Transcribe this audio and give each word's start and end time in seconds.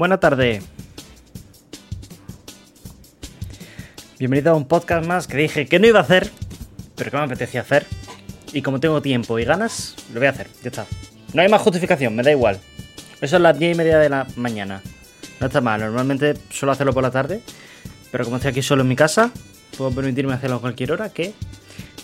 Buena 0.00 0.18
tarde. 0.18 0.62
Bienvenido 4.18 4.52
a 4.52 4.54
un 4.54 4.66
podcast 4.66 5.06
más 5.06 5.26
que 5.26 5.36
dije 5.36 5.66
que 5.66 5.78
no 5.78 5.86
iba 5.86 5.98
a 5.98 6.02
hacer, 6.04 6.30
pero 6.96 7.10
que 7.10 7.18
me 7.18 7.24
apetecía 7.24 7.60
hacer. 7.60 7.84
Y 8.54 8.62
como 8.62 8.80
tengo 8.80 9.02
tiempo 9.02 9.38
y 9.38 9.44
ganas, 9.44 9.96
lo 10.14 10.20
voy 10.20 10.28
a 10.28 10.30
hacer. 10.30 10.48
Ya 10.62 10.70
está. 10.70 10.86
No 11.34 11.42
hay 11.42 11.50
más 11.50 11.60
justificación, 11.60 12.16
me 12.16 12.22
da 12.22 12.30
igual. 12.30 12.58
Eso 13.20 13.36
es 13.36 13.42
las 13.42 13.58
10 13.58 13.74
y 13.74 13.76
media 13.76 13.98
de 13.98 14.08
la 14.08 14.26
mañana. 14.36 14.80
No 15.38 15.48
está 15.48 15.60
mal, 15.60 15.82
normalmente 15.82 16.32
suelo 16.48 16.72
hacerlo 16.72 16.94
por 16.94 17.02
la 17.02 17.10
tarde. 17.10 17.42
Pero 18.10 18.24
como 18.24 18.36
estoy 18.38 18.52
aquí 18.52 18.62
solo 18.62 18.80
en 18.80 18.88
mi 18.88 18.96
casa, 18.96 19.30
puedo 19.76 19.90
permitirme 19.90 20.32
hacerlo 20.32 20.56
a 20.56 20.60
cualquier 20.62 20.92
hora 20.92 21.10
que 21.10 21.34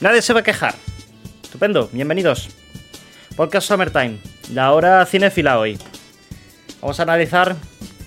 nadie 0.03 0.21
se 0.21 0.35
va 0.35 0.41
a 0.41 0.45
quejar. 0.45 0.75
Estupendo, 1.43 1.89
bienvenidos. 1.95 2.51
Podcast 3.37 3.67
Summertime, 3.67 4.19
la 4.53 4.73
hora 4.73 5.07
cinéfila 5.07 5.59
hoy. 5.59 5.79
Vamos 6.83 7.01
a 7.01 7.05
analizar 7.05 7.57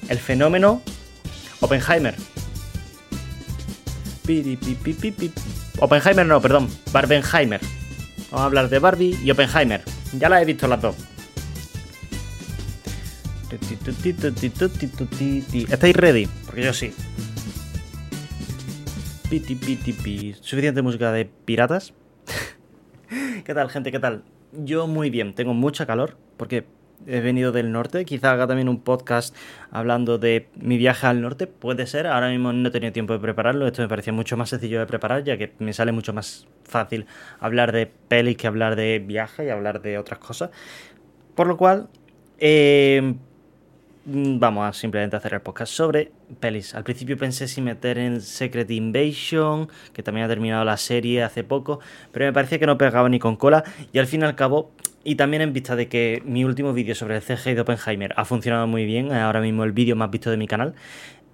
el 0.09 0.17
fenómeno 0.17 0.81
Oppenheimer. 1.61 2.15
Oppenheimer 5.79 6.25
no, 6.25 6.41
perdón, 6.41 6.69
Barbenheimer. 6.91 7.61
Vamos 8.31 8.41
a 8.41 8.45
hablar 8.45 8.69
de 8.69 8.79
Barbie 8.79 9.17
y 9.23 9.31
Oppenheimer. 9.31 9.83
Ya 10.17 10.29
las 10.29 10.41
he 10.41 10.45
visto 10.45 10.67
las 10.67 10.81
dos. 10.81 10.95
¿Estáis 15.71 15.95
ready? 15.95 16.27
Porque 16.45 16.63
yo 16.63 16.73
sí. 16.73 16.93
¿Suficiente 20.41 20.81
música 20.81 21.11
de 21.11 21.25
piratas? 21.25 21.93
¿Qué 23.45 23.53
tal, 23.53 23.69
gente? 23.69 23.91
¿Qué 23.91 23.99
tal? 23.99 24.23
Yo 24.51 24.87
muy 24.87 25.09
bien, 25.09 25.33
tengo 25.33 25.53
mucha 25.53 25.85
calor 25.85 26.17
porque 26.37 26.65
he 27.07 27.19
venido 27.21 27.51
del 27.51 27.71
norte. 27.71 28.05
Quizá 28.05 28.31
haga 28.31 28.47
también 28.47 28.69
un 28.69 28.81
podcast 28.81 29.35
hablando 29.71 30.17
de 30.17 30.47
mi 30.55 30.77
viaje 30.77 31.07
al 31.07 31.21
norte. 31.21 31.47
Puede 31.47 31.87
ser. 31.87 32.07
Ahora 32.07 32.29
mismo 32.29 32.53
no 32.53 32.69
he 32.69 32.71
tenido 32.71 32.93
tiempo 32.93 33.13
de 33.13 33.19
prepararlo. 33.19 33.67
Esto 33.67 33.81
me 33.81 33.87
parecía 33.87 34.13
mucho 34.13 34.37
más 34.37 34.49
sencillo 34.49 34.79
de 34.79 34.85
preparar, 34.85 35.23
ya 35.23 35.37
que 35.37 35.53
me 35.59 35.73
sale 35.73 35.91
mucho 35.91 36.13
más 36.13 36.47
fácil 36.63 37.05
hablar 37.39 37.71
de 37.71 37.87
pelis 37.87 38.37
que 38.37 38.47
hablar 38.47 38.75
de 38.75 38.99
viaje 38.99 39.45
y 39.45 39.49
hablar 39.49 39.81
de 39.81 39.97
otras 39.97 40.19
cosas. 40.19 40.49
Por 41.35 41.47
lo 41.47 41.57
cual, 41.57 41.87
eh, 42.37 43.15
vamos 44.05 44.67
a 44.67 44.73
simplemente 44.73 45.15
hacer 45.15 45.33
el 45.33 45.41
podcast 45.41 45.73
sobre 45.73 46.11
pelis. 46.39 46.73
Al 46.73 46.83
principio 46.83 47.17
pensé 47.17 47.47
si 47.47 47.61
meter 47.61 47.97
en 47.97 48.21
Secret 48.21 48.69
Invasion, 48.71 49.69
que 49.93 50.03
también 50.03 50.25
ha 50.25 50.29
terminado 50.29 50.63
la 50.65 50.77
serie 50.77 51.23
hace 51.23 51.43
poco, 51.43 51.79
pero 52.11 52.25
me 52.25 52.33
parecía 52.33 52.59
que 52.59 52.65
no 52.65 52.77
pegaba 52.77 53.09
ni 53.09 53.19
con 53.19 53.35
cola. 53.35 53.63
Y 53.91 53.99
al 53.99 54.07
fin 54.07 54.21
y 54.21 54.25
al 54.25 54.35
cabo, 54.35 54.71
y 55.03 55.15
también 55.15 55.41
en 55.41 55.53
vista 55.53 55.75
de 55.75 55.87
que 55.87 56.21
mi 56.25 56.43
último 56.43 56.73
vídeo 56.73 56.95
sobre 56.95 57.15
el 57.15 57.21
CGI 57.21 57.53
de 57.53 57.61
Oppenheimer 57.61 58.13
ha 58.15 58.25
funcionado 58.25 58.67
muy 58.67 58.85
bien, 58.85 59.11
ahora 59.11 59.41
mismo 59.41 59.63
el 59.63 59.71
vídeo 59.71 59.95
más 59.95 60.11
visto 60.11 60.29
de 60.29 60.37
mi 60.37 60.47
canal, 60.47 60.75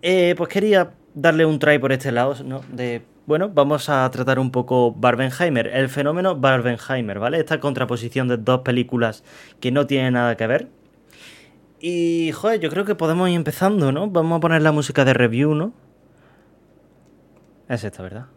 eh, 0.02 0.36
pues 0.38 0.50
quería 0.50 0.92
darle 1.14 1.46
un 1.46 1.60
try 1.60 1.80
por 1.80 1.92
este 1.92 2.12
lado, 2.12 2.36
¿no? 2.44 2.62
De, 2.72 3.02
bueno, 3.26 3.50
vamos 3.50 3.90
a 3.90 4.10
tratar 4.12 4.38
un 4.38 4.52
poco 4.52 4.92
Barbenheimer, 4.94 5.68
el 5.68 5.90
fenómeno 5.90 6.36
Barbenheimer, 6.36 7.20
¿vale? 7.20 7.40
Esta 7.40 7.60
contraposición 7.60 8.28
de 8.28 8.38
dos 8.38 8.62
películas 8.62 9.24
que 9.60 9.72
no 9.72 9.88
tienen 9.88 10.14
nada 10.14 10.38
que 10.38 10.46
ver. 10.46 10.70
Y, 11.80 12.32
joder, 12.34 12.60
yo 12.60 12.70
creo 12.70 12.86
que 12.86 12.96
podemos 12.96 13.30
ir 13.30 13.36
empezando, 13.36 13.92
¿no? 13.92 14.10
Vamos 14.10 14.38
a 14.38 14.40
poner 14.42 14.62
la 14.62 14.72
música 14.72 15.06
de 15.06 15.14
review, 15.14 15.56
¿no? 15.56 15.74
Es 17.68 17.84
esta, 17.84 18.04
¿verdad? 18.04 18.28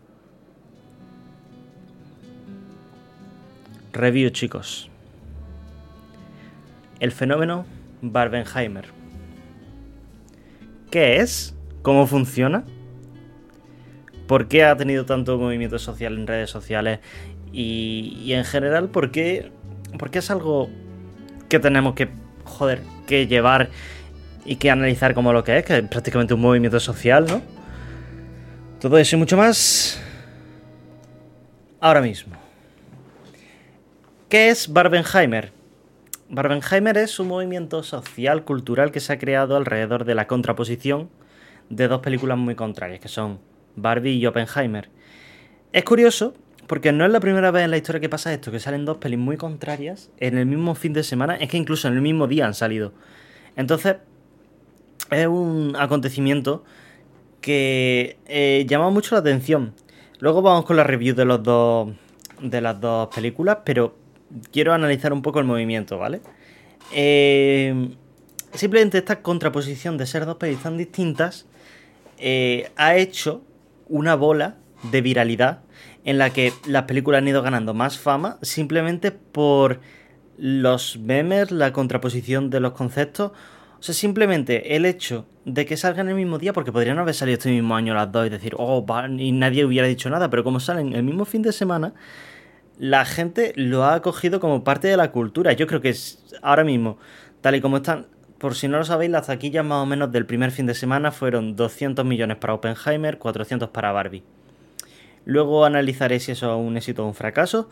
Review, 3.93 4.31
chicos. 4.31 4.91
El 7.01 7.13
fenómeno 7.13 7.65
Barbenheimer. 8.03 8.87
¿Qué 10.91 11.17
es? 11.17 11.55
¿Cómo 11.83 12.07
funciona? 12.07 12.65
¿Por 14.27 14.49
qué 14.49 14.65
ha 14.65 14.77
tenido 14.77 15.07
tanto 15.07 15.39
movimiento 15.39 15.79
social 15.79 16.17
en 16.19 16.27
redes 16.27 16.51
sociales? 16.51 17.01
Y, 17.53 18.33
en 18.33 18.45
general, 18.45 18.89
¿por 18.89 19.11
qué, 19.11 19.51
¿por 19.99 20.11
qué 20.11 20.19
es 20.19 20.31
algo 20.31 20.69
que 21.49 21.59
tenemos 21.59 21.95
que, 21.95 22.09
joder, 22.45 22.83
que 23.07 23.27
llevar 23.27 23.71
y 24.45 24.57
que 24.57 24.71
analizar 24.71 25.15
como 25.15 25.33
lo 25.33 25.45
que 25.45 25.59
es, 25.59 25.65
que 25.65 25.79
es 25.79 25.89
prácticamente 25.89 26.35
un 26.35 26.41
movimiento 26.41 26.79
social, 26.79 27.27
¿no? 27.27 27.41
Todo 28.81 28.99
eso 28.99 29.17
y 29.17 29.19
mucho 29.19 29.37
más 29.37 30.01
ahora 31.81 32.01
mismo. 32.01 32.37
¿Qué 34.29 34.51
es 34.51 34.71
Barbenheimer? 34.71 35.58
Barbenheimer 36.31 36.99
es 36.99 37.19
un 37.19 37.29
movimiento 37.29 37.83
social, 37.83 38.45
cultural 38.45 38.91
que 38.91 39.01
se 39.01 39.15
ha 39.15 39.19
creado 39.19 39.57
alrededor 39.57 40.05
de 40.05 40.15
la 40.15 40.27
contraposición 40.27 41.09
de 41.71 41.89
dos 41.89 42.01
películas 42.01 42.37
muy 42.37 42.55
contrarias, 42.55 43.01
que 43.01 43.09
son 43.09 43.39
Barbie 43.77 44.17
y 44.17 44.27
Oppenheimer. 44.27 44.91
Es 45.73 45.85
curioso 45.85 46.35
porque 46.67 46.93
no 46.93 47.07
es 47.07 47.11
la 47.11 47.21
primera 47.21 47.51
vez 47.51 47.65
en 47.65 47.71
la 47.71 47.79
historia 47.79 48.01
que 48.01 48.11
pasa 48.11 48.33
esto, 48.33 48.51
que 48.51 48.61
salen 48.61 48.85
dos 48.85 48.99
pelis 48.99 49.19
muy 49.19 49.39
contrarias 49.39 50.11
en 50.19 50.37
el 50.37 50.45
mismo 50.45 50.75
fin 50.75 50.93
de 50.93 51.03
semana, 51.03 51.37
es 51.37 51.49
que 51.49 51.57
incluso 51.57 51.89
en 51.89 51.95
el 51.95 52.03
mismo 52.03 52.27
día 52.27 52.47
han 52.47 52.55
salido. 52.55 52.93
Entonces, 53.57 53.97
es 55.11 55.27
un 55.27 55.77
acontecimiento 55.79 56.63
que 57.41 58.19
eh, 58.27 58.67
llama 58.69 58.91
mucho 58.91 59.15
la 59.15 59.21
atención. 59.21 59.73
Luego 60.19 60.43
vamos 60.43 60.67
con 60.67 60.77
la 60.77 60.85
review 60.85 61.15
de 61.15 61.25
los 61.25 61.43
dos 61.43 61.89
de 62.43 62.61
las 62.61 62.81
dos 62.81 63.09
películas, 63.15 63.59
pero 63.65 63.97
quiero 64.53 64.73
analizar 64.73 65.13
un 65.13 65.23
poco 65.23 65.39
el 65.39 65.45
movimiento, 65.45 65.99
¿vale? 65.99 66.21
Eh, 66.93 67.91
simplemente 68.55 68.99
esta 68.99 69.23
contraposición 69.23 69.99
de 69.99 70.07
ser 70.07 70.27
dos 70.27 70.37
pelis 70.37 70.63
tan 70.63 70.77
distintas 70.77 71.47
eh, 72.19 72.71
ha 72.77 72.97
hecho 72.97 73.43
una 73.89 74.15
bola 74.15 74.57
de 74.91 75.01
viralidad 75.01 75.61
en 76.05 76.19
la 76.19 76.31
que 76.31 76.53
las 76.67 76.85
películas 76.85 77.19
han 77.19 77.29
ido 77.29 77.43
ganando 77.43 77.75
más 77.75 77.99
fama 77.99 78.39
simplemente 78.43 79.11
por 79.11 79.81
los 80.37 80.99
memes, 80.99 81.51
la 81.51 81.73
contraposición 81.73 82.49
de 82.49 82.61
los 82.61 82.73
conceptos. 82.73 83.33
O 83.79 83.83
sea, 83.83 83.95
simplemente 83.95 84.77
el 84.77 84.85
hecho 84.87 85.27
de 85.45 85.67
que 85.67 85.77
salgan 85.77 86.09
el 86.09 86.15
mismo 86.15 86.39
día, 86.39 86.53
porque 86.53 86.73
podrían 86.73 86.99
haber 86.99 87.15
salido 87.15 87.39
este 87.39 87.51
mismo 87.51 87.77
año 87.77 87.95
las 87.95 88.11
dos 88.11 88.27
y 88.27 88.31
decir, 88.31 88.55
oh, 88.57 88.85
y 89.19 89.33
nadie 89.33 89.65
hubiera 89.65 89.87
dicho 89.87 90.11
nada, 90.11 90.31
pero 90.31 90.45
como 90.45 90.61
salen 90.61 90.95
el 90.95 91.03
mismo 91.03 91.25
fin 91.25 91.43
de 91.43 91.53
semana, 91.53 91.95
la 92.79 93.05
gente 93.05 93.53
lo 93.57 93.85
ha 93.85 93.95
acogido 93.95 94.41
como 94.41 94.65
parte 94.65 94.89
de 94.89 94.97
la 94.97 95.11
cultura. 95.11 95.53
Yo 95.53 95.67
creo 95.67 95.81
que 95.81 95.91
es 95.91 96.25
ahora 96.43 96.65
mismo, 96.65 96.99
tal 97.41 97.57
y 97.57 97.61
como 97.61 97.79
están, 97.79 98.07
por 98.39 98.55
si 98.55 98.69
no 98.69 98.79
lo 98.79 98.85
sabéis, 98.85 99.11
las 99.11 99.27
taquillas 99.27 99.65
más 99.65 99.83
o 99.83 99.87
menos 99.87 100.13
del 100.13 100.27
primer 100.27 100.53
fin 100.53 100.67
de 100.67 100.75
semana 100.75 101.11
fueron 101.11 101.57
200 101.57 102.05
millones 102.05 102.37
para 102.37 102.55
Oppenheimer, 102.55 103.19
400 103.19 103.71
para 103.71 103.93
Barbie. 103.93 104.23
Luego 105.25 105.65
analizaré 105.65 106.21
si 106.21 106.33
eso 106.33 106.55
es 106.55 106.67
un 106.67 106.77
éxito 106.77 107.05
o 107.05 107.09
un 107.09 107.15
fracaso, 107.15 107.69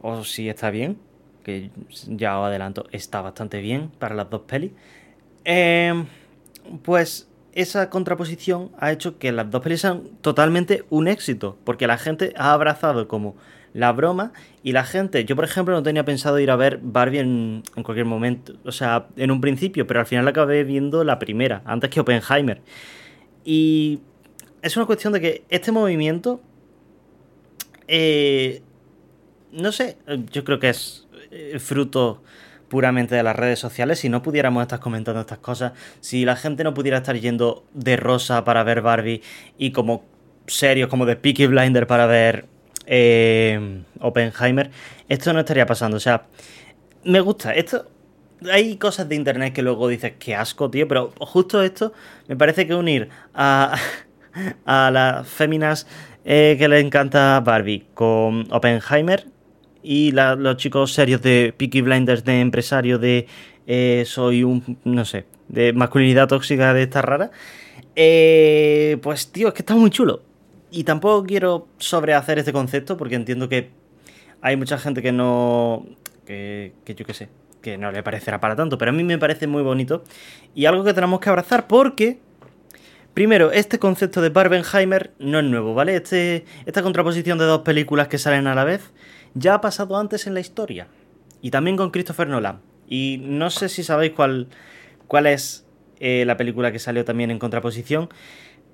o 0.00 0.24
si 0.24 0.48
está 0.48 0.70
bien, 0.70 0.98
que 1.44 1.70
ya 2.06 2.38
os 2.40 2.46
adelanto, 2.46 2.86
está 2.90 3.20
bastante 3.20 3.60
bien 3.60 3.90
para 3.98 4.14
las 4.14 4.30
dos 4.30 4.42
pelis. 4.42 4.72
Eh, 5.44 6.04
pues 6.82 7.28
esa 7.52 7.90
contraposición 7.90 8.70
ha 8.78 8.92
hecho 8.92 9.18
que 9.18 9.30
las 9.32 9.50
dos 9.50 9.62
pelis 9.62 9.82
sean 9.82 10.04
totalmente 10.22 10.84
un 10.90 11.06
éxito, 11.06 11.58
porque 11.64 11.86
la 11.86 11.98
gente 11.98 12.32
ha 12.36 12.52
abrazado 12.52 13.08
como 13.08 13.36
la 13.78 13.92
broma 13.92 14.32
y 14.64 14.72
la 14.72 14.84
gente, 14.84 15.24
yo 15.24 15.36
por 15.36 15.44
ejemplo 15.44 15.72
no 15.72 15.82
tenía 15.82 16.04
pensado 16.04 16.38
ir 16.40 16.50
a 16.50 16.56
ver 16.56 16.80
Barbie 16.82 17.20
en, 17.20 17.62
en, 17.76 17.82
cualquier 17.84 18.06
momento, 18.06 18.54
o 18.64 18.72
sea, 18.72 19.06
en 19.16 19.30
un 19.30 19.40
principio, 19.40 19.86
pero 19.86 20.00
al 20.00 20.06
final 20.06 20.26
acabé 20.26 20.64
viendo 20.64 21.04
la 21.04 21.18
primera, 21.18 21.62
antes 21.64 21.88
que 21.88 22.00
Oppenheimer. 22.00 22.60
Y 23.44 24.00
es 24.62 24.76
una 24.76 24.86
cuestión 24.86 25.12
de 25.12 25.20
que 25.20 25.44
este 25.48 25.70
movimiento, 25.70 26.40
eh, 27.86 28.62
no 29.52 29.70
sé, 29.70 29.96
yo 30.32 30.42
creo 30.42 30.58
que 30.58 30.70
es 30.70 31.06
eh, 31.30 31.58
fruto 31.60 32.20
puramente 32.68 33.14
de 33.14 33.22
las 33.22 33.36
redes 33.36 33.60
sociales, 33.60 34.00
si 34.00 34.08
no 34.08 34.22
pudiéramos 34.22 34.62
estar 34.62 34.80
comentando 34.80 35.20
estas 35.20 35.38
cosas, 35.38 35.72
si 36.00 36.24
la 36.24 36.34
gente 36.34 36.64
no 36.64 36.74
pudiera 36.74 36.98
estar 36.98 37.16
yendo 37.16 37.64
de 37.74 37.96
rosa 37.96 38.44
para 38.44 38.64
ver 38.64 38.82
Barbie 38.82 39.22
y 39.56 39.70
como 39.70 40.04
serios, 40.48 40.88
como 40.88 41.06
de 41.06 41.14
Peaky 41.14 41.46
Blinder 41.46 41.86
para 41.86 42.06
ver 42.06 42.46
eh, 42.88 43.82
Oppenheimer, 44.00 44.70
esto 45.08 45.32
no 45.32 45.40
estaría 45.40 45.66
pasando. 45.66 45.96
O 45.96 46.00
sea, 46.00 46.24
me 47.04 47.20
gusta. 47.20 47.52
Esto. 47.52 47.86
Hay 48.52 48.76
cosas 48.76 49.08
de 49.08 49.16
internet 49.16 49.52
que 49.52 49.62
luego 49.62 49.88
dices 49.88 50.12
que 50.18 50.34
asco, 50.36 50.70
tío, 50.70 50.86
pero 50.86 51.12
justo 51.18 51.60
esto 51.60 51.92
me 52.28 52.36
parece 52.36 52.68
que 52.68 52.74
unir 52.74 53.08
a, 53.34 53.76
a 54.64 54.90
las 54.92 55.28
féminas 55.28 55.88
eh, 56.24 56.54
que 56.56 56.68
le 56.68 56.78
encanta 56.78 57.40
Barbie 57.40 57.86
con 57.94 58.46
Oppenheimer 58.52 59.26
y 59.82 60.12
la, 60.12 60.36
los 60.36 60.56
chicos 60.56 60.92
serios 60.92 61.20
de 61.22 61.52
Peaky 61.56 61.80
Blinders 61.80 62.24
de 62.24 62.40
empresario 62.40 62.98
de 62.98 63.26
eh, 63.66 64.04
soy 64.06 64.44
un, 64.44 64.78
no 64.84 65.04
sé, 65.04 65.26
de 65.48 65.72
masculinidad 65.72 66.28
tóxica 66.28 66.72
de 66.74 66.84
esta 66.84 67.02
rara. 67.02 67.30
Eh, 67.96 68.98
pues 69.02 69.32
tío, 69.32 69.48
es 69.48 69.54
que 69.54 69.62
está 69.62 69.74
muy 69.74 69.90
chulo. 69.90 70.22
Y 70.70 70.84
tampoco 70.84 71.24
quiero 71.26 71.68
sobrehacer 71.78 72.38
este 72.38 72.52
concepto 72.52 72.96
porque 72.96 73.14
entiendo 73.14 73.48
que 73.48 73.70
hay 74.40 74.56
mucha 74.56 74.78
gente 74.78 75.02
que 75.02 75.12
no. 75.12 75.86
que, 76.26 76.72
que 76.84 76.94
yo 76.94 77.04
qué 77.04 77.14
sé. 77.14 77.28
que 77.62 77.78
no 77.78 77.90
le 77.90 78.02
parecerá 78.02 78.40
para 78.40 78.56
tanto, 78.56 78.78
pero 78.78 78.90
a 78.90 78.94
mí 78.94 79.02
me 79.02 79.18
parece 79.18 79.46
muy 79.46 79.62
bonito 79.62 80.04
y 80.54 80.66
algo 80.66 80.84
que 80.84 80.94
tenemos 80.94 81.20
que 81.20 81.28
abrazar 81.28 81.66
porque, 81.66 82.20
primero, 83.14 83.50
este 83.50 83.78
concepto 83.78 84.20
de 84.20 84.28
Barbenheimer 84.28 85.12
no 85.18 85.38
es 85.40 85.44
nuevo, 85.44 85.74
¿vale? 85.74 85.96
Este, 85.96 86.44
esta 86.66 86.82
contraposición 86.82 87.38
de 87.38 87.44
dos 87.44 87.62
películas 87.62 88.08
que 88.08 88.18
salen 88.18 88.46
a 88.46 88.54
la 88.54 88.64
vez 88.64 88.92
ya 89.34 89.54
ha 89.54 89.60
pasado 89.60 89.96
antes 89.96 90.26
en 90.26 90.34
la 90.34 90.40
historia 90.40 90.88
y 91.40 91.50
también 91.50 91.76
con 91.76 91.90
Christopher 91.90 92.28
Nolan. 92.28 92.60
Y 92.88 93.20
no 93.22 93.50
sé 93.50 93.68
si 93.68 93.82
sabéis 93.82 94.12
cuál, 94.12 94.48
cuál 95.06 95.26
es 95.26 95.66
eh, 96.00 96.24
la 96.26 96.36
película 96.36 96.72
que 96.72 96.78
salió 96.78 97.04
también 97.04 97.30
en 97.30 97.38
contraposición. 97.38 98.08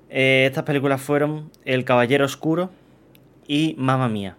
Eh, 0.09 0.45
estas 0.47 0.63
películas 0.63 1.01
fueron 1.01 1.51
El 1.65 1.85
Caballero 1.85 2.25
Oscuro 2.25 2.71
y 3.47 3.75
Mamma 3.77 4.09
Mía. 4.09 4.37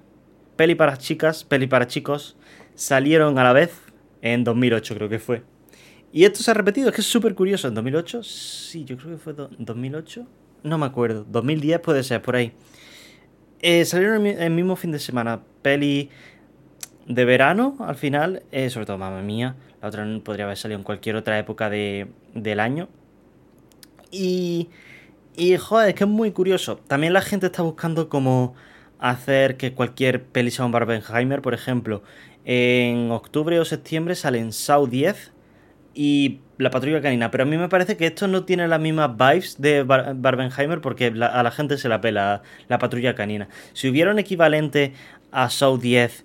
Peli 0.57 0.75
para 0.75 0.97
chicas, 0.97 1.45
peli 1.45 1.67
para 1.67 1.87
chicos, 1.87 2.37
salieron 2.75 3.39
a 3.39 3.45
la 3.45 3.53
vez 3.53 3.87
en 4.23 4.45
2008 4.45 4.95
creo 4.95 5.09
que 5.09 5.19
fue. 5.19 5.43
Y 6.13 6.25
esto 6.25 6.43
se 6.43 6.51
ha 6.51 6.55
repetido, 6.55 6.89
es 6.89 6.95
que 6.95 7.01
es 7.01 7.07
súper 7.07 7.35
curioso. 7.35 7.69
¿En 7.69 7.75
2008? 7.75 8.23
Sí, 8.23 8.85
yo 8.85 8.97
creo 8.97 9.13
que 9.13 9.19
fue 9.19 9.35
2008. 9.35 10.27
No 10.63 10.79
me 10.79 10.87
acuerdo. 10.87 11.27
2010 11.29 11.81
puede 11.81 12.03
ser, 12.03 12.23
por 12.23 12.37
ahí. 12.37 12.53
Eh, 13.61 13.85
salieron 13.85 14.27
el 14.27 14.51
mismo 14.51 14.77
fin 14.77 14.93
de 14.93 14.99
semana. 14.99 15.43
Peli 15.63 16.11
de 17.07 17.25
verano, 17.25 17.77
al 17.81 17.97
final. 17.97 18.43
Eh, 18.51 18.71
sobre 18.71 18.87
todo, 18.87 18.99
mamá 18.99 19.21
mía. 19.23 19.57
La 19.83 19.89
otra 19.89 20.07
podría 20.25 20.47
haber 20.47 20.57
salido 20.57 20.79
en 20.79 20.85
cualquier 20.85 21.17
otra 21.17 21.39
época 21.39 21.69
de, 21.69 22.09
del 22.35 22.61
año. 22.61 22.89
Y, 24.11 24.71
y, 25.37 25.57
joder, 25.57 25.91
es 25.91 25.95
que 25.95 26.05
es 26.05 26.11
muy 26.11 26.33
curioso. 26.33 26.81
También 26.87 27.13
la 27.13 27.21
gente 27.21 27.47
está 27.47 27.63
buscando 27.63 28.09
como 28.09 28.55
hacer 28.99 29.57
que 29.57 29.75
cualquier 29.75 30.25
peli 30.25 30.51
sea 30.51 30.65
un 30.65 30.73
Barbenheimer, 30.73 31.43
por 31.43 31.55
ejemplo. 31.55 32.03
En 32.45 33.11
octubre 33.11 33.59
o 33.61 33.65
septiembre 33.65 34.15
salen 34.15 34.53
Saw 34.53 34.87
10 34.87 35.33
y 35.95 36.41
La 36.59 36.71
Patrulla 36.71 37.03
Canina. 37.03 37.31
Pero 37.31 37.43
a 37.43 37.47
mí 37.47 37.57
me 37.57 37.69
parece 37.69 37.97
que 37.97 38.07
esto 38.07 38.29
no 38.29 38.45
tiene 38.45 38.69
las 38.69 38.81
mismas 38.81 39.17
vibes 39.17 39.61
de 39.61 39.83
Barbenheimer 39.83 40.81
porque 40.81 41.07
a 41.07 41.43
la 41.43 41.51
gente 41.51 41.77
se 41.77 41.89
la 41.89 42.01
pela 42.01 42.43
La 42.69 42.79
Patrulla 42.79 43.15
Canina. 43.15 43.49
Si 43.73 43.89
hubiera 43.89 44.11
un 44.11 44.19
equivalente 44.19 44.95
a 45.33 45.51
Saw 45.51 45.77
10 45.77 46.25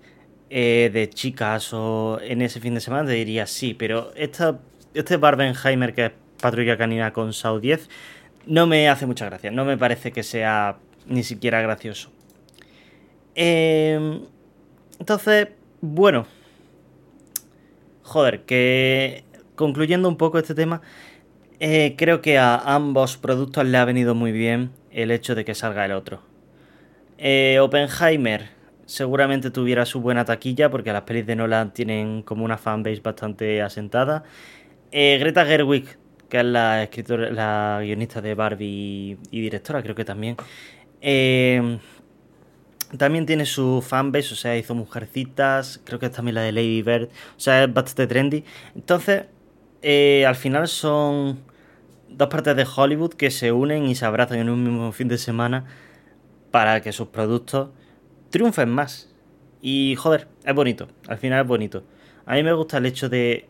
eh, 0.50 0.90
de 0.94 1.10
chicas 1.10 1.74
o 1.74 2.20
en 2.22 2.42
ese 2.42 2.60
fin 2.60 2.76
de 2.76 2.82
semana, 2.82 3.08
te 3.08 3.14
diría 3.14 3.48
sí. 3.48 3.74
Pero 3.74 4.14
esta, 4.16 4.60
este 4.94 5.18
Barbenheimer 5.18 5.94
que 5.94 6.06
es 6.06 6.12
Patrulla 6.42 6.78
Canina 6.78 7.14
con 7.14 7.34
Saw 7.34 7.60
10 7.60 7.90
no 8.46 8.68
me 8.68 8.90
hace 8.90 9.06
mucha 9.06 9.26
gracia. 9.26 9.52
No 9.52 9.66
me 9.66 9.78
parece 9.78 10.12
que 10.12 10.24
sea 10.24 10.78
ni 11.08 11.24
siquiera 11.24 11.62
gracioso. 11.62 12.12
Em, 13.36 14.22
entonces, 15.00 15.50
bueno. 15.82 16.26
Joder, 18.04 18.42
que 18.42 19.24
concluyendo 19.56 20.10
un 20.10 20.18
poco 20.18 20.38
este 20.38 20.56
tema, 20.56 20.82
eh, 21.60 21.96
creo 21.98 22.22
que 22.22 22.38
a 22.38 22.58
ambos 22.58 23.18
productos 23.18 23.66
le 23.66 23.78
ha 23.78 23.86
venido 23.86 24.16
muy 24.16 24.32
bien 24.32 24.72
el 24.90 25.12
hecho 25.12 25.36
de 25.36 25.46
que 25.46 25.56
salga 25.56 25.86
el 25.86 25.92
otro. 25.94 26.22
Eh, 27.18 27.60
Oppenheimer 27.62 28.50
seguramente 28.86 29.52
tuviera 29.52 29.86
su 29.86 30.02
buena 30.02 30.26
taquilla 30.26 30.70
porque 30.70 30.92
las 30.92 31.04
pelis 31.04 31.26
de 31.26 31.36
Nolan 31.36 31.72
tienen 31.72 32.24
como 32.24 32.44
una 32.44 32.58
fanbase 32.58 33.00
bastante 33.02 33.62
asentada. 33.62 34.24
Eh, 34.92 35.18
Greta 35.20 35.46
Gerwig, 35.46 35.98
que 36.32 36.40
es 36.40 36.46
la 36.46 36.82
escritora, 36.84 37.30
la 37.30 37.82
guionista 37.84 38.22
de 38.22 38.34
Barbie 38.34 39.18
y 39.30 39.42
directora, 39.42 39.84
creo 39.84 39.94
que 39.94 40.06
también. 40.06 40.38
También 42.98 43.26
tiene 43.26 43.46
su 43.46 43.82
fanbase, 43.82 44.34
o 44.34 44.36
sea, 44.36 44.58
hizo 44.58 44.76
Mujercitas, 44.76 45.82
creo 45.84 46.00
que 46.00 46.08
es 46.08 46.12
también 46.12 46.36
la 46.36 46.42
de 46.42 46.52
Lady 46.52 46.82
Bird, 46.82 47.10
o 47.38 47.40
sea, 47.40 47.64
es 47.64 47.74
bastante 47.74 48.08
trendy. 48.08 48.44
Entonces, 48.76 49.26
eh, 49.82 50.26
al 50.26 50.36
final 50.36 50.68
son 50.68 51.40
dos 52.10 52.28
partes 52.28 52.56
de 52.56 52.66
Hollywood 52.76 53.14
que 53.14 53.32
se 53.32 53.52
unen 53.52 53.86
y 53.86 53.96
se 53.96 54.06
abrazan 54.06 54.40
en 54.40 54.50
un 54.50 54.64
mismo 54.64 54.92
fin 54.92 55.08
de 55.08 55.18
semana 55.18 55.66
para 56.52 56.82
que 56.82 56.92
sus 56.92 57.08
productos 57.08 57.70
triunfen 58.30 58.70
más. 58.70 59.10
Y 59.62 59.96
joder, 59.96 60.28
es 60.44 60.54
bonito, 60.56 60.88
al 61.08 61.18
final 61.18 61.42
es 61.42 61.48
bonito. 61.48 61.84
A 62.26 62.36
mí 62.36 62.44
me 62.44 62.54
gusta 62.54 62.78
el 62.78 62.86
hecho 62.86 63.10
de 63.10 63.48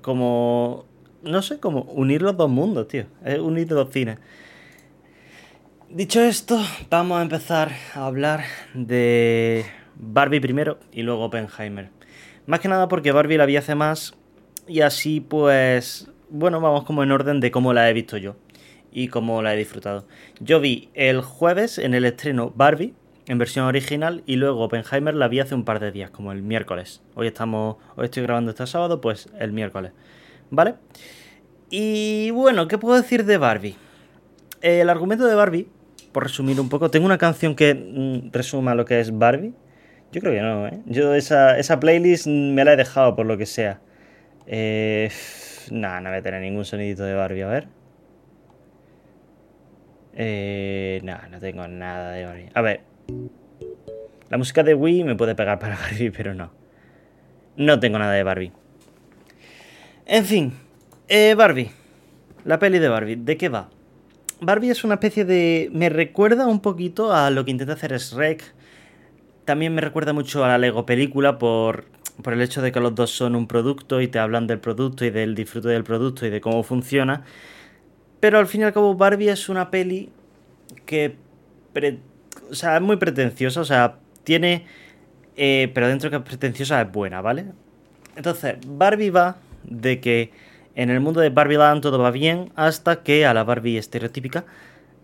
como, 0.00 0.86
no 1.24 1.42
sé, 1.42 1.58
como 1.58 1.82
unir 1.82 2.22
los 2.22 2.36
dos 2.36 2.50
mundos, 2.50 2.88
tío. 2.88 3.06
Es 3.24 3.38
unir 3.38 3.66
dos 3.68 3.90
cines. 3.90 4.18
Dicho 5.90 6.20
esto, 6.22 6.60
vamos 6.90 7.18
a 7.18 7.22
empezar 7.22 7.72
a 7.94 8.06
hablar 8.06 8.44
de 8.74 9.64
Barbie 9.96 10.40
primero 10.40 10.78
y 10.92 11.02
luego 11.02 11.24
Oppenheimer. 11.24 11.90
Más 12.46 12.60
que 12.60 12.68
nada 12.68 12.88
porque 12.88 13.12
Barbie 13.12 13.38
la 13.38 13.46
vi 13.46 13.56
hace 13.56 13.74
más 13.74 14.14
y 14.66 14.80
así 14.80 15.20
pues, 15.20 16.10
bueno, 16.30 16.60
vamos 16.60 16.84
como 16.84 17.02
en 17.02 17.12
orden 17.12 17.40
de 17.40 17.50
cómo 17.50 17.72
la 17.72 17.88
he 17.88 17.92
visto 17.92 18.16
yo 18.16 18.36
y 18.92 19.08
cómo 19.08 19.40
la 19.42 19.54
he 19.54 19.56
disfrutado. 19.56 20.06
Yo 20.40 20.60
vi 20.60 20.88
el 20.94 21.20
jueves 21.20 21.78
en 21.78 21.94
el 21.94 22.04
estreno 22.04 22.52
Barbie 22.54 22.94
en 23.26 23.38
versión 23.38 23.66
original 23.66 24.22
y 24.26 24.36
luego 24.36 24.64
Oppenheimer 24.64 25.14
la 25.14 25.28
vi 25.28 25.40
hace 25.40 25.54
un 25.54 25.64
par 25.64 25.80
de 25.80 25.92
días, 25.92 26.10
como 26.10 26.32
el 26.32 26.42
miércoles. 26.42 27.02
Hoy 27.14 27.26
estamos, 27.26 27.76
hoy 27.96 28.06
estoy 28.06 28.22
grabando 28.22 28.50
este 28.50 28.66
sábado, 28.66 29.00
pues 29.00 29.28
el 29.38 29.52
miércoles, 29.52 29.92
¿vale? 30.54 30.74
Y 31.70 32.30
bueno, 32.30 32.68
¿qué 32.68 32.78
puedo 32.78 32.96
decir 32.96 33.24
de 33.24 33.38
Barbie? 33.38 33.76
El 34.60 34.88
argumento 34.88 35.26
de 35.26 35.34
Barbie 35.34 35.68
por 36.14 36.22
resumir 36.22 36.60
un 36.60 36.68
poco, 36.68 36.90
tengo 36.90 37.04
una 37.04 37.18
canción 37.18 37.56
que 37.56 37.74
mm, 37.74 38.32
resuma 38.32 38.74
lo 38.74 38.86
que 38.86 39.00
es 39.00 39.18
Barbie. 39.18 39.52
Yo 40.12 40.20
creo 40.20 40.32
que 40.32 40.40
no, 40.40 40.68
¿eh? 40.68 40.80
Yo 40.86 41.12
esa, 41.14 41.58
esa 41.58 41.80
playlist 41.80 42.28
me 42.28 42.64
la 42.64 42.74
he 42.74 42.76
dejado 42.76 43.16
por 43.16 43.26
lo 43.26 43.36
que 43.36 43.46
sea. 43.46 43.80
Eh, 44.46 45.10
nada, 45.72 46.00
no 46.00 46.10
voy 46.10 46.20
a 46.20 46.22
tener 46.22 46.40
ningún 46.40 46.64
sonidito 46.64 47.02
de 47.02 47.14
Barbie, 47.14 47.42
a 47.42 47.48
ver. 47.48 47.68
Eh, 50.14 51.00
nada, 51.02 51.26
no 51.28 51.40
tengo 51.40 51.66
nada 51.66 52.12
de 52.12 52.24
Barbie. 52.24 52.50
A 52.54 52.62
ver. 52.62 52.80
La 54.30 54.38
música 54.38 54.62
de 54.62 54.74
Wii 54.74 55.02
me 55.02 55.16
puede 55.16 55.34
pegar 55.34 55.58
para 55.58 55.76
Barbie, 55.80 56.10
pero 56.10 56.32
no. 56.32 56.52
No 57.56 57.80
tengo 57.80 57.98
nada 57.98 58.12
de 58.12 58.22
Barbie. 58.22 58.52
En 60.06 60.24
fin. 60.24 60.52
Eh, 61.08 61.34
Barbie. 61.34 61.70
La 62.44 62.58
peli 62.58 62.78
de 62.78 62.88
Barbie. 62.88 63.16
¿De 63.16 63.36
qué 63.36 63.48
va? 63.48 63.70
Barbie 64.40 64.70
es 64.70 64.84
una 64.84 64.94
especie 64.94 65.24
de... 65.24 65.70
Me 65.72 65.88
recuerda 65.88 66.46
un 66.46 66.60
poquito 66.60 67.12
a 67.12 67.30
lo 67.30 67.44
que 67.44 67.50
intenta 67.50 67.72
hacer 67.72 67.96
Shrek. 67.96 68.42
También 69.44 69.74
me 69.74 69.80
recuerda 69.80 70.12
mucho 70.12 70.44
a 70.44 70.48
la 70.48 70.58
Lego 70.58 70.84
película 70.84 71.38
por, 71.38 71.86
por 72.22 72.32
el 72.34 72.42
hecho 72.42 72.60
de 72.60 72.72
que 72.72 72.80
los 72.80 72.94
dos 72.94 73.10
son 73.10 73.34
un 73.34 73.46
producto 73.46 74.00
y 74.00 74.08
te 74.08 74.18
hablan 74.18 74.46
del 74.46 74.58
producto 74.58 75.04
y 75.04 75.10
del 75.10 75.34
disfrute 75.34 75.68
del 75.68 75.84
producto 75.84 76.26
y 76.26 76.30
de 76.30 76.40
cómo 76.40 76.62
funciona. 76.62 77.24
Pero 78.20 78.38
al 78.38 78.46
fin 78.46 78.62
y 78.62 78.64
al 78.64 78.72
cabo 78.72 78.94
Barbie 78.94 79.30
es 79.30 79.48
una 79.48 79.70
peli 79.70 80.10
que... 80.84 81.16
o 82.50 82.54
sea, 82.54 82.76
es 82.76 82.82
muy 82.82 82.96
pretenciosa, 82.96 83.60
o 83.60 83.64
sea, 83.64 83.96
tiene... 84.22 84.66
Eh, 85.36 85.70
pero 85.74 85.88
dentro 85.88 86.10
que 86.10 86.16
es 86.16 86.22
pretenciosa 86.22 86.80
es 86.82 86.92
buena, 86.92 87.20
¿vale? 87.20 87.46
Entonces, 88.16 88.56
Barbie 88.66 89.10
va 89.10 89.36
de 89.64 90.00
que 90.00 90.32
en 90.74 90.90
el 90.90 91.00
mundo 91.00 91.20
de 91.20 91.30
Barbie 91.30 91.56
Land 91.56 91.82
todo 91.82 91.98
va 91.98 92.10
bien 92.10 92.52
hasta 92.56 93.02
que 93.02 93.26
a 93.26 93.34
la 93.34 93.44
Barbie 93.44 93.78
estereotípica 93.78 94.44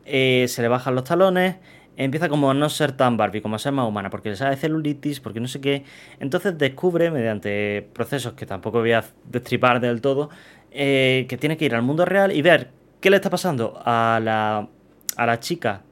eh, 0.04 0.46
se 0.48 0.62
le 0.62 0.68
bajan 0.68 0.94
los 0.94 1.04
talones, 1.04 1.56
empieza 1.96 2.28
como 2.28 2.50
a 2.50 2.54
no 2.54 2.68
ser 2.68 2.92
tan 2.92 3.16
Barbie, 3.16 3.40
como 3.40 3.56
a 3.56 3.58
ser 3.58 3.72
más 3.72 3.86
humana, 3.86 4.10
porque 4.10 4.30
le 4.30 4.36
sale 4.36 4.56
celulitis, 4.56 5.20
porque 5.20 5.38
no 5.38 5.48
sé 5.48 5.60
qué. 5.60 5.84
Entonces 6.18 6.56
descubre, 6.58 7.10
mediante 7.10 7.86
procesos 7.92 8.32
que 8.32 8.46
tampoco 8.46 8.80
voy 8.80 8.92
a 8.92 9.04
destripar 9.24 9.80
del 9.80 10.00
todo, 10.00 10.30
eh, 10.72 11.26
que 11.28 11.36
tiene 11.36 11.56
que 11.56 11.66
ir 11.66 11.74
al 11.74 11.82
mundo 11.82 12.04
real 12.04 12.32
y 12.32 12.42
ver 12.42 12.70
qué 13.00 13.10
le 13.10 13.16
está 13.16 13.30
pasando 13.30 13.80
a 13.84 14.20
la, 14.22 14.68
a 15.16 15.26
la 15.26 15.40
chica 15.40 15.82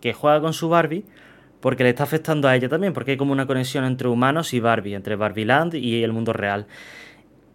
que 0.00 0.12
juega 0.12 0.40
con 0.40 0.52
su 0.52 0.68
Barbie, 0.68 1.04
porque 1.60 1.82
le 1.82 1.90
está 1.90 2.04
afectando 2.04 2.48
a 2.48 2.54
ella 2.54 2.68
también, 2.68 2.92
porque 2.92 3.12
hay 3.12 3.16
como 3.16 3.32
una 3.32 3.46
conexión 3.46 3.84
entre 3.84 4.08
humanos 4.08 4.52
y 4.54 4.60
Barbie, 4.60 4.94
entre 4.94 5.16
Barbie 5.16 5.46
Land 5.46 5.74
y 5.74 6.04
el 6.04 6.12
mundo 6.12 6.32
real. 6.32 6.66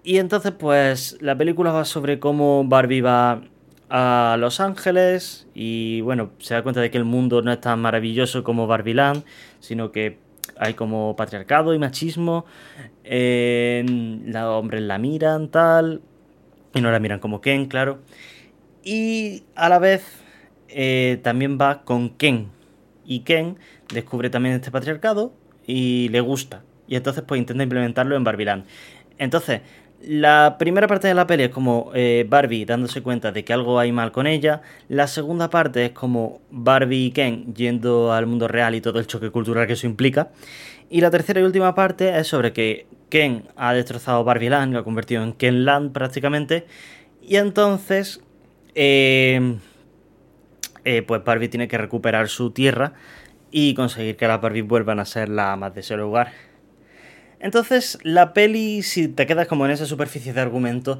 Y 0.03 0.17
entonces, 0.17 0.51
pues, 0.51 1.17
la 1.21 1.37
película 1.37 1.71
va 1.71 1.85
sobre 1.85 2.19
cómo 2.19 2.63
Barbie 2.65 3.01
va 3.01 3.43
a 3.89 4.35
Los 4.39 4.59
Ángeles 4.59 5.47
y, 5.53 6.01
bueno, 6.01 6.31
se 6.39 6.53
da 6.55 6.63
cuenta 6.63 6.81
de 6.81 6.89
que 6.89 6.97
el 6.97 7.03
mundo 7.03 7.41
no 7.41 7.51
es 7.51 7.61
tan 7.61 7.79
maravilloso 7.81 8.43
como 8.43 8.65
Barbie 8.65 8.95
Land, 8.95 9.23
sino 9.59 9.91
que 9.91 10.17
hay 10.57 10.73
como 10.73 11.15
patriarcado 11.15 11.73
y 11.73 11.79
machismo, 11.79 12.45
los 13.03 14.43
hombres 14.43 14.81
la 14.81 14.97
miran, 14.97 15.49
tal, 15.49 16.01
y 16.73 16.81
no 16.81 16.91
la 16.91 16.99
miran 16.99 17.19
como 17.19 17.41
Ken, 17.41 17.65
claro. 17.65 17.99
Y 18.83 19.43
a 19.55 19.69
la 19.69 19.77
vez 19.79 20.03
eh, 20.69 21.19
también 21.21 21.57
va 21.59 21.83
con 21.83 22.09
Ken. 22.09 22.47
Y 23.05 23.19
Ken 23.21 23.57
descubre 23.93 24.29
también 24.29 24.55
este 24.55 24.71
patriarcado 24.71 25.33
y 25.67 26.09
le 26.09 26.21
gusta. 26.21 26.63
Y 26.87 26.95
entonces 26.95 27.23
pues 27.27 27.39
intenta 27.39 27.63
implementarlo 27.63 28.15
en 28.15 28.23
Barbie 28.23 28.45
Land. 28.45 28.65
Entonces, 29.17 29.61
La 30.03 30.55
primera 30.57 30.87
parte 30.87 31.07
de 31.07 31.13
la 31.13 31.27
peli 31.27 31.43
es 31.43 31.49
como 31.49 31.91
eh, 31.93 32.25
Barbie 32.27 32.65
dándose 32.65 33.03
cuenta 33.03 33.31
de 33.31 33.45
que 33.45 33.53
algo 33.53 33.77
hay 33.77 33.91
mal 33.91 34.11
con 34.11 34.25
ella. 34.25 34.61
La 34.87 35.07
segunda 35.07 35.49
parte 35.51 35.85
es 35.85 35.91
como 35.91 36.41
Barbie 36.49 37.05
y 37.05 37.11
Ken 37.11 37.53
yendo 37.53 38.11
al 38.11 38.25
mundo 38.25 38.47
real 38.47 38.73
y 38.73 38.81
todo 38.81 38.99
el 38.99 39.05
choque 39.05 39.29
cultural 39.29 39.67
que 39.67 39.73
eso 39.73 39.85
implica. 39.85 40.31
Y 40.89 41.01
la 41.01 41.11
tercera 41.11 41.39
y 41.39 41.43
última 41.43 41.75
parte 41.75 42.17
es 42.17 42.27
sobre 42.27 42.51
que 42.51 42.87
Ken 43.09 43.43
ha 43.55 43.73
destrozado 43.73 44.23
Barbie 44.23 44.49
Land, 44.49 44.73
lo 44.73 44.79
ha 44.79 44.83
convertido 44.83 45.23
en 45.23 45.33
Ken 45.33 45.65
Land 45.65 45.91
prácticamente. 45.91 46.65
Y 47.21 47.35
entonces, 47.35 48.21
eh, 48.73 49.57
eh, 50.83 51.03
pues 51.03 51.23
Barbie 51.23 51.49
tiene 51.49 51.67
que 51.67 51.77
recuperar 51.77 52.27
su 52.27 52.49
tierra 52.49 52.93
y 53.51 53.75
conseguir 53.75 54.17
que 54.17 54.27
las 54.27 54.41
Barbie 54.41 54.63
vuelvan 54.63 54.99
a 54.99 55.05
ser 55.05 55.29
las 55.29 55.49
amas 55.49 55.75
de 55.75 55.81
ese 55.81 55.95
lugar. 55.95 56.31
Entonces, 57.41 57.97
la 58.03 58.33
peli, 58.33 58.83
si 58.83 59.07
te 59.07 59.25
quedas 59.25 59.47
como 59.47 59.65
en 59.65 59.71
esa 59.71 59.85
superficie 59.87 60.31
de 60.31 60.41
argumento, 60.41 60.99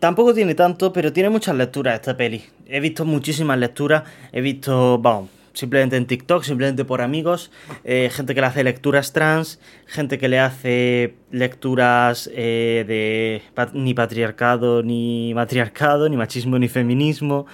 tampoco 0.00 0.32
tiene 0.32 0.54
tanto, 0.54 0.92
pero 0.92 1.12
tiene 1.12 1.28
muchas 1.28 1.54
lecturas 1.54 1.94
esta 1.94 2.16
peli. 2.16 2.42
He 2.66 2.80
visto 2.80 3.04
muchísimas 3.04 3.58
lecturas, 3.58 4.04
he 4.32 4.40
visto, 4.40 4.98
vamos, 4.98 5.28
simplemente 5.52 5.96
en 5.96 6.06
TikTok, 6.06 6.44
simplemente 6.44 6.86
por 6.86 7.02
amigos, 7.02 7.50
eh, 7.84 8.10
gente 8.10 8.34
que 8.34 8.40
le 8.40 8.46
hace 8.46 8.64
lecturas 8.64 9.12
trans, 9.12 9.60
gente 9.86 10.16
que 10.16 10.28
le 10.28 10.38
hace 10.38 11.14
lecturas 11.30 12.30
eh, 12.32 12.84
de 12.88 13.42
ni 13.74 13.92
patriarcado, 13.92 14.82
ni 14.82 15.34
matriarcado, 15.34 16.08
ni 16.08 16.16
machismo, 16.16 16.58
ni 16.58 16.68
feminismo. 16.68 17.46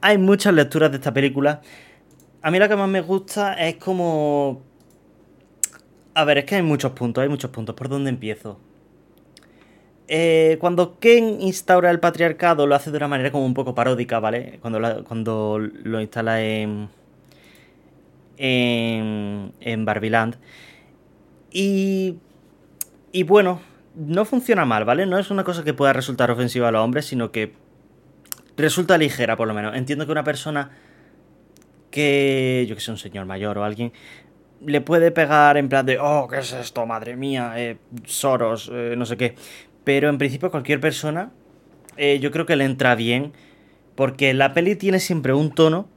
Hay 0.00 0.18
muchas 0.18 0.52
lecturas 0.52 0.90
de 0.90 0.96
esta 0.96 1.12
película. 1.12 1.60
A 2.42 2.50
mí 2.50 2.58
la 2.58 2.68
que 2.68 2.74
más 2.74 2.88
me 2.88 3.00
gusta 3.02 3.54
es 3.54 3.76
como 3.76 4.71
a 6.14 6.24
ver, 6.24 6.38
es 6.38 6.44
que 6.44 6.56
hay 6.56 6.62
muchos 6.62 6.92
puntos, 6.92 7.22
hay 7.22 7.28
muchos 7.28 7.50
puntos. 7.50 7.74
¿Por 7.74 7.88
dónde 7.88 8.10
empiezo? 8.10 8.58
Eh, 10.08 10.58
cuando 10.60 10.98
Ken 10.98 11.40
instaura 11.40 11.90
el 11.90 12.00
patriarcado 12.00 12.66
lo 12.66 12.74
hace 12.74 12.90
de 12.90 12.98
una 12.98 13.08
manera 13.08 13.30
como 13.32 13.46
un 13.46 13.54
poco 13.54 13.74
paródica, 13.74 14.20
¿vale? 14.20 14.58
Cuando, 14.60 15.04
cuando 15.04 15.58
lo 15.58 16.00
instala 16.00 16.42
en, 16.42 16.88
en, 18.36 19.52
en 19.60 19.84
Barbiland. 19.84 20.36
Y, 21.50 22.16
y 23.12 23.22
bueno, 23.22 23.60
no 23.94 24.24
funciona 24.24 24.64
mal, 24.64 24.84
¿vale? 24.84 25.06
No 25.06 25.18
es 25.18 25.30
una 25.30 25.44
cosa 25.44 25.64
que 25.64 25.74
pueda 25.74 25.92
resultar 25.92 26.30
ofensiva 26.30 26.68
a 26.68 26.72
los 26.72 26.82
hombres, 26.84 27.06
sino 27.06 27.30
que 27.30 27.54
resulta 28.56 28.98
ligera, 28.98 29.36
por 29.36 29.48
lo 29.48 29.54
menos. 29.54 29.74
Entiendo 29.76 30.04
que 30.06 30.12
una 30.12 30.24
persona 30.24 30.70
que, 31.90 32.66
yo 32.68 32.74
que 32.74 32.80
sé, 32.80 32.90
un 32.90 32.98
señor 32.98 33.26
mayor 33.26 33.58
o 33.58 33.64
alguien, 33.64 33.92
le 34.66 34.80
puede 34.80 35.10
pegar 35.10 35.56
en 35.56 35.68
plan 35.68 35.84
de, 35.86 35.98
oh, 35.98 36.28
¿qué 36.28 36.38
es 36.38 36.52
esto? 36.52 36.86
Madre 36.86 37.16
mía, 37.16 37.54
eh, 37.56 37.78
Soros, 38.04 38.70
eh, 38.72 38.94
no 38.96 39.06
sé 39.06 39.16
qué. 39.16 39.34
Pero 39.84 40.08
en 40.08 40.18
principio 40.18 40.50
cualquier 40.50 40.80
persona, 40.80 41.30
eh, 41.96 42.18
yo 42.20 42.30
creo 42.30 42.46
que 42.46 42.56
le 42.56 42.64
entra 42.64 42.94
bien, 42.94 43.32
porque 43.94 44.34
la 44.34 44.52
peli 44.54 44.76
tiene 44.76 45.00
siempre 45.00 45.32
un 45.32 45.52
tono 45.52 45.88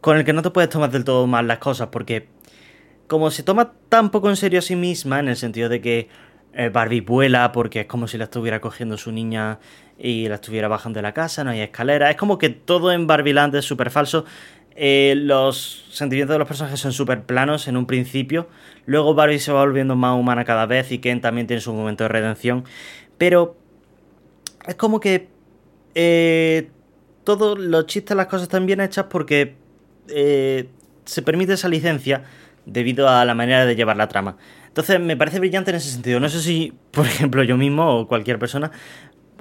con 0.00 0.16
el 0.16 0.24
que 0.24 0.32
no 0.32 0.42
te 0.42 0.50
puedes 0.50 0.70
tomar 0.70 0.90
del 0.90 1.04
todo 1.04 1.26
mal 1.26 1.46
las 1.46 1.58
cosas, 1.58 1.88
porque 1.88 2.28
como 3.06 3.30
se 3.30 3.42
toma 3.42 3.72
tan 3.88 4.10
poco 4.10 4.30
en 4.30 4.36
serio 4.36 4.58
a 4.58 4.62
sí 4.62 4.76
misma, 4.76 5.20
en 5.20 5.28
el 5.28 5.36
sentido 5.36 5.68
de 5.68 5.80
que 5.80 6.08
Barbie 6.72 7.00
vuela 7.00 7.50
porque 7.50 7.80
es 7.80 7.86
como 7.86 8.06
si 8.06 8.16
la 8.16 8.24
estuviera 8.24 8.60
cogiendo 8.60 8.96
su 8.96 9.10
niña 9.10 9.58
y 9.98 10.28
la 10.28 10.36
estuviera 10.36 10.68
bajando 10.68 10.98
de 10.98 11.02
la 11.02 11.12
casa, 11.12 11.42
no 11.42 11.50
hay 11.50 11.60
escalera, 11.60 12.10
es 12.10 12.16
como 12.16 12.38
que 12.38 12.48
todo 12.48 12.92
en 12.92 13.06
Barbieland 13.06 13.54
es 13.56 13.64
súper 13.64 13.90
falso, 13.90 14.24
eh, 14.76 15.14
los 15.16 15.86
sentimientos 15.90 16.34
de 16.34 16.38
los 16.38 16.48
personajes 16.48 16.80
son 16.80 16.92
súper 16.92 17.22
planos 17.22 17.68
en 17.68 17.76
un 17.76 17.86
principio. 17.86 18.48
Luego 18.86 19.14
Barbie 19.14 19.38
se 19.38 19.52
va 19.52 19.60
volviendo 19.60 19.94
más 19.96 20.18
humana 20.18 20.44
cada 20.44 20.66
vez 20.66 20.90
y 20.90 20.98
Ken 20.98 21.20
también 21.20 21.46
tiene 21.46 21.60
su 21.60 21.72
momento 21.72 22.04
de 22.04 22.08
redención. 22.08 22.64
Pero 23.16 23.56
es 24.66 24.74
como 24.74 25.00
que 25.00 25.28
eh, 25.94 26.70
todos 27.22 27.58
los 27.58 27.86
chistes, 27.86 28.16
las 28.16 28.26
cosas 28.26 28.44
están 28.44 28.66
bien 28.66 28.80
hechas 28.80 29.06
porque 29.08 29.54
eh, 30.08 30.68
se 31.04 31.22
permite 31.22 31.52
esa 31.52 31.68
licencia 31.68 32.24
debido 32.66 33.08
a 33.08 33.24
la 33.24 33.34
manera 33.34 33.66
de 33.66 33.76
llevar 33.76 33.96
la 33.96 34.08
trama. 34.08 34.36
Entonces 34.66 34.98
me 34.98 35.16
parece 35.16 35.38
brillante 35.38 35.70
en 35.70 35.76
ese 35.76 35.90
sentido. 35.90 36.18
No 36.18 36.28
sé 36.28 36.40
si, 36.40 36.72
por 36.90 37.06
ejemplo, 37.06 37.44
yo 37.44 37.56
mismo 37.56 38.00
o 38.00 38.08
cualquier 38.08 38.38
persona 38.38 38.72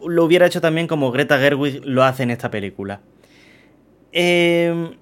lo 0.05 0.25
hubiera 0.25 0.45
hecho 0.45 0.61
también 0.61 0.85
como 0.85 1.11
Greta 1.11 1.39
Gerwig 1.39 1.81
lo 1.85 2.03
hace 2.03 2.23
en 2.23 2.31
esta 2.31 2.51
película. 2.51 3.01
Eh, 4.11 4.95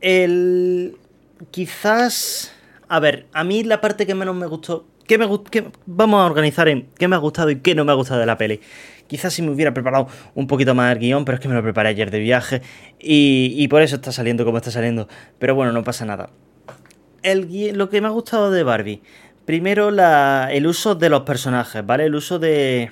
el. 0.00 0.96
Quizás. 1.50 2.52
A 2.88 3.00
ver, 3.00 3.26
a 3.32 3.44
mí 3.44 3.64
la 3.64 3.80
parte 3.80 4.06
que 4.06 4.14
menos 4.14 4.34
me 4.36 4.46
gustó. 4.46 4.86
¿Qué 5.06 5.18
me 5.18 5.26
Vamos 5.86 6.20
a 6.20 6.26
organizar 6.26 6.68
en 6.68 6.88
qué 6.98 7.06
me 7.06 7.14
ha 7.14 7.18
gustado 7.18 7.50
y 7.50 7.56
qué 7.60 7.74
no 7.74 7.84
me 7.84 7.92
ha 7.92 7.94
gustado 7.94 8.20
de 8.20 8.26
la 8.26 8.36
peli. 8.36 8.60
Quizás 9.06 9.34
si 9.34 9.42
me 9.42 9.50
hubiera 9.50 9.72
preparado 9.72 10.08
un 10.34 10.48
poquito 10.48 10.74
más 10.74 10.92
el 10.92 10.98
guion, 10.98 11.24
pero 11.24 11.36
es 11.36 11.40
que 11.40 11.48
me 11.48 11.54
lo 11.54 11.62
preparé 11.62 11.90
ayer 11.90 12.10
de 12.10 12.18
viaje 12.18 12.62
y, 12.98 13.68
por 13.68 13.82
eso 13.82 13.96
está 13.96 14.10
saliendo 14.10 14.44
como 14.44 14.58
está 14.58 14.72
saliendo. 14.72 15.08
Pero 15.38 15.54
bueno, 15.54 15.72
no 15.72 15.84
pasa 15.84 16.04
nada. 16.04 16.30
El, 17.22 17.76
lo 17.78 17.88
que 17.88 18.00
me 18.00 18.08
ha 18.08 18.10
gustado 18.10 18.50
de 18.50 18.64
Barbie. 18.64 19.02
Primero, 19.44 19.92
la, 19.92 20.48
el 20.50 20.66
uso 20.66 20.96
de 20.96 21.08
los 21.08 21.22
personajes, 21.22 21.86
¿vale? 21.86 22.06
El 22.06 22.16
uso 22.16 22.40
de, 22.40 22.90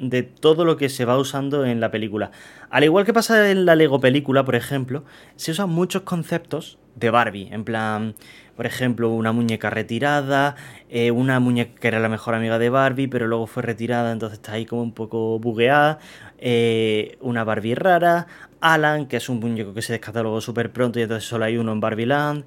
de 0.00 0.22
todo 0.22 0.64
lo 0.64 0.76
que 0.76 0.88
se 0.88 1.04
va 1.04 1.18
usando 1.18 1.64
en 1.64 1.78
la 1.78 1.90
película. 1.90 2.30
Al 2.70 2.84
igual 2.84 3.04
que 3.04 3.12
pasa 3.12 3.50
en 3.50 3.66
la 3.66 3.76
Lego 3.76 4.00
película, 4.00 4.44
por 4.44 4.54
ejemplo, 4.54 5.04
se 5.36 5.52
usan 5.52 5.68
muchos 5.68 6.02
conceptos 6.02 6.78
de 6.96 7.10
Barbie. 7.10 7.48
En 7.52 7.64
plan, 7.64 8.14
por 8.56 8.64
ejemplo, 8.64 9.10
una 9.10 9.32
muñeca 9.32 9.68
retirada, 9.68 10.56
eh, 10.88 11.10
una 11.10 11.38
muñeca 11.38 11.78
que 11.78 11.88
era 11.88 12.00
la 12.00 12.08
mejor 12.08 12.34
amiga 12.34 12.58
de 12.58 12.70
Barbie, 12.70 13.08
pero 13.08 13.26
luego 13.26 13.46
fue 13.46 13.62
retirada, 13.62 14.10
entonces 14.10 14.38
está 14.38 14.52
ahí 14.52 14.64
como 14.64 14.82
un 14.82 14.92
poco 14.92 15.38
bugueada. 15.38 15.98
Eh, 16.38 17.18
una 17.20 17.44
Barbie 17.44 17.74
rara, 17.74 18.26
Alan, 18.60 19.06
que 19.06 19.18
es 19.18 19.28
un 19.28 19.38
muñeco 19.38 19.74
que 19.74 19.82
se 19.82 19.92
descatalogó 19.92 20.40
súper 20.40 20.72
pronto 20.72 20.98
y 20.98 21.02
entonces 21.02 21.28
solo 21.28 21.44
hay 21.44 21.58
uno 21.58 21.72
en 21.72 21.80
Barbie 21.80 22.06
Land. 22.06 22.44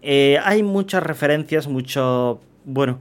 Eh, 0.00 0.38
hay 0.42 0.62
muchas 0.62 1.02
referencias, 1.02 1.68
mucho... 1.68 2.40
Bueno, 2.64 2.98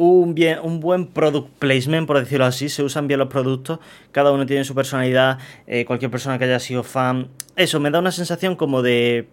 un, 0.00 0.34
bien, 0.34 0.58
un 0.62 0.80
buen 0.80 1.06
product 1.06 1.50
placement, 1.58 2.06
por 2.06 2.18
decirlo 2.18 2.46
así, 2.46 2.70
se 2.70 2.82
usan 2.82 3.06
bien 3.06 3.20
los 3.20 3.28
productos, 3.28 3.80
cada 4.12 4.32
uno 4.32 4.46
tiene 4.46 4.64
su 4.64 4.74
personalidad, 4.74 5.38
eh, 5.66 5.84
cualquier 5.84 6.10
persona 6.10 6.38
que 6.38 6.44
haya 6.44 6.58
sido 6.58 6.82
fan, 6.82 7.28
eso 7.54 7.80
me 7.80 7.90
da 7.90 7.98
una 7.98 8.10
sensación 8.10 8.56
como 8.56 8.80
de, 8.80 9.28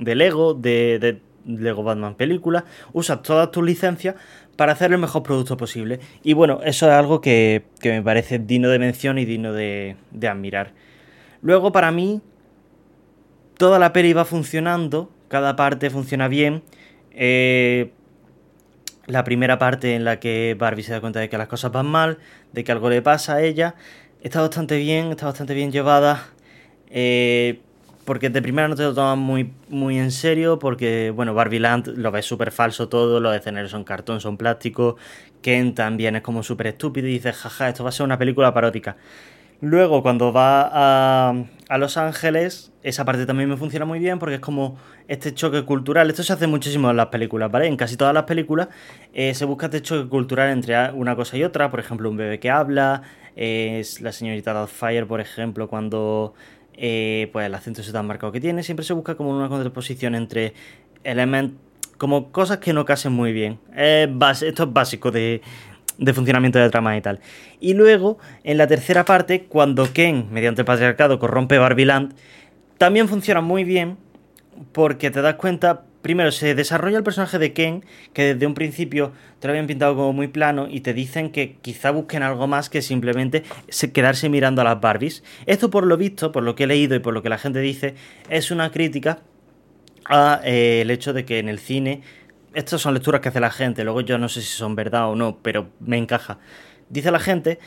de 0.00 0.14
Lego, 0.16 0.54
de, 0.54 0.98
de 0.98 1.20
Lego 1.46 1.84
Batman 1.84 2.16
película, 2.16 2.64
usas 2.92 3.22
todas 3.22 3.52
tus 3.52 3.64
licencias 3.64 4.16
para 4.56 4.72
hacer 4.72 4.90
el 4.90 4.98
mejor 4.98 5.22
producto 5.22 5.56
posible. 5.56 6.00
Y 6.24 6.32
bueno, 6.32 6.60
eso 6.64 6.86
es 6.86 6.92
algo 6.92 7.20
que, 7.20 7.62
que 7.80 7.92
me 7.92 8.02
parece 8.02 8.40
digno 8.40 8.68
de 8.68 8.80
mención 8.80 9.16
y 9.16 9.24
digno 9.24 9.52
de, 9.52 9.96
de 10.10 10.28
admirar. 10.28 10.74
Luego, 11.40 11.70
para 11.70 11.92
mí, 11.92 12.20
toda 13.56 13.78
la 13.78 13.92
peli 13.92 14.12
va 14.12 14.24
funcionando, 14.24 15.08
cada 15.28 15.54
parte 15.54 15.88
funciona 15.88 16.26
bien. 16.26 16.62
Eh, 17.12 17.92
la 19.10 19.24
primera 19.24 19.58
parte 19.58 19.94
en 19.94 20.04
la 20.04 20.20
que 20.20 20.56
Barbie 20.58 20.82
se 20.82 20.92
da 20.92 21.00
cuenta 21.00 21.20
de 21.20 21.28
que 21.28 21.38
las 21.38 21.48
cosas 21.48 21.72
van 21.72 21.86
mal, 21.86 22.18
de 22.52 22.64
que 22.64 22.72
algo 22.72 22.88
le 22.88 23.02
pasa 23.02 23.34
a 23.34 23.42
ella, 23.42 23.74
está 24.22 24.40
bastante 24.40 24.76
bien, 24.78 25.10
está 25.10 25.26
bastante 25.26 25.54
bien 25.54 25.72
llevada. 25.72 26.28
Eh, 26.88 27.60
porque 28.04 28.28
de 28.28 28.42
primera 28.42 28.66
no 28.66 28.74
te 28.74 28.82
lo 28.82 28.94
tomas 28.94 29.18
muy, 29.18 29.52
muy 29.68 29.98
en 29.98 30.10
serio, 30.10 30.58
porque, 30.58 31.12
bueno, 31.14 31.34
Barbie 31.34 31.60
Land 31.60 31.88
lo 31.96 32.10
ves 32.10 32.26
súper 32.26 32.50
falso 32.50 32.88
todo, 32.88 33.20
los 33.20 33.36
escenarios 33.36 33.70
son 33.70 33.84
cartón, 33.84 34.20
son 34.20 34.36
plástico, 34.36 34.96
Ken 35.42 35.74
también 35.74 36.16
es 36.16 36.22
como 36.22 36.42
súper 36.42 36.68
estúpido 36.68 37.06
y 37.06 37.12
dices, 37.12 37.36
jaja, 37.36 37.68
esto 37.68 37.84
va 37.84 37.90
a 37.90 37.92
ser 37.92 38.04
una 38.04 38.18
película 38.18 38.52
parótica. 38.52 38.96
Luego, 39.62 40.02
cuando 40.02 40.32
va 40.32 40.70
a, 40.72 41.34
a, 41.68 41.78
Los 41.78 41.98
Ángeles, 41.98 42.72
esa 42.82 43.04
parte 43.04 43.26
también 43.26 43.48
me 43.48 43.58
funciona 43.58 43.84
muy 43.84 43.98
bien 43.98 44.18
porque 44.18 44.36
es 44.36 44.40
como 44.40 44.78
este 45.06 45.34
choque 45.34 45.64
cultural. 45.66 46.08
Esto 46.08 46.22
se 46.22 46.32
hace 46.32 46.46
muchísimo 46.46 46.90
en 46.90 46.96
las 46.96 47.08
películas, 47.08 47.50
¿vale? 47.50 47.66
En 47.66 47.76
casi 47.76 47.98
todas 47.98 48.14
las 48.14 48.22
películas 48.24 48.68
eh, 49.12 49.34
se 49.34 49.44
busca 49.44 49.66
este 49.66 49.82
choque 49.82 50.08
cultural 50.08 50.50
entre 50.50 50.90
una 50.92 51.14
cosa 51.14 51.36
y 51.36 51.44
otra. 51.44 51.70
Por 51.70 51.78
ejemplo, 51.80 52.08
un 52.08 52.16
bebé 52.16 52.40
que 52.40 52.48
habla, 52.50 53.02
es 53.36 54.00
la 54.00 54.12
señorita 54.12 54.54
Doubtfire, 54.54 55.04
por 55.04 55.20
ejemplo, 55.20 55.68
cuando 55.68 56.32
eh, 56.72 57.28
pues 57.30 57.44
el 57.44 57.54
acento 57.54 57.82
se 57.82 57.92
tan 57.92 58.06
marcado 58.06 58.32
que 58.32 58.40
tiene. 58.40 58.62
Siempre 58.62 58.86
se 58.86 58.94
busca 58.94 59.14
como 59.14 59.36
una 59.36 59.50
contraposición 59.50 60.14
entre 60.14 60.54
elementos 61.04 61.58
como 62.00 62.32
cosas 62.32 62.56
que 62.58 62.72
no 62.72 62.86
casen 62.86 63.12
muy 63.12 63.34
bien. 63.34 63.58
esto 63.76 64.62
es 64.62 64.72
básico 64.72 65.10
de, 65.10 65.42
de 66.00 66.14
funcionamiento 66.14 66.58
de 66.58 66.70
trama 66.70 66.96
y 66.96 67.00
tal. 67.00 67.20
Y 67.60 67.74
luego, 67.74 68.18
en 68.42 68.58
la 68.58 68.66
tercera 68.66 69.04
parte, 69.04 69.44
cuando 69.44 69.92
Ken, 69.92 70.26
mediante 70.32 70.62
el 70.62 70.66
patriarcado, 70.66 71.18
corrompe 71.18 71.58
Barbiland, 71.58 72.14
también 72.78 73.08
funciona 73.08 73.42
muy 73.42 73.64
bien 73.64 73.98
porque 74.72 75.10
te 75.10 75.20
das 75.20 75.34
cuenta, 75.34 75.82
primero 76.02 76.32
se 76.32 76.54
desarrolla 76.54 76.96
el 76.96 77.04
personaje 77.04 77.38
de 77.38 77.52
Ken, 77.52 77.84
que 78.14 78.34
desde 78.34 78.46
un 78.46 78.54
principio 78.54 79.12
te 79.38 79.46
lo 79.46 79.52
habían 79.52 79.66
pintado 79.66 79.94
como 79.94 80.12
muy 80.14 80.28
plano 80.28 80.66
y 80.68 80.80
te 80.80 80.94
dicen 80.94 81.30
que 81.30 81.56
quizá 81.60 81.90
busquen 81.90 82.22
algo 82.22 82.46
más 82.46 82.70
que 82.70 82.80
simplemente 82.80 83.42
quedarse 83.92 84.30
mirando 84.30 84.62
a 84.62 84.64
las 84.64 84.80
Barbies. 84.80 85.22
Esto 85.44 85.70
por 85.70 85.86
lo 85.86 85.98
visto, 85.98 86.32
por 86.32 86.42
lo 86.42 86.54
que 86.54 86.64
he 86.64 86.66
leído 86.66 86.94
y 86.94 87.00
por 87.00 87.12
lo 87.12 87.22
que 87.22 87.28
la 87.28 87.38
gente 87.38 87.60
dice, 87.60 87.94
es 88.30 88.50
una 88.50 88.70
crítica 88.70 89.20
a 90.06 90.40
eh, 90.44 90.80
el 90.80 90.90
hecho 90.90 91.12
de 91.12 91.24
que 91.24 91.38
en 91.38 91.48
el 91.48 91.58
cine 91.58 92.02
estas 92.54 92.80
son 92.80 92.94
lecturas 92.94 93.20
que 93.20 93.28
hace 93.28 93.40
la 93.40 93.50
gente, 93.50 93.84
luego 93.84 94.00
yo 94.00 94.18
no 94.18 94.28
sé 94.28 94.40
si 94.40 94.48
son 94.48 94.74
verdad 94.74 95.10
o 95.10 95.16
no, 95.16 95.38
pero 95.42 95.68
me 95.80 95.98
encaja. 95.98 96.38
Dice 96.88 97.10
la 97.10 97.20
gente 97.20 97.58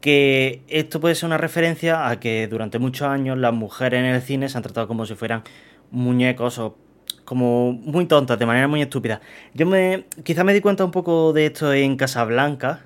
que 0.00 0.62
esto 0.68 1.00
puede 1.00 1.14
ser 1.14 1.26
una 1.26 1.38
referencia 1.38 2.08
a 2.08 2.20
que 2.20 2.46
durante 2.46 2.78
muchos 2.78 3.08
años 3.08 3.36
las 3.38 3.52
mujeres 3.52 3.98
en 4.00 4.06
el 4.06 4.22
cine 4.22 4.48
se 4.48 4.56
han 4.56 4.62
tratado 4.62 4.86
como 4.86 5.06
si 5.06 5.14
fueran 5.14 5.42
muñecos 5.90 6.58
o 6.58 6.76
como 7.24 7.72
muy 7.72 8.06
tontas, 8.06 8.38
de 8.38 8.46
manera 8.46 8.68
muy 8.68 8.80
estúpida. 8.80 9.20
Yo 9.54 9.66
me. 9.66 10.06
Quizá 10.24 10.44
me 10.44 10.54
di 10.54 10.60
cuenta 10.60 10.84
un 10.84 10.90
poco 10.90 11.32
de 11.32 11.46
esto 11.46 11.72
en 11.72 11.96
Casablanca. 11.96 12.84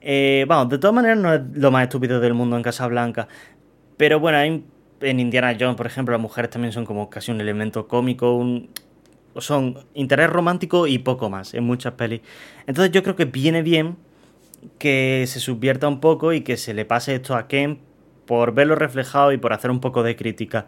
Eh, 0.00 0.44
vamos, 0.48 0.68
de 0.70 0.78
todas 0.78 0.94
maneras 0.94 1.18
no 1.18 1.32
es 1.32 1.40
lo 1.54 1.70
más 1.70 1.84
estúpido 1.84 2.20
del 2.20 2.34
mundo 2.34 2.56
en 2.56 2.62
Casablanca. 2.62 3.28
Pero 3.96 4.20
bueno, 4.20 4.38
en 5.00 5.20
Indiana 5.20 5.56
Jones, 5.58 5.76
por 5.76 5.86
ejemplo, 5.86 6.12
las 6.12 6.20
mujeres 6.20 6.50
también 6.50 6.72
son 6.72 6.84
como 6.84 7.08
casi 7.08 7.30
un 7.30 7.40
elemento 7.40 7.88
cómico, 7.88 8.34
un, 8.36 8.70
son 9.40 9.86
interés 9.94 10.30
romántico 10.30 10.86
y 10.86 10.98
poco 10.98 11.30
más 11.30 11.54
en 11.54 11.64
muchas 11.64 11.94
pelis. 11.94 12.20
Entonces 12.66 12.92
yo 12.92 13.02
creo 13.02 13.16
que 13.16 13.24
viene 13.24 13.62
bien 13.62 13.96
que 14.78 15.24
se 15.26 15.40
subvierta 15.40 15.88
un 15.88 16.00
poco 16.00 16.32
y 16.32 16.42
que 16.42 16.56
se 16.56 16.74
le 16.74 16.84
pase 16.84 17.14
esto 17.14 17.36
a 17.36 17.48
Ken 17.48 17.78
por 18.26 18.52
verlo 18.52 18.74
reflejado 18.74 19.32
y 19.32 19.38
por 19.38 19.52
hacer 19.52 19.70
un 19.70 19.80
poco 19.80 20.02
de 20.02 20.16
crítica. 20.16 20.66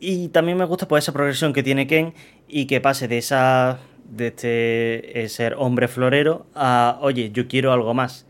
Y 0.00 0.28
también 0.28 0.58
me 0.58 0.64
gusta 0.64 0.88
pues 0.88 1.04
esa 1.04 1.12
progresión 1.12 1.52
que 1.52 1.62
tiene 1.62 1.86
Ken 1.86 2.14
y 2.48 2.66
que 2.66 2.80
pase 2.80 3.08
de 3.08 3.18
esa 3.18 3.78
de 4.04 4.26
este 4.28 5.22
eh, 5.24 5.28
ser 5.30 5.54
hombre 5.58 5.88
florero 5.88 6.46
a 6.54 6.98
oye, 7.00 7.30
yo 7.32 7.48
quiero 7.48 7.72
algo 7.72 7.94
más. 7.94 8.26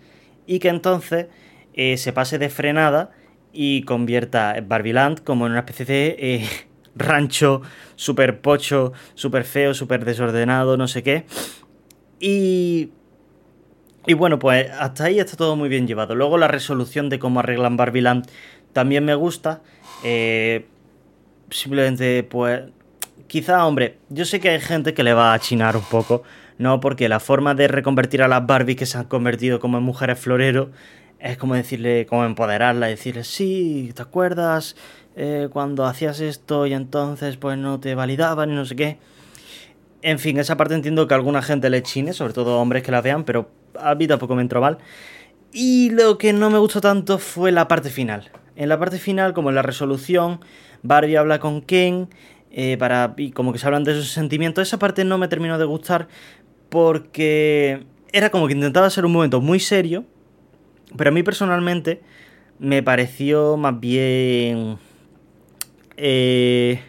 Y 0.47 0.59
que 0.59 0.69
entonces 0.69 1.27
eh, 1.75 1.97
se 1.97 2.13
pase 2.13 2.39
de 2.39 2.49
frenada 2.49 3.11
y 3.53 3.83
convierta 3.83 4.57
Barbiland 4.67 5.23
como 5.23 5.47
en 5.47 5.53
una 5.53 5.61
especie 5.61 5.87
de 5.87 6.17
eh, 6.19 6.49
rancho 6.97 7.63
súper 7.97 8.41
pocho, 8.41 8.93
súper 9.15 9.45
feo, 9.45 9.75
súper 9.75 10.05
desordenado, 10.05 10.77
no 10.77 10.89
sé 10.89 11.03
qué. 11.03 11.27
Y 12.21 12.91
y 14.07 14.15
bueno, 14.15 14.39
pues 14.39 14.71
hasta 14.79 15.05
ahí 15.05 15.19
está 15.19 15.37
todo 15.37 15.57
muy 15.57 15.69
bien 15.69 15.87
llevado. 15.87 16.15
Luego 16.15 16.37
la 16.37 16.49
resolución 16.49 17.09
de 17.09 17.19
cómo 17.19 17.41
arreglan 17.41 17.77
Barbiland 17.77 18.27
también 18.73 19.05
me 19.05 19.15
gusta. 19.15 19.63
Eh, 20.03 20.67
simplemente, 21.51 22.23
pues, 22.23 22.65
quizá, 23.29 23.67
hombre, 23.67 23.99
yo 24.11 24.27
sé 24.27 24.41
que 24.41 24.51
hay 24.51 24.61
gente 24.61 24.93
que 24.93 25.03
le 25.03 25.15
va 25.15 25.33
a 25.33 25.39
chinar 25.39 25.77
un 25.77 25.85
poco, 25.85 26.23
¿no? 26.59 26.81
Porque 26.81 27.09
la 27.09 27.21
forma 27.21 27.55
de 27.55 27.69
reconvertir 27.69 28.23
a 28.23 28.29
las 28.29 28.47
Barbies 28.47 28.77
que 28.77 28.87
se 28.87 28.99
han 28.99 29.05
convertido 29.05 29.59
como 29.59 29.79
en 29.79 29.85
mujeres 29.85 30.19
florero 30.19 30.71
es 31.25 31.39
como 31.39 31.55
decirle, 31.55 32.05
como 32.05 32.25
empoderarla, 32.25 32.87
decirle, 32.87 33.25
sí, 33.25 33.93
¿te 33.95 34.03
acuerdas? 34.03 34.77
Eh, 35.17 35.49
cuando 35.51 35.87
hacías 35.87 36.21
esto 36.21 36.67
y 36.67 36.75
entonces 36.75 37.39
pues 37.39 37.57
no 37.57 37.81
te 37.81 37.95
validaban 37.95 38.51
y 38.51 38.55
no 38.55 38.67
sé 38.67 38.77
qué. 38.77 38.99
En 40.03 40.19
fin, 40.19 40.39
esa 40.39 40.59
parte 40.59 40.75
entiendo 40.75 41.09
que 41.09 41.15
a 41.15 41.17
alguna 41.17 41.41
gente 41.41 41.71
le 41.71 41.83
chine, 41.83 42.13
sobre 42.13 42.35
todo 42.35 42.61
hombres 42.61 42.83
que 42.83 42.93
la 42.93 43.01
vean, 43.01 43.25
pero 43.25 43.49
a 43.81 43.95
mí 43.95 44.07
tampoco 44.07 44.35
me 44.35 44.43
entró 44.43 44.61
mal. 44.61 44.77
Y 45.51 45.91
lo 45.91 46.19
que 46.19 46.35
no 46.35 46.51
me 46.51 46.59
gustó 46.59 46.83
tanto 46.83 47.17
fue 47.17 47.53
la 47.53 47.69
parte 47.69 47.89
final. 47.89 48.31
En 48.55 48.69
la 48.69 48.79
parte 48.79 48.99
final, 48.99 49.33
como 49.33 49.49
en 49.49 49.55
la 49.55 49.63
resolución, 49.63 50.41
Barbie 50.83 51.17
habla 51.17 51.39
con 51.41 51.63
Ken 51.63 52.11
eh, 52.51 52.77
para, 52.77 53.15
y 53.17 53.31
como 53.31 53.55
que 53.55 53.59
se 53.59 53.67
hablan 53.67 53.85
de 53.85 53.95
sus 53.95 54.11
sentimientos. 54.11 54.69
Esa 54.69 54.79
parte 54.79 55.05
no 55.07 55.17
me 55.17 55.29
terminó 55.29 55.57
de 55.57 55.65
gustar 55.65 56.07
porque 56.69 57.87
era 58.13 58.29
como 58.29 58.47
que 58.47 58.53
intentaba 58.53 58.91
ser 58.91 59.07
un 59.07 59.13
momento 59.13 59.41
muy 59.41 59.59
serio, 59.59 60.05
pero 60.97 61.11
a 61.11 61.13
mí 61.13 61.23
personalmente 61.23 62.03
me 62.59 62.83
pareció 62.83 63.57
más 63.57 63.79
bien... 63.79 64.79
Eh, 65.97 66.81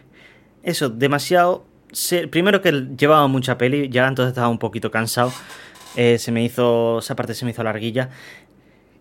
eso, 0.62 0.88
demasiado 0.88 1.64
primero 2.30 2.60
que 2.62 2.72
llevaba 2.96 3.26
mucha 3.26 3.58
peli, 3.58 3.88
ya 3.88 4.06
entonces 4.06 4.30
estaba 4.30 4.48
un 4.48 4.58
poquito 4.58 4.90
cansado. 4.90 5.32
Eh, 5.96 6.18
se 6.18 6.32
me 6.32 6.44
hizo. 6.44 6.98
Esa 6.98 7.16
parte 7.16 7.34
se 7.34 7.44
me 7.44 7.52
hizo 7.52 7.62
larguilla. 7.62 8.10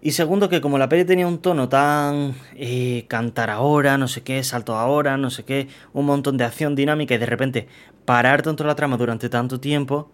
Y 0.02 0.12
segundo, 0.12 0.50
que 0.50 0.62
como 0.62 0.78
la 0.78 0.88
peli 0.88 1.04
tenía 1.04 1.28
un 1.28 1.40
tono 1.40 1.68
tan. 1.68 2.36
Eh, 2.56 3.06
cantar 3.08 3.50
ahora, 3.50 3.98
no 3.98 4.08
sé 4.08 4.22
qué, 4.24 4.44
salto 4.44 4.76
ahora, 4.76 5.18
no 5.18 5.30
sé 5.30 5.44
qué, 5.44 5.68
un 5.94 6.06
montón 6.06 6.38
de 6.38 6.46
acción 6.46 6.76
dinámica 6.76 7.16
y 7.16 7.18
de 7.18 7.26
repente 7.26 7.68
parar 8.06 8.42
tanto 8.44 8.64
la 8.64 8.76
trama 8.76 8.98
durante 8.98 9.30
tanto 9.30 9.60
tiempo, 9.60 10.12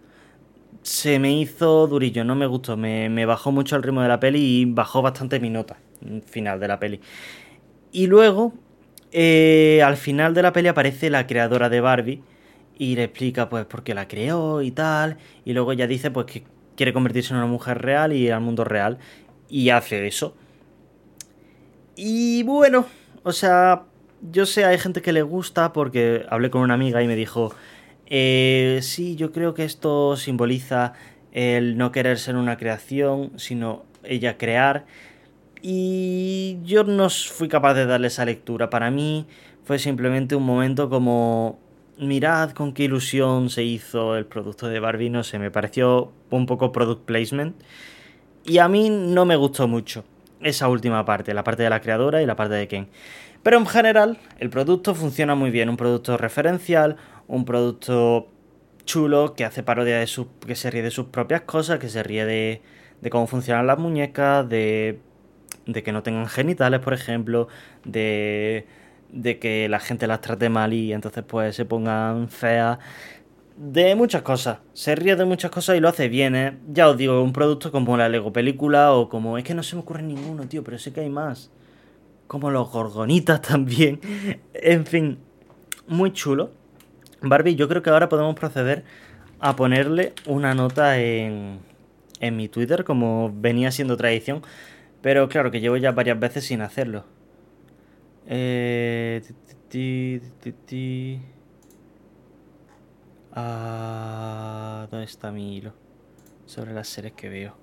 se 0.82 1.18
me 1.18 1.32
hizo 1.32 1.86
durillo, 1.86 2.24
no 2.24 2.34
me 2.34 2.46
gustó, 2.46 2.76
me, 2.76 3.08
me 3.08 3.26
bajó 3.26 3.52
mucho 3.52 3.76
el 3.76 3.82
ritmo 3.82 4.02
de 4.02 4.08
la 4.08 4.20
peli 4.20 4.40
y 4.40 4.64
bajó 4.64 5.02
bastante 5.02 5.40
mi 5.40 5.50
nota 5.50 5.78
final 6.26 6.58
de 6.60 6.68
la 6.68 6.78
peli. 6.78 7.00
Y 7.92 8.06
luego, 8.06 8.52
eh, 9.12 9.82
al 9.84 9.96
final 9.96 10.34
de 10.34 10.42
la 10.42 10.52
peli 10.52 10.68
aparece 10.68 11.10
la 11.10 11.26
creadora 11.26 11.68
de 11.68 11.80
Barbie 11.80 12.22
y 12.78 12.96
le 12.96 13.04
explica 13.04 13.48
pues 13.48 13.64
por 13.66 13.82
qué 13.82 13.94
la 13.94 14.08
creó 14.08 14.62
y 14.62 14.70
tal, 14.70 15.18
y 15.44 15.52
luego 15.52 15.72
ella 15.72 15.86
dice 15.86 16.10
pues 16.10 16.26
que 16.26 16.44
quiere 16.76 16.92
convertirse 16.92 17.32
en 17.32 17.38
una 17.38 17.46
mujer 17.46 17.80
real 17.82 18.12
y 18.12 18.30
al 18.30 18.40
mundo 18.40 18.64
real, 18.64 18.98
y 19.48 19.70
hace 19.70 20.06
eso. 20.06 20.34
Y 21.94 22.42
bueno, 22.44 22.86
o 23.22 23.32
sea, 23.32 23.82
yo 24.22 24.46
sé, 24.46 24.64
hay 24.64 24.78
gente 24.78 25.02
que 25.02 25.12
le 25.12 25.22
gusta 25.22 25.72
porque 25.72 26.24
hablé 26.30 26.50
con 26.50 26.62
una 26.62 26.74
amiga 26.74 27.02
y 27.02 27.06
me 27.06 27.16
dijo, 27.16 27.54
eh, 28.14 28.80
sí, 28.82 29.16
yo 29.16 29.32
creo 29.32 29.54
que 29.54 29.64
esto 29.64 30.18
simboliza 30.18 30.92
el 31.32 31.78
no 31.78 31.92
querer 31.92 32.18
ser 32.18 32.36
una 32.36 32.58
creación, 32.58 33.32
sino 33.36 33.84
ella 34.04 34.36
crear. 34.36 34.84
Y 35.62 36.58
yo 36.62 36.84
no 36.84 37.08
fui 37.08 37.48
capaz 37.48 37.72
de 37.72 37.86
darle 37.86 38.08
esa 38.08 38.26
lectura. 38.26 38.68
Para 38.68 38.90
mí 38.90 39.26
fue 39.64 39.78
simplemente 39.78 40.36
un 40.36 40.44
momento 40.44 40.90
como 40.90 41.58
mirad 41.96 42.50
con 42.50 42.74
qué 42.74 42.84
ilusión 42.84 43.48
se 43.48 43.62
hizo 43.62 44.14
el 44.18 44.26
producto 44.26 44.68
de 44.68 44.78
Barbie, 44.78 45.08
no 45.08 45.24
sé, 45.24 45.38
me 45.38 45.50
pareció 45.50 46.12
un 46.28 46.44
poco 46.44 46.70
product 46.70 47.06
placement. 47.06 47.56
Y 48.44 48.58
a 48.58 48.68
mí 48.68 48.90
no 48.90 49.24
me 49.24 49.36
gustó 49.36 49.68
mucho 49.68 50.04
esa 50.42 50.68
última 50.68 51.06
parte, 51.06 51.32
la 51.32 51.44
parte 51.44 51.62
de 51.62 51.70
la 51.70 51.80
creadora 51.80 52.20
y 52.20 52.26
la 52.26 52.36
parte 52.36 52.56
de 52.56 52.68
Ken. 52.68 52.88
Pero 53.42 53.58
en 53.58 53.66
general, 53.66 54.18
el 54.38 54.50
producto 54.50 54.94
funciona 54.94 55.34
muy 55.34 55.50
bien, 55.50 55.68
un 55.68 55.76
producto 55.76 56.16
referencial, 56.16 56.96
un 57.28 57.44
producto 57.44 58.28
chulo 58.84 59.34
que 59.34 59.44
hace 59.44 59.62
parodia 59.62 59.98
de 59.98 60.06
su, 60.06 60.28
que 60.40 60.56
se 60.56 60.70
ríe 60.70 60.82
de 60.82 60.90
sus 60.90 61.06
propias 61.06 61.42
cosas, 61.42 61.78
que 61.78 61.88
se 61.88 62.02
ríe 62.02 62.24
de, 62.24 62.62
de 63.00 63.10
cómo 63.10 63.26
funcionan 63.26 63.66
las 63.66 63.78
muñecas, 63.78 64.48
de, 64.48 65.00
de 65.66 65.82
que 65.82 65.92
no 65.92 66.02
tengan 66.02 66.28
genitales, 66.28 66.80
por 66.80 66.94
ejemplo, 66.94 67.48
de 67.84 68.66
de 69.12 69.38
que 69.38 69.68
la 69.68 69.78
gente 69.78 70.06
las 70.06 70.20
trate 70.20 70.48
mal 70.48 70.72
y 70.72 70.92
entonces 70.92 71.22
pues 71.26 71.54
se 71.54 71.64
pongan 71.64 72.28
feas. 72.28 72.78
De 73.56 73.94
muchas 73.94 74.22
cosas. 74.22 74.58
Se 74.72 74.94
ríe 74.96 75.14
de 75.14 75.26
muchas 75.26 75.50
cosas 75.50 75.76
y 75.76 75.80
lo 75.80 75.88
hace 75.88 76.08
bien, 76.08 76.34
¿eh? 76.34 76.58
Ya 76.72 76.88
os 76.88 76.96
digo, 76.96 77.22
un 77.22 77.32
producto 77.32 77.70
como 77.70 77.96
la 77.98 78.08
Lego 78.08 78.32
Película 78.32 78.92
o 78.94 79.10
como... 79.10 79.36
Es 79.36 79.44
que 79.44 79.54
no 79.54 79.62
se 79.62 79.76
me 79.76 79.82
ocurre 79.82 80.02
ninguno, 80.02 80.48
tío, 80.48 80.64
pero 80.64 80.78
sé 80.78 80.92
que 80.92 81.00
hay 81.00 81.10
más. 81.10 81.50
Como 82.26 82.50
los 82.50 82.70
gorgonitas 82.72 83.42
también. 83.42 84.00
en 84.54 84.86
fin, 84.86 85.18
muy 85.86 86.12
chulo. 86.12 86.50
Barbie, 87.22 87.54
yo 87.54 87.68
creo 87.68 87.82
que 87.82 87.90
ahora 87.90 88.08
podemos 88.08 88.34
proceder 88.34 88.84
a 89.40 89.56
ponerle 89.56 90.12
una 90.26 90.54
nota 90.54 90.98
en, 90.98 91.58
en 92.20 92.36
mi 92.36 92.48
Twitter, 92.48 92.84
como 92.84 93.32
venía 93.34 93.70
siendo 93.70 93.96
tradición. 93.96 94.42
Pero 95.02 95.28
claro 95.28 95.50
que 95.50 95.60
llevo 95.60 95.76
ya 95.76 95.90
varias 95.90 96.18
veces 96.18 96.44
sin 96.44 96.60
hacerlo. 96.62 97.04
Eh, 98.26 99.20
ah, 103.32 104.86
¿Dónde 104.90 105.04
está 105.04 105.32
mi 105.32 105.56
hilo? 105.56 105.74
Sobre 106.46 106.72
las 106.72 106.88
series 106.88 107.14
que 107.14 107.28
veo. 107.28 107.56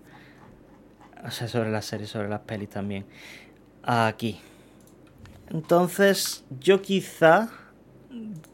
O 1.26 1.32
sea, 1.32 1.48
sobre 1.48 1.72
las 1.72 1.86
series, 1.86 2.10
sobre 2.10 2.28
las 2.28 2.41
pelis 2.41 2.69
también. 2.69 3.06
Aquí. 3.84 4.39
Entonces, 5.50 6.45
yo 6.60 6.82
quizá... 6.82 7.50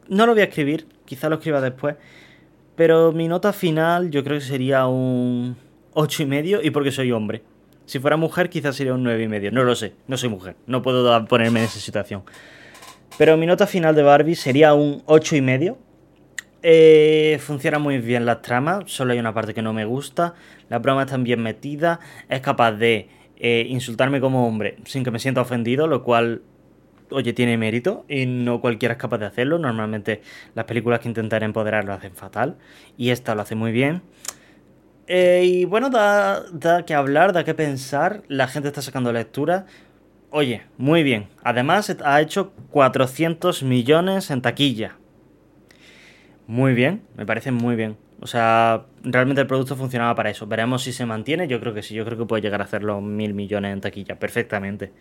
No 0.07 0.25
lo 0.27 0.33
voy 0.33 0.41
a 0.41 0.45
escribir, 0.45 0.87
quizá 1.05 1.29
lo 1.29 1.35
escriba 1.35 1.61
después. 1.61 1.95
Pero 2.75 3.11
mi 3.11 3.27
nota 3.27 3.53
final 3.53 4.11
yo 4.11 4.23
creo 4.23 4.39
que 4.39 4.45
sería 4.45 4.85
un 4.87 5.55
8 5.93 6.23
y 6.23 6.25
medio 6.25 6.61
y 6.61 6.71
porque 6.71 6.91
soy 6.91 7.11
hombre. 7.11 7.43
Si 7.85 7.99
fuera 7.99 8.17
mujer, 8.17 8.49
quizás 8.49 8.75
sería 8.75 8.93
un 8.93 9.03
9 9.03 9.23
y 9.23 9.27
medio. 9.27 9.51
No 9.51 9.63
lo 9.63 9.75
sé, 9.75 9.93
no 10.07 10.17
soy 10.17 10.29
mujer, 10.29 10.55
no 10.65 10.81
puedo 10.81 11.25
ponerme 11.25 11.59
en 11.59 11.65
esa 11.65 11.79
situación. 11.79 12.23
Pero 13.17 13.37
mi 13.37 13.45
nota 13.45 13.65
final 13.65 13.95
de 13.95 14.03
Barbie 14.03 14.35
sería 14.35 14.73
un 14.73 15.03
8 15.05 15.37
y 15.37 15.41
medio. 15.41 15.77
Eh, 16.63 17.39
funciona 17.41 17.77
muy 17.77 17.99
bien 17.99 18.25
la 18.25 18.41
trama, 18.41 18.81
solo 18.87 19.13
hay 19.13 19.19
una 19.19 19.33
parte 19.33 19.53
que 19.53 19.61
no 19.61 19.71
me 19.71 19.85
gusta. 19.85 20.33
La 20.67 20.79
broma 20.79 21.03
está 21.03 21.15
bien 21.17 21.41
metida, 21.41 21.99
es 22.27 22.41
capaz 22.41 22.71
de 22.73 23.07
eh, 23.37 23.67
insultarme 23.69 24.19
como 24.19 24.47
hombre 24.47 24.77
sin 24.85 25.03
que 25.03 25.11
me 25.11 25.19
sienta 25.19 25.41
ofendido, 25.41 25.87
lo 25.87 26.03
cual, 26.03 26.41
oye, 27.11 27.33
tiene 27.33 27.57
mérito 27.57 28.05
y 28.07 28.25
no 28.25 28.61
cualquiera 28.61 28.93
es 28.93 28.99
capaz 28.99 29.17
de 29.19 29.25
hacerlo. 29.25 29.59
Normalmente 29.59 30.21
las 30.53 30.65
películas 30.65 30.99
que 30.99 31.07
intentan 31.07 31.43
empoderar 31.43 31.85
lo 31.85 31.93
hacen 31.93 32.15
fatal 32.15 32.57
y 32.97 33.09
esta 33.09 33.35
lo 33.35 33.41
hace 33.41 33.55
muy 33.55 33.71
bien. 33.71 34.01
Eh, 35.07 35.43
y 35.45 35.65
bueno, 35.65 35.89
da, 35.89 36.43
da 36.51 36.83
que 36.85 36.93
hablar, 36.93 37.33
da 37.33 37.43
que 37.43 37.53
pensar. 37.53 38.23
La 38.27 38.47
gente 38.47 38.69
está 38.69 38.81
sacando 38.81 39.13
lectura. 39.13 39.65
Oye, 40.31 40.63
muy 40.77 41.03
bien. 41.03 41.27
Además, 41.43 41.95
ha 42.03 42.21
hecho 42.21 42.51
400 42.71 43.63
millones 43.63 44.31
en 44.31 44.41
taquilla. 44.41 44.97
Muy 46.47 46.73
bien, 46.73 47.03
me 47.15 47.25
parece 47.25 47.51
muy 47.51 47.75
bien. 47.75 47.97
O 48.21 48.27
sea, 48.27 48.85
realmente 49.03 49.41
el 49.41 49.47
producto 49.47 49.75
funcionaba 49.75 50.15
para 50.15 50.29
eso. 50.29 50.47
Veremos 50.47 50.83
si 50.83 50.93
se 50.93 51.05
mantiene. 51.05 51.47
Yo 51.47 51.59
creo 51.59 51.73
que 51.73 51.81
sí. 51.81 51.93
Yo 51.95 52.05
creo 52.05 52.17
que 52.17 52.25
puede 52.25 52.41
llegar 52.41 52.61
a 52.61 52.65
hacer 52.65 52.83
los 52.83 53.01
mil 53.01 53.33
millones 53.33 53.73
en 53.73 53.81
taquilla 53.81 54.17
perfectamente. 54.17 54.91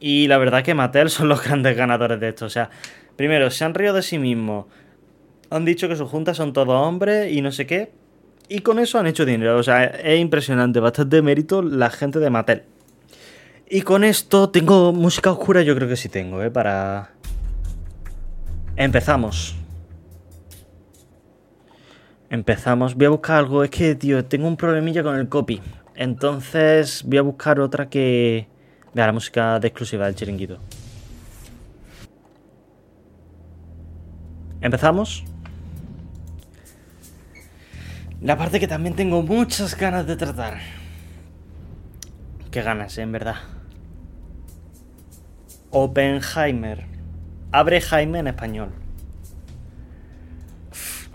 Y 0.00 0.26
la 0.26 0.38
verdad 0.38 0.64
que 0.64 0.74
Mattel 0.74 1.10
son 1.10 1.28
los 1.28 1.44
grandes 1.44 1.76
ganadores 1.76 2.18
de 2.18 2.30
esto. 2.30 2.46
O 2.46 2.50
sea, 2.50 2.70
primero, 3.16 3.50
se 3.50 3.64
han 3.64 3.74
río 3.74 3.92
de 3.92 4.02
sí 4.02 4.18
mismos. 4.18 4.66
Han 5.50 5.64
dicho 5.64 5.88
que 5.88 5.96
sus 5.96 6.08
juntas 6.08 6.36
son 6.36 6.52
todos 6.52 6.68
hombres 6.70 7.30
y 7.32 7.42
no 7.42 7.52
sé 7.52 7.66
qué. 7.66 7.92
Y 8.48 8.60
con 8.60 8.78
eso 8.78 8.98
han 8.98 9.06
hecho 9.06 9.24
dinero. 9.24 9.56
O 9.58 9.62
sea, 9.62 9.84
es 9.84 10.18
impresionante. 10.18 10.80
Bastante 10.80 11.22
mérito 11.22 11.62
la 11.62 11.90
gente 11.90 12.18
de 12.18 12.30
Mattel. 12.30 12.62
Y 13.68 13.82
con 13.82 14.02
esto 14.02 14.50
tengo 14.50 14.92
música 14.92 15.30
oscura. 15.30 15.62
Yo 15.62 15.76
creo 15.76 15.88
que 15.88 15.96
sí 15.96 16.08
tengo, 16.08 16.42
¿eh? 16.42 16.50
Para... 16.50 17.10
Empezamos. 18.74 19.54
Empezamos. 22.30 22.94
Voy 22.94 23.06
a 23.06 23.10
buscar 23.10 23.36
algo. 23.36 23.62
Es 23.62 23.70
que, 23.70 23.94
tío, 23.94 24.24
tengo 24.24 24.48
un 24.48 24.56
problemilla 24.56 25.02
con 25.02 25.16
el 25.16 25.28
copy. 25.28 25.60
Entonces 25.94 27.04
voy 27.04 27.18
a 27.18 27.22
buscar 27.22 27.60
otra 27.60 27.88
que... 27.88 28.49
Vea, 28.92 29.06
la 29.06 29.12
música 29.12 29.60
de 29.60 29.68
exclusiva 29.68 30.06
del 30.06 30.16
chiringuito. 30.16 30.58
¿Empezamos? 34.60 35.24
La 38.20 38.36
parte 38.36 38.60
que 38.60 38.68
también 38.68 38.94
tengo 38.96 39.22
muchas 39.22 39.76
ganas 39.76 40.06
de 40.06 40.16
tratar. 40.16 40.58
Qué 42.50 42.62
ganas, 42.62 42.98
¿eh? 42.98 43.02
en 43.02 43.12
verdad. 43.12 43.36
Oppenheimer. 45.70 46.84
Abre 47.52 47.80
Jaime 47.80 48.18
en 48.18 48.26
español. 48.26 48.70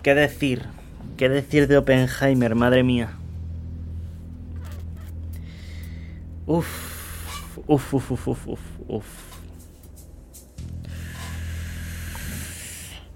¿Qué 0.02 0.16
decir? 0.16 0.64
¿Qué 1.18 1.30
decir 1.30 1.68
de 1.68 1.78
Oppenheimer? 1.78 2.56
Madre 2.56 2.84
mía. 2.84 3.18
Uf, 6.46 6.85
uf, 7.68 7.94
uf, 7.94 8.12
uf, 8.12 8.28
uf, 8.28 8.48
uf, 8.48 8.60
uf. 8.88 9.06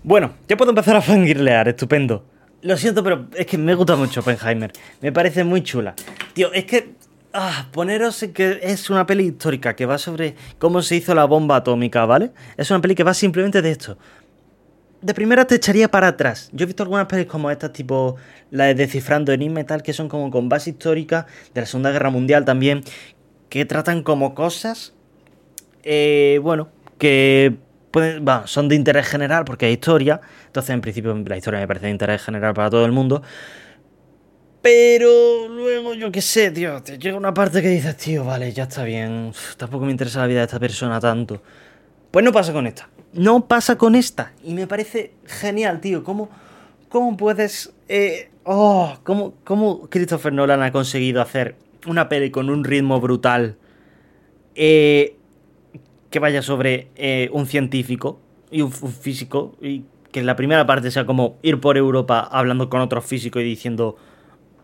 Bueno, 0.04 0.34
ya 0.48 0.58
puedo 0.58 0.72
empezar 0.72 0.96
a 0.96 1.02
fangirlear, 1.02 1.68
estupendo. 1.68 2.26
Lo 2.62 2.78
siento, 2.78 3.04
pero 3.04 3.28
es 3.36 3.46
que 3.46 3.58
me 3.58 3.76
gusta 3.76 3.96
mucho 3.96 4.22
Oppenheimer. 4.22 4.72
Me 5.02 5.12
parece 5.12 5.44
muy 5.44 5.62
chula. 5.64 5.96
Tío, 6.34 6.52
es 6.54 6.66
que. 6.66 6.96
Ah, 7.32 7.68
poneros 7.72 8.26
que 8.34 8.60
es 8.64 8.90
una 8.90 9.06
peli 9.06 9.28
histórica 9.28 9.76
que 9.76 9.86
va 9.86 10.00
sobre 10.00 10.36
cómo 10.58 10.82
se 10.82 10.96
hizo 10.96 11.14
la 11.14 11.26
bomba 11.26 11.58
atómica, 11.58 12.04
¿vale? 12.06 12.32
Es 12.58 12.72
una 12.72 12.82
peli 12.82 12.96
que 12.96 13.04
va 13.04 13.14
simplemente 13.14 13.62
de 13.62 13.70
esto 13.70 14.00
de 15.02 15.14
primera 15.14 15.46
te 15.46 15.56
echaría 15.56 15.90
para 15.90 16.08
atrás. 16.08 16.50
Yo 16.52 16.64
he 16.64 16.66
visto 16.66 16.84
algunas 16.84 17.06
pelis 17.06 17.28
como 17.28 17.50
estas, 17.50 17.72
tipo 17.72 18.18
la 18.52 18.66
de 18.66 18.76
Descifrando 18.76 19.32
Enigma 19.32 19.62
y 19.62 19.64
tal, 19.64 19.82
que 19.82 19.94
son 19.94 20.10
como 20.10 20.30
con 20.30 20.50
base 20.50 20.72
histórica 20.72 21.26
de 21.54 21.62
la 21.62 21.68
Segunda 21.68 21.92
Guerra 21.92 22.10
Mundial 22.10 22.46
también, 22.46 22.84
que 23.50 23.66
tratan 23.66 24.04
como 24.04 24.36
cosas, 24.36 24.94
eh, 25.84 26.40
bueno, 26.42 26.70
que 26.98 27.56
pueden, 27.92 28.26
son 28.46 28.70
de 28.70 28.76
interés 28.76 29.08
general 29.08 29.46
porque 29.46 29.68
es 29.68 29.74
historia. 29.74 30.22
Entonces, 30.46 30.70
en 30.72 30.82
principio, 30.82 31.14
la 31.16 31.38
historia 31.38 31.60
me 31.60 31.68
parece 31.68 31.88
de 31.88 31.92
interés 31.92 32.22
general 32.22 32.54
para 32.54 32.70
todo 32.70 32.86
el 32.86 32.92
mundo. 32.92 33.22
Pero 34.62 35.48
luego, 35.48 35.94
yo 35.94 36.12
qué 36.12 36.22
sé, 36.22 36.52
tío, 36.52 36.84
te 36.84 36.98
llega 36.98 37.18
una 37.18 37.34
parte 37.34 37.62
que 37.62 37.70
dices, 37.70 37.96
tío, 37.96 38.26
vale, 38.26 38.52
ya 38.52 38.64
está 38.64 38.84
bien, 38.84 39.32
tampoco 39.58 39.86
me 39.86 39.92
interesa 39.92 40.20
la 40.20 40.28
vida 40.28 40.40
de 40.40 40.46
esta 40.46 40.60
persona 40.60 41.00
tanto. 41.00 41.42
Pues 42.12 42.26
no 42.26 42.32
pasa 42.32 42.52
con 42.52 42.68
esta. 42.68 42.90
No 43.14 43.48
pasa 43.48 43.78
con 43.78 43.96
esta. 43.96 44.34
Y 44.44 44.54
me 44.54 44.68
parece 44.68 45.14
genial, 45.26 45.80
tío. 45.80 46.04
¿Cómo, 46.04 46.30
cómo 46.90 47.16
puedes... 47.16 47.72
Eh, 47.88 48.30
oh, 48.44 48.98
¿cómo, 49.04 49.36
¿Cómo 49.44 49.90
Christopher 49.90 50.34
Nolan 50.34 50.62
ha 50.62 50.72
conseguido 50.72 51.22
hacer 51.22 51.56
una 51.88 52.10
peli 52.10 52.32
con 52.32 52.50
un 52.50 52.63
ritmo 52.63 53.00
brutal 53.00 53.58
eh, 54.56 55.15
que 56.10 56.20
vaya 56.20 56.42
sobre 56.42 56.89
eh, 56.96 57.30
un 57.32 57.46
científico 57.46 58.20
y 58.52 58.62
un, 58.62 58.72
físico 58.72 59.56
y 59.62 59.84
que 60.12 60.22
en 60.22 60.26
la 60.26 60.36
primera 60.36 60.65
parte 60.65 60.92
sea 60.92 61.06
como 61.06 61.38
ir 61.44 61.60
por 61.60 61.78
Europa 61.78 62.28
hablando 62.32 62.70
con 62.70 62.82
otros 62.82 63.06
físicos 63.06 63.42
y 63.42 63.46
diciendo, 63.46 63.96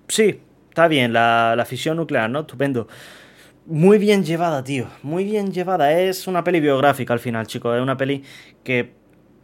sí, 0.08 0.40
está 0.70 0.88
bien, 0.88 1.14
la, 1.14 1.56
la 1.56 1.66
fisión 1.66 1.98
nuclear, 1.98 2.30
¿no? 2.30 2.42
Estupendo. 2.42 2.88
Muy 3.68 3.98
bien 3.98 4.24
llevada, 4.24 4.64
tío. 4.64 4.88
Muy 5.02 5.24
bien 5.24 5.52
llevada. 5.52 6.00
Es 6.00 6.28
una 6.28 6.44
peli 6.44 6.60
biográfica 6.60 7.14
al 7.14 7.20
final, 7.20 7.48
chicos. 7.48 7.76
Es 7.76 7.82
una 7.82 7.98
peli 7.98 8.24
que, 8.64 8.94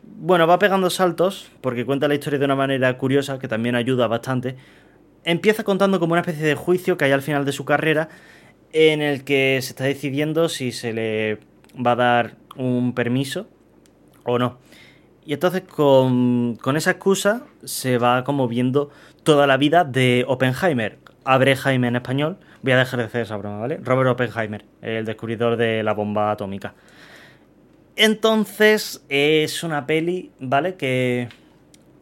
bueno, 0.03 0.45
va 0.45 0.59
pegando 0.59 0.91
saltos 0.91 1.49
porque 1.59 1.85
cuenta 1.85 2.07
la 2.07 2.13
historia 2.13 2.37
de 2.37 2.45
una 2.45 2.55
manera 2.55 2.95
curiosa 2.99 3.39
que 3.39 3.47
también 3.47 3.73
ayuda 3.75 4.07
bastante. 4.07 4.57
Empieza 5.23 5.63
contando 5.63 5.99
como 5.99 6.13
una 6.13 6.21
especie 6.21 6.45
de 6.45 6.55
juicio 6.55 6.97
que 6.97 7.05
hay 7.05 7.11
al 7.11 7.21
final 7.21 7.45
de 7.45 7.51
su 7.51 7.65
carrera 7.65 8.09
en 8.73 9.01
el 9.01 9.23
que 9.23 9.59
se 9.61 9.69
está 9.69 9.83
decidiendo 9.83 10.49
si 10.49 10.71
se 10.71 10.93
le 10.93 11.39
va 11.75 11.91
a 11.91 11.95
dar 11.95 12.35
un 12.55 12.93
permiso 12.93 13.47
o 14.23 14.39
no. 14.39 14.57
Y 15.25 15.33
entonces 15.33 15.61
con, 15.61 16.55
con 16.55 16.77
esa 16.77 16.91
excusa 16.91 17.43
se 17.63 17.97
va 17.97 18.23
como 18.23 18.47
viendo 18.47 18.89
toda 19.23 19.45
la 19.45 19.57
vida 19.57 19.83
de 19.83 20.25
Oppenheimer. 20.27 20.97
Abre 21.23 21.55
Jaime 21.55 21.89
en 21.89 21.97
español 21.97 22.37
Voy 22.63 22.73
a 22.73 22.77
dejar 22.77 22.99
de 22.99 23.05
hacer 23.05 23.21
esa 23.21 23.37
broma, 23.37 23.59
¿vale? 23.59 23.79
Robert 23.81 24.09
Oppenheimer, 24.11 24.65
el 24.81 25.05
descubridor 25.05 25.57
de 25.57 25.81
la 25.81 25.93
bomba 25.93 26.31
atómica. 26.31 26.75
Entonces, 27.95 29.03
es 29.09 29.63
una 29.63 29.87
peli, 29.87 30.31
¿vale? 30.39 30.75
Que 30.75 31.27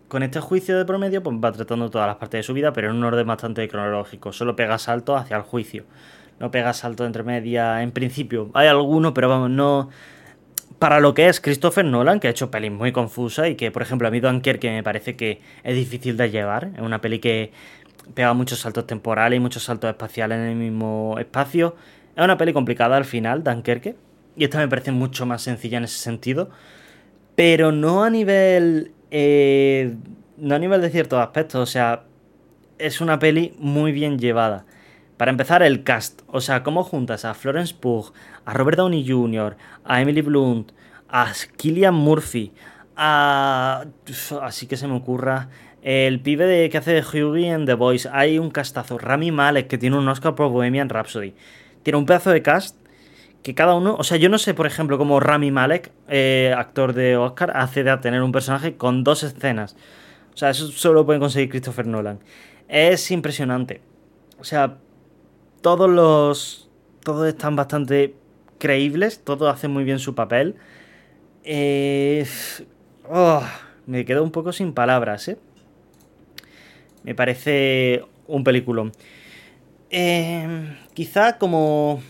con 0.09 0.23
este 0.23 0.39
juicio 0.41 0.77
de 0.77 0.85
promedio, 0.85 1.23
pues 1.23 1.37
va 1.37 1.51
tratando 1.51 1.89
todas 1.89 2.07
las 2.07 2.17
partes 2.17 2.39
de 2.39 2.43
su 2.43 2.53
vida, 2.53 2.73
pero 2.73 2.89
en 2.89 2.97
un 2.97 3.03
orden 3.03 3.25
bastante 3.25 3.65
cronológico. 3.69 4.33
Solo 4.33 4.55
pega 4.55 4.77
salto 4.77 5.15
hacia 5.15 5.37
el 5.37 5.43
juicio. 5.43 5.85
No 6.39 6.51
pega 6.51 6.73
salto 6.73 7.05
entre 7.05 7.23
media. 7.23 7.83
En 7.83 7.91
principio, 7.91 8.49
hay 8.53 8.67
alguno, 8.67 9.13
pero 9.13 9.29
vamos, 9.29 9.51
no. 9.51 9.89
Para 10.79 10.99
lo 10.99 11.13
que 11.13 11.27
es 11.27 11.39
Christopher 11.39 11.85
Nolan, 11.85 12.19
que 12.19 12.27
ha 12.27 12.31
hecho 12.31 12.49
pelis 12.49 12.71
muy 12.71 12.91
confusas 12.91 13.49
y 13.49 13.55
que, 13.55 13.69
por 13.69 13.81
ejemplo, 13.81 14.07
a 14.07 14.11
mí 14.11 14.19
que 14.21 14.71
me 14.71 14.81
parece 14.81 15.15
que 15.15 15.41
es 15.63 15.75
difícil 15.75 16.17
de 16.17 16.31
llevar. 16.31 16.71
Es 16.75 16.81
una 16.81 17.01
peli 17.01 17.19
que 17.19 17.51
pega 18.15 18.33
muchos 18.33 18.59
saltos 18.59 18.87
temporales 18.87 19.37
y 19.37 19.39
muchos 19.39 19.63
saltos 19.63 19.89
espaciales 19.89 20.39
en 20.39 20.45
el 20.45 20.55
mismo 20.55 21.17
espacio. 21.19 21.75
Es 22.15 22.23
una 22.23 22.37
peli 22.37 22.53
complicada 22.53 22.97
al 22.97 23.05
final, 23.05 23.43
Dunkerque. 23.43 23.95
Y 24.35 24.45
esta 24.45 24.57
me 24.57 24.67
parece 24.67 24.91
mucho 24.91 25.25
más 25.27 25.43
sencilla 25.43 25.77
en 25.77 25.83
ese 25.83 25.99
sentido. 25.99 26.49
Pero 27.35 27.71
no 27.71 28.03
a 28.03 28.09
nivel. 28.09 28.93
Eh, 29.11 29.95
no 30.37 30.55
a 30.55 30.59
nivel 30.59 30.81
de 30.81 30.89
ciertos 30.89 31.19
aspectos. 31.19 31.61
O 31.61 31.65
sea, 31.65 32.03
es 32.77 33.01
una 33.01 33.19
peli 33.19 33.55
muy 33.59 33.91
bien 33.91 34.19
llevada. 34.19 34.65
Para 35.17 35.31
empezar, 35.31 35.63
el 35.63 35.83
cast. 35.83 36.21
O 36.27 36.41
sea, 36.41 36.63
cómo 36.63 36.83
juntas 36.83 37.25
a 37.25 37.33
Florence 37.33 37.75
Pugh, 37.77 38.13
a 38.45 38.53
Robert 38.53 38.77
Downey 38.77 39.05
Jr., 39.07 39.57
a 39.83 40.01
Emily 40.01 40.21
Blunt, 40.21 40.71
a 41.09 41.31
Killian 41.57 41.93
Murphy, 41.93 42.53
a. 42.95 43.85
Así 44.41 44.67
que 44.67 44.77
se 44.77 44.87
me 44.87 44.95
ocurra. 44.95 45.49
El 45.81 46.19
pibe 46.19 46.45
de, 46.45 46.69
que 46.69 46.77
hace 46.77 46.91
de 46.91 47.01
Hughie 47.01 47.49
en 47.49 47.65
The 47.65 47.73
Voice. 47.73 48.09
Hay 48.11 48.39
un 48.39 48.49
castazo. 48.49 48.97
Rami 48.97 49.31
Malek, 49.31 49.67
que 49.67 49.77
tiene 49.77 49.97
un 49.97 50.07
Oscar 50.07 50.35
por 50.35 50.49
Bohemian 50.49 50.89
Rhapsody. 50.89 51.33
Tiene 51.83 51.97
un 51.97 52.05
pedazo 52.05 52.31
de 52.31 52.41
cast 52.41 52.78
que 53.43 53.55
cada 53.55 53.75
uno. 53.75 53.95
O 53.97 54.03
sea, 54.03 54.17
yo 54.17 54.29
no 54.29 54.37
sé, 54.37 54.53
por 54.53 54.67
ejemplo, 54.67 54.97
cómo 54.97 55.19
Rami 55.19 55.51
Malek, 55.51 55.91
eh, 56.07 56.53
actor 56.57 56.93
de 56.93 57.17
Oscar, 57.17 57.51
hace 57.55 57.83
de 57.83 57.97
tener 57.97 58.21
un 58.21 58.31
personaje 58.31 58.75
con 58.75 59.03
dos 59.03 59.23
escenas. 59.23 59.75
O 60.33 60.37
sea, 60.37 60.49
eso 60.51 60.67
solo 60.67 60.95
lo 60.95 61.05
puede 61.05 61.19
conseguir 61.19 61.49
Christopher 61.49 61.87
Nolan. 61.87 62.19
Es 62.67 63.11
impresionante. 63.11 63.81
O 64.39 64.43
sea, 64.43 64.77
todos 65.61 65.89
los. 65.89 66.69
Todos 67.03 67.27
están 67.27 67.55
bastante 67.55 68.15
creíbles. 68.57 69.23
Todos 69.23 69.53
hacen 69.53 69.71
muy 69.71 69.83
bien 69.83 69.99
su 69.99 70.15
papel. 70.15 70.55
Eh, 71.43 72.25
oh, 73.09 73.41
me 73.85 74.05
quedo 74.05 74.23
un 74.23 74.31
poco 74.31 74.51
sin 74.51 74.73
palabras, 74.73 75.27
¿eh? 75.29 75.37
Me 77.03 77.15
parece 77.15 78.03
un 78.27 78.43
peliculón. 78.43 78.91
Eh, 79.89 80.77
quizá 80.93 81.37
como 81.37 82.01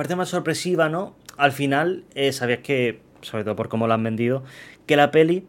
parte 0.00 0.16
más 0.16 0.30
sorpresiva, 0.30 0.88
¿no? 0.88 1.14
Al 1.36 1.52
final, 1.52 2.04
eh, 2.14 2.32
sabías 2.32 2.60
que, 2.60 3.02
sobre 3.20 3.44
todo 3.44 3.54
por 3.54 3.68
cómo 3.68 3.86
lo 3.86 3.92
han 3.92 4.02
vendido, 4.02 4.42
que 4.86 4.96
la 4.96 5.10
peli 5.10 5.46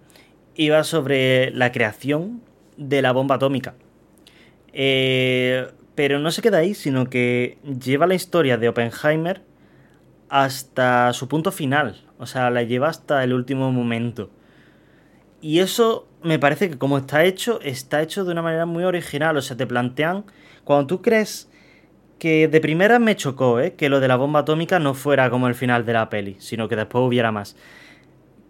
iba 0.55 0.83
sobre 0.83 1.51
la 1.51 1.71
creación 1.71 2.41
de 2.75 3.01
la 3.01 3.13
bomba 3.13 3.35
atómica. 3.35 3.75
Eh, 4.73 5.71
pero 5.95 6.19
no 6.19 6.31
se 6.31 6.41
queda 6.41 6.57
ahí, 6.57 6.73
sino 6.73 7.09
que 7.09 7.59
lleva 7.63 8.07
la 8.07 8.13
historia 8.13 8.57
de 8.57 8.67
Oppenheimer 8.67 9.41
hasta 10.27 11.13
su 11.13 11.29
punto 11.29 11.53
final. 11.53 12.03
O 12.17 12.25
sea, 12.25 12.49
la 12.49 12.63
lleva 12.63 12.89
hasta 12.89 13.23
el 13.23 13.31
último 13.31 13.71
momento. 13.71 14.31
Y 15.39 15.59
eso 15.59 16.09
me 16.23 16.39
parece 16.39 16.69
que 16.69 16.77
como 16.77 16.97
está 16.97 17.23
hecho, 17.23 17.61
está 17.61 18.01
hecho 18.01 18.25
de 18.25 18.33
una 18.33 18.41
manera 18.41 18.65
muy 18.65 18.83
original. 18.83 19.37
O 19.37 19.41
sea, 19.41 19.55
te 19.55 19.65
plantean, 19.65 20.25
cuando 20.65 20.87
tú 20.87 21.01
crees 21.01 21.49
que 22.21 22.47
de 22.47 22.61
primera 22.61 22.99
me 22.99 23.15
chocó, 23.15 23.59
¿eh? 23.59 23.73
que 23.73 23.89
lo 23.89 23.99
de 23.99 24.07
la 24.07 24.15
bomba 24.15 24.41
atómica 24.41 24.77
no 24.77 24.93
fuera 24.93 25.31
como 25.31 25.47
el 25.47 25.55
final 25.55 25.87
de 25.87 25.93
la 25.93 26.07
peli, 26.07 26.35
sino 26.37 26.67
que 26.67 26.75
después 26.75 27.03
hubiera 27.03 27.31
más. 27.31 27.55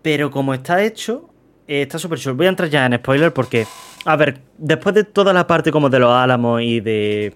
Pero 0.02 0.30
como 0.30 0.54
está 0.54 0.84
hecho, 0.84 1.30
eh, 1.70 1.84
está 1.84 1.98
súper 1.98 2.20
chulo. 2.20 2.36
Voy 2.36 2.48
a 2.48 2.50
entrar 2.50 2.70
ya 2.70 2.86
en 2.86 2.98
spoiler 2.98 3.32
porque 3.32 3.66
A 4.04 4.18
ver, 4.18 4.40
después 4.58 4.94
de 4.94 5.06
toda 5.06 5.32
la 5.32 5.48
parte 5.48 5.72
como 5.72 5.90
de 5.90 6.00
los 6.00 6.12
álamos 6.12 6.62
y 6.62 6.82
de, 6.82 7.34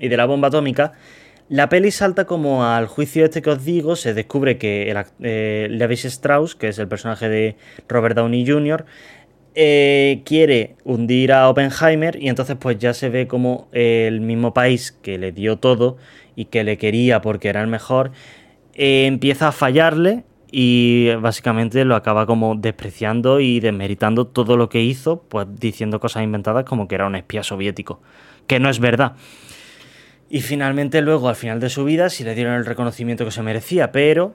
y 0.00 0.08
de 0.08 0.16
la 0.16 0.26
bomba 0.26 0.48
atómica, 0.48 0.94
la 1.48 1.68
peli 1.68 1.92
salta 1.92 2.24
como 2.24 2.66
al 2.66 2.88
juicio 2.88 3.24
este 3.24 3.40
que 3.40 3.50
os 3.50 3.64
digo, 3.64 3.94
se 3.94 4.14
descubre 4.14 4.58
que 4.58 4.90
el, 4.90 5.04
eh, 5.20 5.68
Levis 5.70 6.06
Strauss, 6.06 6.56
que 6.56 6.66
es 6.66 6.80
el 6.80 6.88
personaje 6.88 7.28
de 7.28 7.56
Robert 7.86 8.16
Downey 8.16 8.44
Jr., 8.44 8.84
eh, 9.54 10.22
quiere 10.24 10.76
hundir 10.84 11.32
a 11.32 11.48
Oppenheimer 11.48 12.20
y 12.22 12.28
entonces 12.28 12.56
pues 12.58 12.78
ya 12.78 12.94
se 12.94 13.08
ve 13.08 13.26
como 13.26 13.68
el 13.72 14.20
mismo 14.20 14.54
país 14.54 14.92
que 14.92 15.18
le 15.18 15.32
dio 15.32 15.58
todo 15.58 15.96
y 16.36 16.46
que 16.46 16.64
le 16.64 16.78
quería 16.78 17.20
porque 17.20 17.48
era 17.48 17.60
el 17.60 17.66
mejor, 17.68 18.12
eh, 18.74 19.06
empieza 19.06 19.48
a 19.48 19.52
fallarle 19.52 20.24
y 20.50 21.10
básicamente 21.20 21.84
lo 21.84 21.96
acaba 21.96 22.26
como 22.26 22.54
despreciando 22.54 23.40
y 23.40 23.60
desmeritando 23.60 24.26
todo 24.26 24.56
lo 24.56 24.68
que 24.68 24.82
hizo, 24.82 25.22
pues 25.28 25.46
diciendo 25.58 26.00
cosas 26.00 26.22
inventadas 26.22 26.64
como 26.64 26.88
que 26.88 26.94
era 26.94 27.06
un 27.06 27.16
espía 27.16 27.42
soviético, 27.42 28.00
que 28.46 28.60
no 28.60 28.70
es 28.70 28.78
verdad. 28.78 29.14
Y 30.30 30.40
finalmente 30.42 31.00
luego, 31.00 31.28
al 31.28 31.36
final 31.36 31.58
de 31.58 31.70
su 31.70 31.84
vida, 31.84 32.10
sí 32.10 32.22
le 32.22 32.34
dieron 32.34 32.54
el 32.54 32.66
reconocimiento 32.66 33.24
que 33.24 33.30
se 33.30 33.42
merecía, 33.42 33.92
pero 33.92 34.34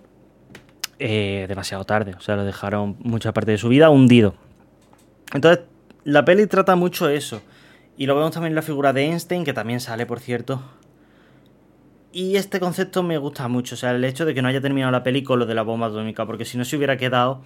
eh, 0.99 1.45
demasiado 1.47 1.86
tarde, 1.86 2.13
o 2.17 2.21
sea, 2.21 2.36
lo 2.36 2.45
dejaron 2.45 2.95
mucha 2.99 3.32
parte 3.32 3.52
de 3.52 3.58
su 3.58 3.69
vida 3.69 3.89
hundido. 3.89 4.36
Entonces, 5.34 5.65
la 6.04 6.24
peli 6.26 6.48
trata 6.48 6.76
mucho 6.76 7.10
eso. 7.10 7.41
Y 7.98 8.06
lo 8.06 8.15
vemos 8.15 8.32
también 8.32 8.52
en 8.52 8.56
la 8.56 8.62
figura 8.62 8.93
de 8.93 9.06
Einstein, 9.06 9.43
que 9.43 9.54
también 9.54 9.80
sale, 9.80 10.06
por 10.06 10.19
cierto, 10.19 10.62
y 12.13 12.36
este 12.36 12.60
concepto 12.60 13.02
me 13.02 13.17
gusta 13.17 13.48
mucho, 13.48 13.74
o 13.74 13.78
sea, 13.78 13.89
el 13.89 14.06
hecho 14.06 14.24
de 14.24 14.36
que 14.36 14.43
no 14.43 14.48
haya 14.48 14.62
terminado 14.62 14.91
la 14.91 15.02
peli 15.02 15.24
con 15.24 15.39
lo 15.39 15.48
de 15.48 15.56
la 15.56 15.63
bomba 15.63 15.88
atómica, 15.88 16.28
porque 16.28 16.46
si 16.46 16.60
no 16.60 16.63
se 16.63 16.78
hubiera 16.78 16.96
quedado 16.96 17.41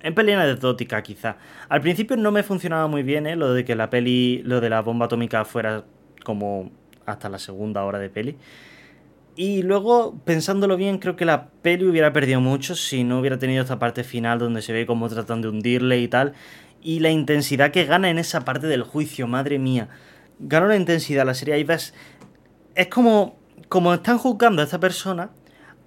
en 0.00 0.14
peli 0.16 0.32
anecdótica 0.32 1.00
quizá. 1.02 1.36
Al 1.68 1.80
principio 1.80 2.16
no 2.16 2.32
me 2.32 2.42
funcionaba 2.42 2.88
muy 2.88 3.04
bien, 3.04 3.28
¿eh? 3.28 3.36
Lo 3.36 3.54
de 3.54 3.64
que 3.64 3.76
la 3.76 3.90
peli, 3.90 4.42
lo 4.44 4.60
de 4.60 4.68
la 4.68 4.82
bomba 4.82 5.06
atómica 5.06 5.44
fuera 5.44 5.84
como 6.24 6.72
hasta 7.06 7.28
la 7.28 7.38
segunda 7.38 7.84
hora 7.84 8.00
de 8.00 8.10
peli. 8.10 8.36
Y 9.36 9.62
luego, 9.62 10.20
pensándolo 10.24 10.76
bien, 10.76 10.98
creo 10.98 11.14
que 11.14 11.24
la 11.24 11.50
peli 11.62 11.84
hubiera 11.84 12.12
perdido 12.12 12.40
mucho 12.40 12.74
si 12.74 13.04
no 13.04 13.20
hubiera 13.20 13.38
tenido 13.38 13.62
esta 13.62 13.78
parte 13.78 14.02
final 14.02 14.40
donde 14.40 14.60
se 14.60 14.72
ve 14.72 14.86
cómo 14.86 15.08
tratan 15.08 15.40
de 15.40 15.48
hundirle 15.48 16.00
y 16.00 16.08
tal. 16.08 16.34
Y 16.84 17.00
la 17.00 17.10
intensidad 17.10 17.72
que 17.72 17.84
gana 17.84 18.10
en 18.10 18.18
esa 18.18 18.44
parte 18.44 18.68
del 18.68 18.84
juicio, 18.84 19.26
madre 19.26 19.58
mía. 19.58 19.88
Gana 20.38 20.66
una 20.66 20.76
intensidad 20.76 21.26
la 21.26 21.34
serie. 21.34 21.54
Ahí 21.54 21.64
ves. 21.64 21.94
Es 22.76 22.86
como 22.86 23.38
como 23.68 23.92
están 23.94 24.18
juzgando 24.18 24.62
a 24.62 24.64
esta 24.64 24.78
persona, 24.78 25.30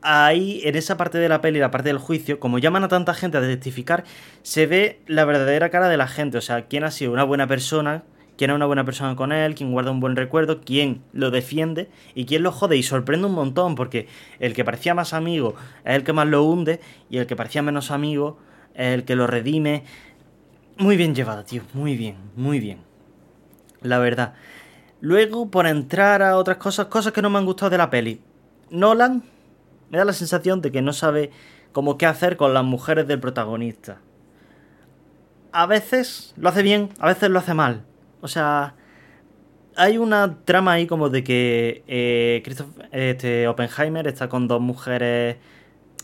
ahí 0.01 0.61
en 0.65 0.75
esa 0.75 0.97
parte 0.97 1.17
de 1.17 1.29
la 1.29 1.41
peli, 1.41 1.59
la 1.59 1.71
parte 1.71 1.89
del 1.89 1.97
juicio, 1.97 2.39
como 2.39 2.59
llaman 2.59 2.83
a 2.83 2.87
tanta 2.87 3.13
gente 3.13 3.37
a 3.37 3.41
testificar, 3.41 4.03
se 4.41 4.67
ve 4.67 4.99
la 5.07 5.25
verdadera 5.25 5.69
cara 5.69 5.89
de 5.89 5.97
la 5.97 6.07
gente. 6.07 6.37
O 6.37 6.41
sea, 6.41 6.65
quién 6.67 6.83
ha 6.83 6.91
sido 6.91 7.11
una 7.11 7.23
buena 7.23 7.47
persona, 7.47 8.03
quién 8.37 8.51
es 8.51 8.55
una 8.55 8.65
buena 8.65 8.85
persona 8.85 9.15
con 9.15 9.31
él, 9.31 9.55
quién 9.55 9.71
guarda 9.71 9.91
un 9.91 9.99
buen 9.99 10.15
recuerdo, 10.15 10.61
quién 10.61 11.01
lo 11.13 11.31
defiende 11.31 11.89
y 12.13 12.25
quién 12.25 12.43
lo 12.43 12.51
jode. 12.51 12.77
Y 12.77 12.83
sorprende 12.83 13.27
un 13.27 13.33
montón 13.33 13.75
porque 13.75 14.07
el 14.39 14.53
que 14.53 14.65
parecía 14.65 14.93
más 14.93 15.13
amigo 15.13 15.55
es 15.85 15.95
el 15.95 16.03
que 16.03 16.13
más 16.13 16.27
lo 16.27 16.43
hunde 16.43 16.79
y 17.09 17.17
el 17.17 17.27
que 17.27 17.35
parecía 17.35 17.61
menos 17.61 17.91
amigo 17.91 18.37
es 18.75 18.93
el 18.93 19.05
que 19.05 19.15
lo 19.15 19.27
redime. 19.27 19.83
Muy 20.79 20.95
bien 20.95 21.15
llevada, 21.15 21.43
tío. 21.43 21.63
Muy 21.73 21.95
bien, 21.97 22.17
muy 22.35 22.59
bien. 22.59 22.79
La 23.81 23.97
verdad. 23.97 24.33
Luego, 25.01 25.49
por 25.49 25.65
entrar 25.67 26.21
a 26.21 26.37
otras 26.37 26.57
cosas, 26.57 26.87
cosas 26.87 27.13
que 27.13 27.21
no 27.21 27.29
me 27.29 27.39
han 27.39 27.45
gustado 27.45 27.71
de 27.71 27.77
la 27.77 27.89
peli. 27.89 28.21
Nolan 28.69 29.23
me 29.89 29.97
da 29.97 30.05
la 30.05 30.13
sensación 30.13 30.61
de 30.61 30.71
que 30.71 30.81
no 30.81 30.93
sabe 30.93 31.31
cómo 31.71 31.97
qué 31.97 32.05
hacer 32.05 32.37
con 32.37 32.53
las 32.53 32.63
mujeres 32.63 33.07
del 33.07 33.19
protagonista. 33.19 33.99
A 35.51 35.65
veces 35.65 36.33
lo 36.37 36.49
hace 36.49 36.61
bien, 36.61 36.89
a 36.99 37.07
veces 37.07 37.29
lo 37.29 37.39
hace 37.39 37.53
mal. 37.53 37.83
O 38.21 38.27
sea, 38.27 38.75
hay 39.75 39.97
una 39.97 40.37
trama 40.43 40.73
ahí 40.73 40.87
como 40.87 41.09
de 41.09 41.23
que 41.23 41.83
eh, 41.87 42.43
este, 42.91 43.47
Oppenheimer 43.47 44.07
está 44.07 44.29
con 44.29 44.47
dos 44.47 44.61
mujeres, 44.61 45.37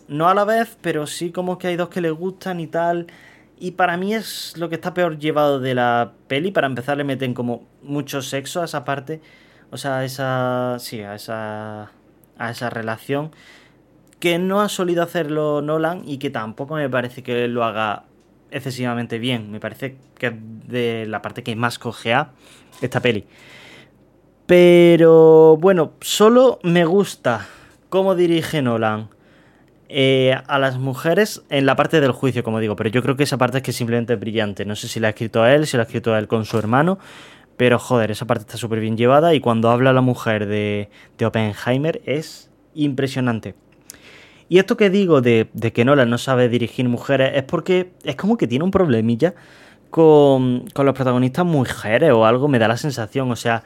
no 0.08 0.30
a 0.30 0.34
la 0.34 0.46
vez, 0.46 0.78
pero 0.82 1.06
sí 1.08 1.32
como 1.32 1.58
que 1.58 1.68
hay 1.68 1.76
dos 1.76 1.90
que 1.90 2.02
le 2.02 2.12
gustan 2.12 2.60
y 2.60 2.68
tal. 2.68 3.08
Y 3.58 3.72
para 3.72 3.98
mí 3.98 4.14
es 4.14 4.56
lo 4.58 4.70
que 4.70 4.76
está 4.76 4.94
peor 4.94 5.18
llevado 5.18 5.60
de 5.60 5.74
la 5.74 6.14
peli. 6.28 6.52
Para 6.52 6.68
empezar, 6.68 6.98
le 6.98 7.04
meten 7.04 7.34
como 7.34 7.68
mucho 7.82 8.22
sexo 8.22 8.62
a 8.62 8.66
esa 8.66 8.84
parte. 8.84 9.22
O 9.72 9.78
sea, 9.78 10.00
a 10.00 10.06
esa. 10.06 10.78
Sí, 10.80 11.02
a 11.02 11.16
esa. 11.16 11.92
A 12.38 12.52
esa 12.52 12.70
relación. 12.70 13.32
Que 14.20 14.40
no 14.40 14.62
ha 14.62 14.70
solido 14.70 15.04
hacerlo 15.04 15.62
Nolan 15.62 16.04
y 16.06 16.18
que 16.18 16.30
tampoco 16.30 16.76
me 16.76 16.90
parece 16.90 17.24
que 17.24 17.48
lo 17.48 17.64
haga 17.64 18.06
excesivamente 18.52 19.20
bien. 19.20 19.52
Me 19.52 19.60
parece 19.60 19.98
que 20.18 20.28
es 20.28 20.34
de 20.68 21.06
la 21.08 21.22
parte 21.22 21.44
que 21.44 21.56
más 21.56 21.80
cogea 21.80 22.32
esta 22.82 23.02
peli. 23.02 23.26
Pero 24.46 25.58
bueno, 25.58 25.94
solo 26.02 26.60
me 26.64 26.86
gusta 26.86 27.48
cómo 27.90 28.16
dirige 28.16 28.62
Nolan 28.62 29.10
eh, 29.90 30.36
a 30.48 30.60
las 30.60 30.78
mujeres 30.78 31.44
en 31.50 31.66
la 31.66 31.76
parte 31.76 32.02
del 32.02 32.12
juicio, 32.12 32.44
como 32.44 32.60
digo, 32.60 32.76
pero 32.76 32.90
yo 32.90 33.04
creo 33.04 33.16
que 33.16 33.24
esa 33.24 33.38
parte 33.38 33.58
es 33.58 33.64
que 33.64 33.74
simplemente 33.74 34.14
es 34.14 34.20
brillante. 34.20 34.66
No 34.66 34.76
sé 34.76 34.88
si 34.88 35.00
la 35.00 35.08
ha 35.08 35.10
escrito 35.12 35.44
a 35.44 35.54
él, 35.54 35.68
si 35.68 35.78
la 35.78 35.84
ha 35.84 35.86
escrito 35.86 36.14
a 36.14 36.20
él 36.20 36.28
con 36.28 36.46
su 36.46 36.58
hermano, 36.58 37.00
pero 37.58 37.80
joder, 37.80 38.12
esa 38.12 38.26
parte 38.26 38.42
está 38.42 38.58
súper 38.58 38.80
bien 38.80 38.98
llevada 38.98 39.34
y 39.34 39.40
cuando 39.40 39.70
habla 39.70 39.94
la 39.94 40.02
mujer 40.02 40.48
de, 40.48 40.90
de 41.18 41.26
Oppenheimer 41.26 42.02
es 42.06 42.50
impresionante. 42.74 43.56
Y 44.50 44.60
esto 44.60 44.78
que 44.78 44.90
digo 44.90 45.22
de, 45.22 45.50
de, 45.54 45.72
que 45.72 45.86
Nolan 45.86 46.10
no 46.10 46.18
sabe 46.18 46.50
dirigir 46.50 46.88
mujeres 46.90 47.32
es 47.36 47.44
porque 47.44 47.92
es 48.04 48.16
como 48.16 48.38
que 48.38 48.48
tiene 48.48 48.66
un 48.66 48.72
problemilla 48.72 49.34
con, 49.90 50.66
con 50.74 50.86
los 50.86 50.96
protagonistas 50.96 51.46
mujeres 51.46 52.12
o 52.12 52.26
algo, 52.26 52.48
me 52.48 52.60
da 52.60 52.68
la 52.68 52.78
sensación. 52.78 53.32
O 53.32 53.36
sea, 53.36 53.64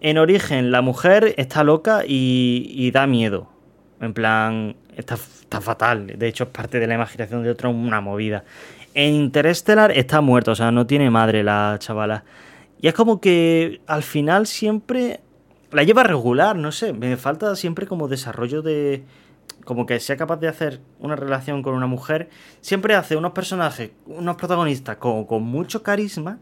en 0.00 0.18
origen 0.18 0.70
la 0.70 0.82
mujer 0.82 1.34
está 1.36 1.64
loca 1.64 2.04
y, 2.06 2.66
y 2.70 2.90
da 2.90 3.06
miedo. 3.06 3.53
En 4.00 4.12
plan, 4.12 4.76
está, 4.96 5.16
fatal. 5.16 6.06
De 6.18 6.28
hecho, 6.28 6.44
es 6.44 6.50
parte 6.50 6.80
de 6.80 6.86
la 6.86 6.94
imaginación 6.94 7.42
de 7.42 7.50
otro, 7.50 7.70
una 7.70 8.00
movida. 8.00 8.44
En 8.94 9.14
Interstellar 9.14 9.92
está 9.92 10.20
muerto, 10.20 10.52
o 10.52 10.54
sea, 10.54 10.70
no 10.70 10.86
tiene 10.86 11.10
madre 11.10 11.42
la 11.42 11.76
chavala. 11.78 12.24
Y 12.80 12.88
es 12.88 12.94
como 12.94 13.20
que 13.20 13.80
al 13.86 14.02
final 14.02 14.46
siempre 14.46 15.20
la 15.72 15.82
lleva 15.82 16.02
regular, 16.02 16.56
no 16.56 16.72
sé. 16.72 16.92
Me 16.92 17.16
falta 17.16 17.54
siempre 17.56 17.86
como 17.86 18.08
desarrollo 18.08 18.62
de. 18.62 19.04
Como 19.64 19.86
que 19.86 19.98
sea 20.00 20.16
capaz 20.16 20.36
de 20.36 20.48
hacer 20.48 20.80
una 20.98 21.16
relación 21.16 21.62
con 21.62 21.74
una 21.74 21.86
mujer. 21.86 22.28
Siempre 22.60 22.94
hace 22.94 23.16
unos 23.16 23.32
personajes, 23.32 23.92
unos 24.06 24.36
protagonistas 24.36 24.96
con, 24.96 25.24
con 25.24 25.42
mucho 25.42 25.82
carisma. 25.82 26.38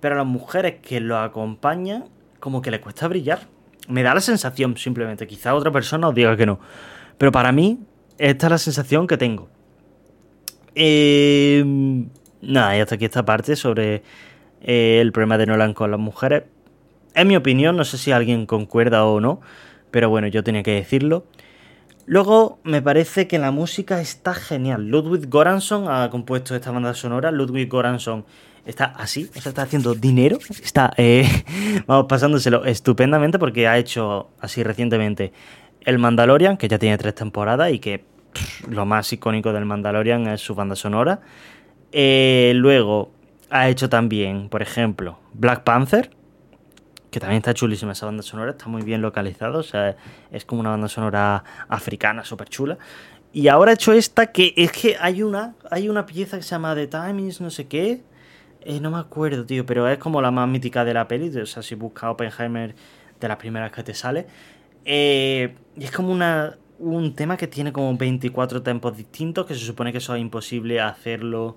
Pero 0.00 0.14
a 0.14 0.18
las 0.18 0.26
mujeres 0.26 0.76
que 0.82 1.00
lo 1.00 1.18
acompañan, 1.18 2.06
como 2.40 2.62
que 2.62 2.70
le 2.70 2.80
cuesta 2.80 3.08
brillar. 3.08 3.53
Me 3.88 4.02
da 4.02 4.14
la 4.14 4.20
sensación, 4.20 4.76
simplemente. 4.76 5.26
Quizá 5.26 5.54
otra 5.54 5.70
persona 5.70 6.08
os 6.08 6.14
diga 6.14 6.36
que 6.36 6.46
no. 6.46 6.58
Pero 7.18 7.32
para 7.32 7.52
mí, 7.52 7.80
esta 8.18 8.46
es 8.46 8.50
la 8.50 8.58
sensación 8.58 9.06
que 9.06 9.16
tengo. 9.16 9.48
Eh, 10.74 11.62
nada, 12.40 12.76
y 12.76 12.80
hasta 12.80 12.94
aquí 12.96 13.04
esta 13.04 13.24
parte 13.24 13.56
sobre 13.56 14.02
eh, 14.62 14.98
el 15.00 15.12
problema 15.12 15.38
de 15.38 15.46
Nolan 15.46 15.74
con 15.74 15.90
las 15.90 16.00
mujeres. 16.00 16.44
En 17.14 17.28
mi 17.28 17.36
opinión, 17.36 17.76
no 17.76 17.84
sé 17.84 17.98
si 17.98 18.10
alguien 18.10 18.46
concuerda 18.46 19.04
o 19.04 19.20
no, 19.20 19.40
pero 19.90 20.10
bueno, 20.10 20.26
yo 20.26 20.42
tenía 20.42 20.62
que 20.62 20.72
decirlo. 20.72 21.26
Luego, 22.06 22.58
me 22.64 22.82
parece 22.82 23.28
que 23.28 23.38
la 23.38 23.50
música 23.50 24.00
está 24.00 24.34
genial. 24.34 24.88
Ludwig 24.88 25.28
Goranson 25.28 25.88
ha 25.88 26.10
compuesto 26.10 26.54
esta 26.54 26.70
banda 26.70 26.92
sonora. 26.94 27.30
Ludwig 27.30 27.68
Goranson 27.68 28.26
está 28.66 28.86
así, 28.86 29.30
está 29.34 29.62
haciendo 29.62 29.94
dinero. 29.94 30.38
Está, 30.62 30.92
eh, 30.96 31.28
vamos, 31.86 32.06
pasándoselo 32.08 32.64
estupendamente 32.64 33.38
porque 33.38 33.68
ha 33.68 33.78
hecho 33.78 34.30
así 34.40 34.62
recientemente 34.62 35.32
el 35.80 35.98
Mandalorian, 35.98 36.56
que 36.56 36.68
ya 36.68 36.78
tiene 36.78 36.96
tres 36.98 37.14
temporadas 37.14 37.72
y 37.72 37.78
que 37.78 38.04
lo 38.68 38.86
más 38.86 39.12
icónico 39.12 39.52
del 39.52 39.64
Mandalorian 39.64 40.26
es 40.28 40.40
su 40.40 40.54
banda 40.54 40.76
sonora. 40.76 41.20
Eh, 41.92 42.52
luego 42.56 43.12
ha 43.50 43.68
hecho 43.68 43.88
también, 43.88 44.48
por 44.48 44.62
ejemplo, 44.62 45.18
Black 45.32 45.62
Panther, 45.62 46.10
que 47.10 47.20
también 47.20 47.38
está 47.38 47.54
chulísima 47.54 47.92
esa 47.92 48.06
banda 48.06 48.22
sonora, 48.22 48.50
está 48.50 48.66
muy 48.66 48.82
bien 48.82 49.00
localizado, 49.00 49.60
o 49.60 49.62
sea, 49.62 49.96
es 50.32 50.44
como 50.44 50.60
una 50.60 50.70
banda 50.70 50.88
sonora 50.88 51.44
africana 51.68 52.24
súper 52.24 52.48
chula. 52.48 52.78
Y 53.32 53.48
ahora 53.48 53.72
ha 53.72 53.74
hecho 53.74 53.92
esta 53.92 54.32
que 54.32 54.54
es 54.56 54.72
que 54.72 54.96
hay 54.98 55.22
una, 55.22 55.54
hay 55.70 55.88
una 55.88 56.06
pieza 56.06 56.36
que 56.36 56.42
se 56.42 56.50
llama 56.50 56.74
The 56.74 56.86
Times, 56.86 57.40
no 57.40 57.50
sé 57.50 57.66
qué. 57.66 58.02
Eh, 58.64 58.80
no 58.80 58.90
me 58.90 58.98
acuerdo, 58.98 59.44
tío, 59.44 59.66
pero 59.66 59.86
es 59.88 59.98
como 59.98 60.22
la 60.22 60.30
más 60.30 60.48
mítica 60.48 60.84
de 60.84 60.94
la 60.94 61.06
peli. 61.06 61.36
O 61.38 61.46
sea, 61.46 61.62
si 61.62 61.74
buscas 61.74 62.10
Oppenheimer 62.10 62.74
de 63.20 63.28
las 63.28 63.36
primeras 63.36 63.70
que 63.70 63.82
te 63.82 63.94
sale. 63.94 64.26
Eh, 64.84 65.54
y 65.76 65.84
es 65.84 65.90
como 65.90 66.10
una, 66.12 66.56
un 66.78 67.14
tema 67.14 67.36
que 67.36 67.46
tiene 67.46 67.72
como 67.72 67.96
24 67.96 68.62
tempos 68.62 68.96
distintos, 68.96 69.46
que 69.46 69.54
se 69.54 69.64
supone 69.64 69.92
que 69.92 69.98
eso 69.98 70.14
es 70.14 70.20
imposible 70.20 70.80
hacerlo 70.80 71.56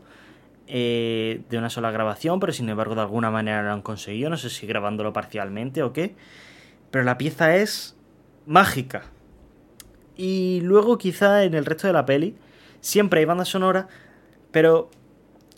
eh, 0.67 1.41
de 1.49 1.57
una 1.57 1.69
sola 1.69 1.91
grabación, 1.91 2.39
pero 2.39 2.51
sin 2.51 2.69
embargo 2.69 2.95
de 2.95 3.01
alguna 3.01 3.31
manera 3.31 3.63
lo 3.63 3.71
han 3.71 3.81
conseguido, 3.81 4.29
no 4.29 4.37
sé 4.37 4.49
si 4.49 4.67
grabándolo 4.67 5.13
parcialmente 5.13 5.83
o 5.83 5.93
qué. 5.93 6.15
Pero 6.91 7.05
la 7.05 7.17
pieza 7.17 7.55
es 7.55 7.97
mágica. 8.45 9.03
Y 10.17 10.61
luego 10.61 10.97
quizá 10.97 11.43
en 11.43 11.53
el 11.53 11.65
resto 11.65 11.87
de 11.87 11.93
la 11.93 12.05
peli 12.05 12.35
siempre 12.81 13.19
hay 13.21 13.25
banda 13.25 13.45
sonora, 13.45 13.87
pero 14.51 14.89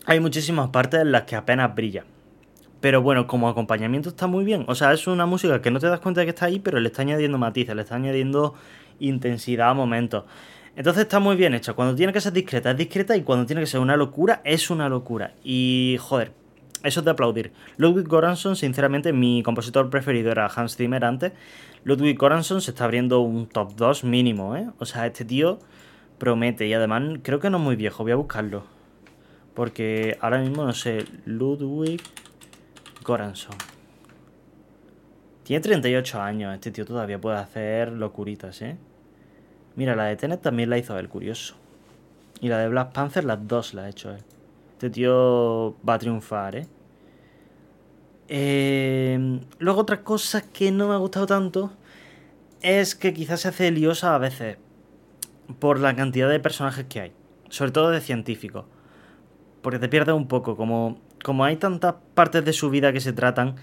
hay 0.06 0.20
muchísimas 0.20 0.70
partes 0.70 1.00
en 1.00 1.12
las 1.12 1.22
que 1.22 1.36
apenas 1.36 1.74
brilla. 1.74 2.04
Pero 2.80 3.02
bueno, 3.02 3.26
como 3.26 3.48
acompañamiento 3.48 4.08
está 4.08 4.26
muy 4.26 4.44
bien. 4.44 4.64
O 4.66 4.74
sea, 4.74 4.92
es 4.92 5.06
una 5.06 5.26
música 5.26 5.60
que 5.60 5.70
no 5.70 5.78
te 5.80 5.86
das 5.86 6.00
cuenta 6.00 6.20
de 6.20 6.26
que 6.26 6.30
está 6.30 6.46
ahí, 6.46 6.58
pero 6.58 6.80
le 6.80 6.88
está 6.88 7.02
añadiendo 7.02 7.36
matices, 7.36 7.76
le 7.76 7.82
está 7.82 7.96
añadiendo 7.96 8.54
intensidad 8.98 9.70
a 9.70 9.74
momentos. 9.74 10.24
Entonces 10.76 11.02
está 11.02 11.20
muy 11.20 11.36
bien 11.36 11.52
hecho. 11.52 11.76
Cuando 11.76 11.94
tiene 11.94 12.12
que 12.12 12.20
ser 12.20 12.32
discreta, 12.32 12.70
es 12.70 12.76
discreta. 12.76 13.16
Y 13.16 13.22
cuando 13.22 13.44
tiene 13.44 13.60
que 13.60 13.66
ser 13.66 13.80
una 13.80 13.96
locura, 13.96 14.40
es 14.44 14.70
una 14.70 14.88
locura. 14.88 15.34
Y 15.44 15.98
joder, 16.00 16.32
eso 16.82 17.00
es 17.00 17.04
de 17.04 17.10
aplaudir. 17.10 17.52
Ludwig 17.76 18.08
Göransson, 18.08 18.56
sinceramente, 18.56 19.12
mi 19.12 19.42
compositor 19.42 19.90
preferido 19.90 20.30
era 20.32 20.46
Hans 20.46 20.76
Zimmer 20.76 21.04
antes. 21.04 21.32
Ludwig 21.84 22.16
Göransson 22.18 22.62
se 22.62 22.70
está 22.70 22.84
abriendo 22.84 23.20
un 23.20 23.46
top 23.46 23.74
2 23.76 24.04
mínimo, 24.04 24.56
¿eh? 24.56 24.68
O 24.78 24.86
sea, 24.86 25.06
este 25.06 25.26
tío 25.26 25.58
promete. 26.16 26.66
Y 26.66 26.72
además, 26.72 27.02
creo 27.22 27.40
que 27.40 27.50
no 27.50 27.58
es 27.58 27.64
muy 27.64 27.76
viejo. 27.76 28.04
Voy 28.04 28.12
a 28.12 28.16
buscarlo. 28.16 28.79
Porque 29.54 30.16
ahora 30.20 30.38
mismo 30.38 30.64
no 30.64 30.72
sé. 30.72 31.04
Ludwig 31.24 32.02
Göransson. 33.04 33.56
Tiene 35.42 35.60
38 35.62 36.20
años. 36.20 36.54
Este 36.54 36.70
tío 36.70 36.84
todavía 36.84 37.20
puede 37.20 37.38
hacer 37.38 37.92
locuritas, 37.92 38.62
¿eh? 38.62 38.76
Mira, 39.76 39.96
la 39.96 40.04
de 40.04 40.16
Tenet 40.16 40.40
también 40.40 40.70
la 40.70 40.78
hizo 40.78 40.98
él, 40.98 41.08
curioso. 41.08 41.56
Y 42.40 42.48
la 42.48 42.58
de 42.58 42.68
Black 42.68 42.92
Panther, 42.92 43.24
las 43.24 43.46
dos 43.46 43.74
la 43.74 43.84
ha 43.84 43.88
hecho 43.88 44.10
él. 44.10 44.22
Este 44.72 44.90
tío 44.90 45.76
va 45.86 45.94
a 45.94 45.98
triunfar, 45.98 46.56
¿eh? 46.56 46.66
eh 48.28 49.40
luego 49.58 49.80
otra 49.80 50.02
cosa 50.02 50.42
que 50.50 50.70
no 50.70 50.88
me 50.88 50.94
ha 50.94 50.98
gustado 50.98 51.26
tanto 51.26 51.72
es 52.62 52.94
que 52.94 53.12
quizás 53.12 53.40
se 53.40 53.48
hace 53.48 53.70
liosa 53.70 54.14
a 54.14 54.18
veces 54.18 54.58
por 55.58 55.80
la 55.80 55.94
cantidad 55.96 56.28
de 56.28 56.40
personajes 56.40 56.86
que 56.86 57.00
hay. 57.00 57.12
Sobre 57.48 57.72
todo 57.72 57.90
de 57.90 58.00
científicos. 58.00 58.64
Porque 59.62 59.78
te 59.78 59.88
pierdes 59.88 60.14
un 60.14 60.26
poco. 60.26 60.56
Como, 60.56 60.98
como 61.22 61.44
hay 61.44 61.56
tantas 61.56 61.94
partes 62.14 62.44
de 62.44 62.52
su 62.52 62.70
vida 62.70 62.92
que 62.92 63.00
se 63.00 63.12
tratan, 63.12 63.56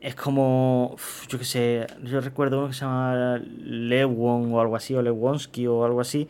es 0.00 0.14
como, 0.14 0.96
yo 1.28 1.38
qué 1.38 1.44
sé, 1.44 1.86
yo 2.04 2.20
recuerdo 2.20 2.58
uno 2.58 2.68
que 2.68 2.74
se 2.74 2.80
llama 2.80 3.38
Lewon 3.38 4.52
o 4.52 4.60
algo 4.60 4.76
así, 4.76 4.94
o 4.94 5.02
Lewonsky 5.02 5.66
o 5.66 5.84
algo 5.84 6.00
así, 6.00 6.28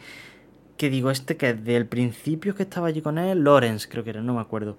que 0.77 0.91
digo, 0.91 1.11
este 1.11 1.37
que 1.37 1.51
es 1.51 1.65
del 1.65 1.87
principio 1.87 2.55
que 2.55 2.63
estaba 2.63 2.89
allí 2.89 3.03
con 3.03 3.19
él, 3.19 3.45
Lawrence 3.45 3.89
creo 3.89 4.05
que 4.05 4.11
era, 4.11 4.23
no 4.23 4.35
me 4.35 4.41
acuerdo. 4.41 4.79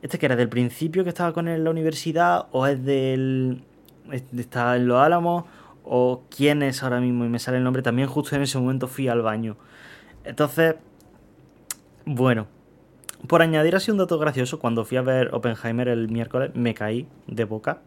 Este 0.00 0.18
que 0.18 0.26
era 0.26 0.36
del 0.36 0.48
principio 0.48 1.04
que 1.04 1.10
estaba 1.10 1.32
con 1.34 1.48
él 1.48 1.56
en 1.56 1.64
la 1.64 1.70
universidad, 1.70 2.46
o 2.52 2.66
es 2.66 2.82
del... 2.84 3.62
está 4.10 4.76
en 4.76 4.86
Los 4.88 5.00
Álamos, 5.00 5.44
o 5.84 6.22
quién 6.34 6.62
es 6.62 6.82
ahora 6.82 7.00
mismo, 7.00 7.24
y 7.26 7.28
me 7.28 7.38
sale 7.38 7.58
el 7.58 7.64
nombre, 7.64 7.82
también 7.82 8.08
justo 8.08 8.36
en 8.36 8.42
ese 8.42 8.58
momento 8.58 8.88
fui 8.88 9.08
al 9.08 9.20
baño. 9.20 9.56
Entonces, 10.24 10.76
bueno, 12.06 12.46
por 13.26 13.42
añadir 13.42 13.76
así 13.76 13.90
un 13.90 13.98
dato 13.98 14.18
gracioso, 14.18 14.58
cuando 14.58 14.84
fui 14.84 14.96
a 14.96 15.02
ver 15.02 15.34
Oppenheimer 15.34 15.88
el 15.88 16.08
miércoles, 16.08 16.50
me 16.54 16.74
caí 16.74 17.06
de 17.26 17.44
boca 17.44 17.82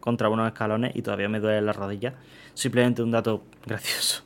contra 0.00 0.28
unos 0.28 0.46
escalones 0.46 0.92
y 0.94 1.02
todavía 1.02 1.28
me 1.28 1.40
duele 1.40 1.60
la 1.62 1.72
rodilla. 1.72 2.14
Simplemente 2.54 3.02
un 3.02 3.10
dato 3.10 3.44
gracioso. 3.66 4.24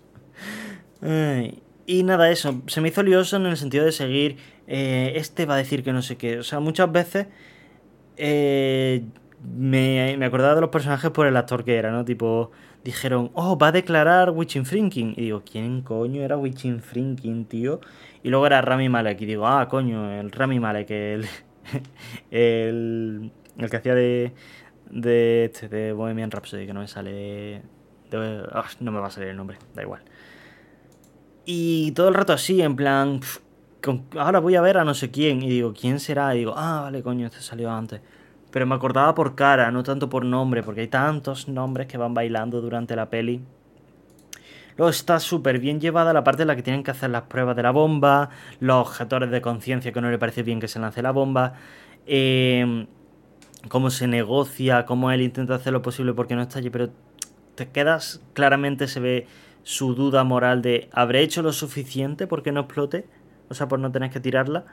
y 1.87 2.03
nada, 2.03 2.31
eso. 2.31 2.63
Se 2.67 2.81
me 2.81 2.89
hizo 2.89 3.03
lioso 3.03 3.37
en 3.37 3.47
el 3.47 3.57
sentido 3.57 3.85
de 3.85 3.93
seguir. 3.93 4.37
Eh, 4.67 5.13
este 5.17 5.47
va 5.47 5.55
a 5.55 5.59
decir 5.59 5.83
que 5.83 5.93
no 5.93 6.03
sé 6.03 6.17
qué. 6.17 6.39
O 6.39 6.43
sea, 6.43 6.61
muchas 6.61 6.91
veces. 6.91 7.27
Eh, 8.17 9.05
me, 9.57 10.17
me, 10.19 10.27
acordaba 10.27 10.55
de 10.55 10.61
los 10.61 10.71
personajes 10.71 11.11
por 11.11 11.27
el 11.27 11.37
actor 11.37 11.65
que 11.65 11.77
era, 11.77 11.91
¿no? 11.91 12.05
Tipo, 12.05 12.53
dijeron, 12.85 13.31
oh, 13.35 13.57
va 13.59 13.69
a 13.69 13.73
declarar 13.73 14.31
Witching 14.31 14.65
Frinking. 14.65 15.15
Y 15.17 15.23
digo, 15.23 15.43
¿quién 15.45 15.83
coño 15.83 16.23
era 16.23 16.37
Witching 16.37 16.81
Frinking, 16.81 17.45
tío? 17.47 17.81
Y 18.23 18.31
luego 18.31 18.47
era 18.47 18.61
Rami 18.61 18.89
Malek. 18.89 19.21
Y 19.21 19.27
digo, 19.27 19.47
ah, 19.47 19.69
coño, 19.69 20.11
el 20.13 20.31
Rami 20.31 20.61
Malek, 20.61 20.91
el, 20.91 21.27
el, 22.31 23.33
el 23.59 23.71
que 23.71 23.77
hacía 23.77 23.95
de, 23.95 24.33
de, 24.91 25.45
este, 25.47 25.69
de 25.69 25.93
Bohemian 25.93 26.31
Rhapsody, 26.31 26.67
que 26.67 26.73
no 26.73 26.81
me 26.81 26.89
sale... 26.89 27.63
Ah, 28.13 28.67
no 28.81 28.93
me 28.93 29.01
va 29.01 29.07
a 29.07 29.11
salir 29.11 29.31
el 29.31 29.37
nombre, 29.37 29.57
da 29.75 29.83
igual. 29.83 30.03
Y 31.47 31.93
todo 31.93 32.09
el 32.09 32.15
rato 32.15 32.33
así, 32.33 32.61
en 32.61 32.77
plan... 32.77 33.21
ahora 34.19 34.39
voy 34.39 34.57
a 34.57 34.61
ver 34.61 34.77
a 34.79 34.85
no 34.85 34.95
sé 34.95 35.11
quién. 35.11 35.43
Y 35.43 35.49
digo, 35.49 35.73
¿quién 35.73 35.99
será? 35.99 36.35
Y 36.35 36.41
digo, 36.41 36.55
ah, 36.57 36.83
vale, 36.83 37.03
coño, 37.03 37.27
este 37.27 37.41
salió 37.41 37.71
antes. 37.71 38.01
Pero 38.53 38.67
me 38.67 38.75
acordaba 38.77 39.15
por 39.15 39.35
cara, 39.35 39.71
no 39.73 39.83
tanto 39.83 40.09
por 40.09 40.25
nombre, 40.25 40.63
porque 40.63 40.83
hay 40.83 40.89
tantos 40.89 41.49
nombres 41.49 41.89
que 41.89 41.99
van 41.99 42.15
bailando 42.15 42.61
durante 42.61 42.95
la 42.95 43.11
peli. 43.11 43.41
Luego 44.77 44.91
está 44.91 45.19
súper 45.19 45.59
bien 45.59 45.81
llevada 45.81 46.13
la 46.13 46.23
parte 46.23 46.43
en 46.43 46.49
la 46.49 46.57
que 46.57 46.63
tienen 46.63 46.83
que 46.83 46.93
hacer 46.93 47.11
las 47.11 47.23
pruebas 47.23 47.57
de 47.57 47.63
la 47.63 47.73
bomba, 47.73 48.31
los 48.61 48.87
objetores 48.87 49.31
de 49.31 49.41
conciencia 49.43 49.93
que 49.93 50.01
no 50.01 50.11
le 50.11 50.19
parece 50.19 50.43
bien 50.43 50.61
que 50.61 50.69
se 50.69 50.79
lance 50.79 51.03
la 51.03 51.11
bomba. 51.11 51.55
Eh, 52.07 52.87
cómo 53.69 53.91
se 53.91 54.07
negocia, 54.07 54.87
cómo 54.87 55.11
él 55.11 55.23
intenta 55.23 55.55
hacer 55.55 55.73
lo 55.73 55.83
posible 55.83 56.13
porque 56.15 56.35
no 56.35 56.43
está 56.43 56.59
allí, 56.59 56.71
pero 56.71 56.91
te 57.55 57.69
quedas, 57.69 58.23
claramente 58.33 58.89
se 58.89 59.01
ve 59.01 59.27
su 59.63 59.95
duda 59.95 60.25
moral 60.25 60.63
de 60.63 60.89
¿habré 60.93 61.21
hecho 61.21 61.43
lo 61.43 61.53
suficiente 61.53 62.27
porque 62.27 62.53
no 62.53 62.61
explote? 62.61 63.07
O 63.49 63.55
sea, 63.55 63.69
por 63.69 63.79
no 63.79 63.93
tener 63.93 64.11
que 64.11 64.21
tirarla. 64.21 64.65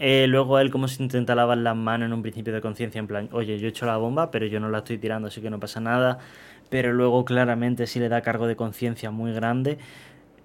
Eh, 0.00 0.26
luego 0.28 0.60
él 0.60 0.70
como 0.70 0.86
se 0.86 1.02
intenta 1.02 1.34
lavar 1.34 1.58
las 1.58 1.74
manos 1.76 2.06
en 2.06 2.12
un 2.12 2.22
principio 2.22 2.52
de 2.54 2.60
conciencia, 2.60 3.00
en 3.00 3.08
plan, 3.08 3.28
oye, 3.32 3.58
yo 3.58 3.66
he 3.66 3.70
hecho 3.70 3.84
la 3.84 3.96
bomba, 3.96 4.30
pero 4.30 4.46
yo 4.46 4.60
no 4.60 4.68
la 4.68 4.78
estoy 4.78 4.96
tirando, 4.96 5.26
así 5.26 5.40
que 5.40 5.50
no 5.50 5.58
pasa 5.58 5.80
nada. 5.80 6.18
Pero 6.70 6.92
luego 6.92 7.24
claramente 7.24 7.86
sí 7.86 7.98
le 7.98 8.08
da 8.08 8.20
cargo 8.22 8.46
de 8.46 8.54
conciencia 8.54 9.10
muy 9.10 9.32
grande. 9.32 9.78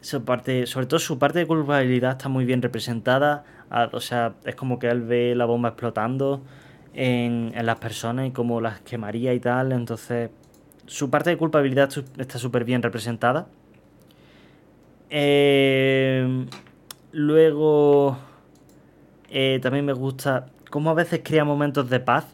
Su 0.02 0.26
parte, 0.26 0.66
sobre 0.66 0.88
todo 0.88 1.00
su 1.00 1.20
parte 1.20 1.40
de 1.40 1.48
culpabilidad 1.48 2.14
está 2.14 2.30
muy 2.30 2.46
bien 2.46 2.62
representada. 2.62 3.44
O 3.92 4.00
sea, 4.00 4.34
es 4.46 4.56
como 4.56 4.80
que 4.80 4.88
él 4.88 5.02
ve 5.02 5.36
la 5.36 5.46
bomba 5.46 5.70
explotando 5.70 6.42
en, 6.94 7.54
las 7.66 7.78
personas 7.78 8.28
y 8.28 8.32
cómo 8.32 8.62
las 8.62 8.82
quemaría 8.82 9.34
y 9.34 9.40
tal. 9.40 9.72
Entonces, 9.72 10.30
su 10.88 11.10
parte 11.10 11.30
de 11.30 11.38
culpabilidad 11.38 11.90
está 12.18 12.40
súper 12.40 12.66
bien 12.66 12.82
representada. 12.82 13.48
Eh, 15.10 16.48
luego, 17.12 18.18
eh, 19.34 19.60
también 19.62 19.86
me 19.86 19.94
gusta 19.94 20.46
cómo 20.70 20.92
a 20.92 20.94
veces 20.94 21.22
crea 21.24 21.44
momentos 21.44 21.90
de 21.90 22.00
paz 22.00 22.26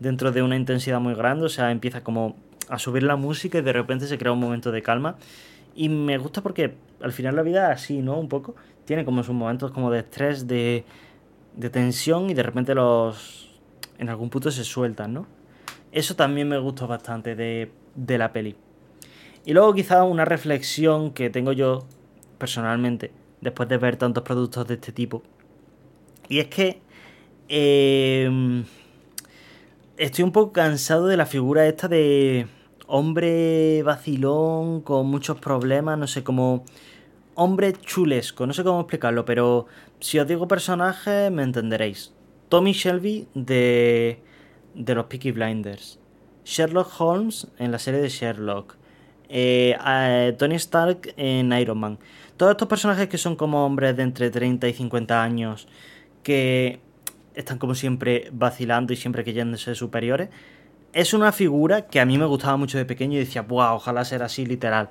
dentro 0.00 0.32
de 0.32 0.42
una 0.42 0.56
intensidad 0.56 0.98
muy 0.98 1.14
grande. 1.14 1.46
O 1.46 1.48
sea, 1.48 1.70
empieza 1.70 2.02
como 2.02 2.34
a 2.68 2.78
subir 2.78 3.04
la 3.04 3.14
música 3.14 3.58
y 3.58 3.62
de 3.62 3.72
repente 3.72 4.08
se 4.08 4.18
crea 4.18 4.32
un 4.32 4.40
momento 4.40 4.72
de 4.72 4.82
calma. 4.82 5.16
Y 5.74 5.88
me 5.88 6.18
gusta 6.18 6.42
porque 6.42 6.74
al 7.00 7.12
final 7.12 7.36
la 7.36 7.42
vida 7.42 7.70
así, 7.70 8.02
¿no? 8.02 8.18
Un 8.18 8.28
poco. 8.28 8.56
Tiene 8.84 9.04
como 9.04 9.22
sus 9.22 9.34
momentos 9.34 9.70
como 9.70 9.90
de 9.90 10.00
estrés, 10.00 10.46
de, 10.48 10.84
de 11.54 11.70
tensión 11.70 12.30
y 12.30 12.34
de 12.34 12.42
repente 12.42 12.74
los, 12.74 13.50
en 13.98 14.08
algún 14.08 14.30
punto 14.30 14.50
se 14.50 14.64
sueltan, 14.64 15.14
¿no? 15.14 15.26
Eso 15.92 16.14
también 16.14 16.48
me 16.48 16.58
gustó 16.58 16.86
bastante 16.86 17.34
de, 17.34 17.70
la 18.18 18.32
peli. 18.32 18.56
Y 19.44 19.52
luego 19.52 19.72
quizá 19.74 20.04
una 20.04 20.24
reflexión 20.24 21.12
que 21.12 21.30
tengo 21.30 21.52
yo 21.52 21.86
personalmente, 22.38 23.12
después 23.40 23.68
de 23.68 23.78
ver 23.78 23.96
tantos 23.96 24.22
productos 24.22 24.66
de 24.66 24.74
este 24.74 24.92
tipo. 24.92 25.22
Y 26.28 26.40
es 26.40 26.48
que 26.48 26.80
em, 27.48 28.64
estoy 29.96 30.24
un 30.24 30.32
poco 30.32 30.52
cansado 30.52 31.06
de 31.06 31.16
la 31.16 31.26
figura 31.26 31.66
esta 31.66 31.88
de 31.88 32.46
hombre 32.86 33.82
vacilón 33.82 34.80
con 34.80 35.06
muchos 35.06 35.38
problemas, 35.38 35.98
no 35.98 36.06
sé, 36.06 36.22
como 36.22 36.64
hombre 37.34 37.72
chulesco, 37.74 38.46
no 38.46 38.52
sé 38.52 38.64
cómo 38.64 38.80
explicarlo, 38.80 39.24
pero 39.24 39.66
si 40.00 40.18
os 40.18 40.26
digo 40.26 40.48
personaje 40.48 41.30
me 41.30 41.42
entenderéis. 41.42 42.12
Tommy 42.48 42.72
Shelby 42.72 43.28
de, 43.34 44.20
de 44.74 44.94
los 44.94 45.06
Peaky 45.06 45.32
Blinders, 45.32 45.98
Sherlock 46.44 47.00
Holmes 47.00 47.48
en 47.58 47.72
la 47.72 47.78
serie 47.78 48.00
de 48.00 48.08
Sherlock, 48.08 48.76
eh, 49.28 50.34
Tony 50.38 50.54
Stark 50.54 51.12
en 51.16 51.52
Iron 51.52 51.78
Man. 51.78 51.98
Todos 52.36 52.52
estos 52.52 52.68
personajes 52.68 53.08
que 53.08 53.18
son 53.18 53.34
como 53.34 53.64
hombres 53.64 53.96
de 53.96 54.02
entre 54.04 54.30
30 54.30 54.68
y 54.68 54.72
50 54.72 55.22
años, 55.22 55.68
que 56.26 56.80
están 57.36 57.58
como 57.58 57.76
siempre 57.76 58.30
vacilando 58.32 58.92
y 58.92 58.96
siempre 58.96 59.22
creyéndose 59.22 59.76
superiores, 59.76 60.30
es 60.92 61.14
una 61.14 61.30
figura 61.30 61.86
que 61.86 62.00
a 62.00 62.04
mí 62.04 62.18
me 62.18 62.24
gustaba 62.26 62.56
mucho 62.56 62.78
de 62.78 62.84
pequeño 62.84 63.14
y 63.14 63.20
decía, 63.20 63.42
wow, 63.42 63.74
ojalá 63.74 64.04
ser 64.04 64.24
así 64.24 64.44
literal. 64.44 64.88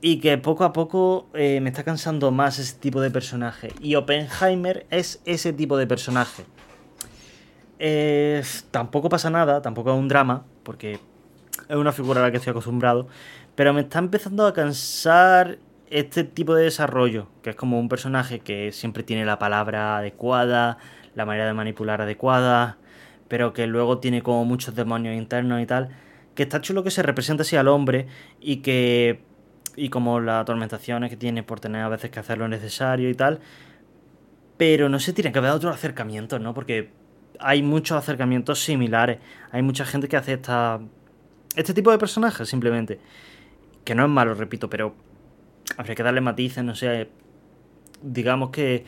Y 0.00 0.20
que 0.20 0.38
poco 0.38 0.64
a 0.64 0.72
poco 0.72 1.28
eh, 1.34 1.60
me 1.60 1.68
está 1.68 1.82
cansando 1.82 2.30
más 2.30 2.58
ese 2.58 2.78
tipo 2.78 3.02
de 3.02 3.10
personaje. 3.10 3.72
Y 3.80 3.96
Oppenheimer 3.96 4.86
es 4.88 5.20
ese 5.26 5.52
tipo 5.52 5.76
de 5.76 5.86
personaje 5.86 6.44
tampoco 8.70 9.08
pasa 9.08 9.30
nada, 9.30 9.60
tampoco 9.62 9.92
es 9.92 9.98
un 9.98 10.08
drama, 10.08 10.44
porque 10.62 11.00
es 11.68 11.76
una 11.76 11.92
figura 11.92 12.20
a 12.20 12.24
la 12.24 12.30
que 12.30 12.38
estoy 12.38 12.52
acostumbrado, 12.52 13.08
pero 13.54 13.72
me 13.72 13.82
está 13.82 13.98
empezando 13.98 14.46
a 14.46 14.54
cansar 14.54 15.58
este 15.94 16.24
tipo 16.24 16.56
de 16.56 16.64
desarrollo, 16.64 17.28
que 17.40 17.50
es 17.50 17.56
como 17.56 17.78
un 17.78 17.88
personaje 17.88 18.40
que 18.40 18.72
siempre 18.72 19.04
tiene 19.04 19.24
la 19.24 19.38
palabra 19.38 19.98
adecuada, 19.98 20.76
la 21.14 21.24
manera 21.24 21.46
de 21.46 21.54
manipular 21.54 22.02
adecuada, 22.02 22.78
pero 23.28 23.52
que 23.52 23.68
luego 23.68 23.98
tiene 23.98 24.20
como 24.20 24.44
muchos 24.44 24.74
demonios 24.74 25.14
internos 25.14 25.62
y 25.62 25.66
tal, 25.66 25.90
que 26.34 26.42
está 26.42 26.60
chulo 26.60 26.82
que 26.82 26.90
se 26.90 27.04
represente 27.04 27.42
así 27.42 27.54
al 27.54 27.68
hombre 27.68 28.08
y 28.40 28.56
que 28.56 29.22
y 29.76 29.88
como 29.88 30.18
las 30.18 30.42
atormentaciones 30.42 31.10
que 31.10 31.16
tiene 31.16 31.44
por 31.44 31.60
tener 31.60 31.82
a 31.82 31.88
veces 31.88 32.10
que 32.10 32.18
hacer 32.18 32.38
lo 32.38 32.48
necesario 32.48 33.08
y 33.08 33.14
tal, 33.14 33.38
pero 34.56 34.88
no 34.88 34.98
se 34.98 35.12
tiene 35.12 35.30
que 35.30 35.38
haber 35.38 35.52
otro 35.52 35.70
acercamiento, 35.70 36.40
¿no? 36.40 36.54
Porque 36.54 36.90
hay 37.38 37.62
muchos 37.62 37.96
acercamientos 37.96 38.64
similares. 38.64 39.18
Hay 39.52 39.62
mucha 39.62 39.84
gente 39.84 40.08
que 40.08 40.16
hace 40.16 40.34
esta, 40.34 40.80
este 41.54 41.72
tipo 41.72 41.92
de 41.92 41.98
personajes, 41.98 42.48
simplemente. 42.48 42.98
Que 43.84 43.94
no 43.94 44.04
es 44.04 44.10
malo, 44.10 44.34
repito, 44.34 44.70
pero 44.70 44.94
habría 45.76 45.94
que 45.94 46.02
darle 46.02 46.20
matices, 46.20 46.64
no 46.64 46.74
sé. 46.74 47.08
Digamos 48.02 48.50
que. 48.50 48.84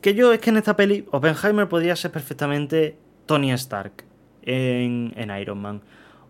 Que 0.00 0.14
yo 0.14 0.32
es 0.32 0.38
que 0.38 0.50
en 0.50 0.58
esta 0.58 0.76
peli, 0.76 1.06
Oppenheimer 1.10 1.68
podría 1.68 1.96
ser 1.96 2.12
perfectamente 2.12 2.96
Tony 3.26 3.50
Stark 3.52 4.04
en, 4.42 5.12
en 5.16 5.30
Iron 5.40 5.60
Man. 5.60 5.82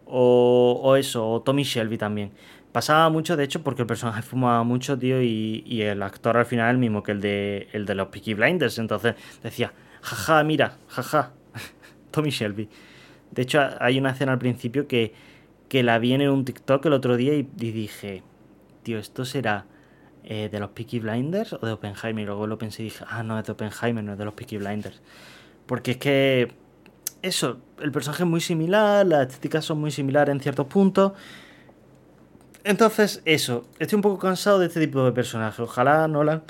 O, 0.07 0.81
o 0.83 0.97
eso, 0.97 1.29
o 1.31 1.43
Tommy 1.43 1.65
Shelby 1.65 1.99
también. 1.99 2.33
Pasaba 2.73 3.11
mucho, 3.11 3.37
de 3.37 3.45
hecho, 3.45 3.63
porque 3.63 3.83
el 3.83 3.87
personaje 3.87 4.23
fumaba 4.23 4.63
mucho, 4.63 4.99
tío, 4.99 5.23
y, 5.23 5.65
y 5.67 5.83
el 5.83 6.03
actor 6.03 6.37
al 6.37 6.47
final 6.47 6.71
el 6.71 6.79
mismo 6.79 7.03
que 7.03 7.13
el 7.13 7.21
de, 7.21 7.69
el 7.73 7.85
de 7.85 7.95
los 7.95 8.09
Peaky 8.09 8.35
Blinders. 8.35 8.79
Entonces 8.79 9.17
decía, 9.43 9.73
jaja, 10.01 10.43
mira, 10.45 10.79
jaja, 10.89 11.33
Tommy 12.11 12.31
Shelby. 12.31 12.69
De 13.31 13.43
hecho, 13.43 13.61
hay 13.81 13.99
una 13.99 14.11
escena 14.11 14.33
al 14.33 14.39
principio 14.39 14.87
que, 14.87 15.13
que 15.69 15.83
la 15.83 15.99
vi 15.99 16.15
en 16.15 16.29
un 16.29 16.45
TikTok 16.45 16.87
el 16.87 16.93
otro 16.95 17.17
día 17.17 17.35
y, 17.35 17.43
dije, 17.43 18.23
¿esto 18.95 19.25
será 19.25 19.67
eh, 20.25 20.49
de 20.51 20.61
los 20.61 20.71
Peaky 20.71 21.01
Blinders 21.01 21.53
o 21.53 21.59
de 21.65 21.73
Oppenheimer? 21.73 22.23
Y 22.23 22.27
luego 22.27 22.47
lo 22.47 22.59
pensé 22.59 22.83
y 22.83 22.85
dije, 22.87 23.05
ah, 23.09 23.23
no, 23.23 23.39
es 23.39 23.47
de 23.47 23.53
Oppenheimer, 23.53 24.03
no 24.03 24.13
es 24.13 24.19
de 24.19 24.25
los 24.25 24.35
Peaky 24.35 24.59
Blinders. 24.59 25.01
Porque 25.67 25.93
es 25.93 25.97
que, 25.99 26.53
eso, 27.23 27.59
el 27.81 27.93
personaje 27.93 28.23
es 28.23 28.29
muy 28.29 28.41
similar, 28.41 29.05
las 29.07 29.29
estéticas 29.29 29.65
son 29.65 29.79
muy 29.81 29.91
similares 29.91 30.33
en 30.33 30.41
ciertos 30.41 30.67
puntos. 30.67 31.13
Entonces, 32.65 33.23
eso, 33.25 33.67
estoy 33.79 33.97
un 33.97 34.03
poco 34.03 34.19
cansado 34.19 34.59
de 34.59 34.67
este 34.67 34.81
tipo 34.81 35.05
de 35.05 35.13
personajes. 35.13 35.61
Ojalá 35.61 36.07
Nolan 36.09 36.43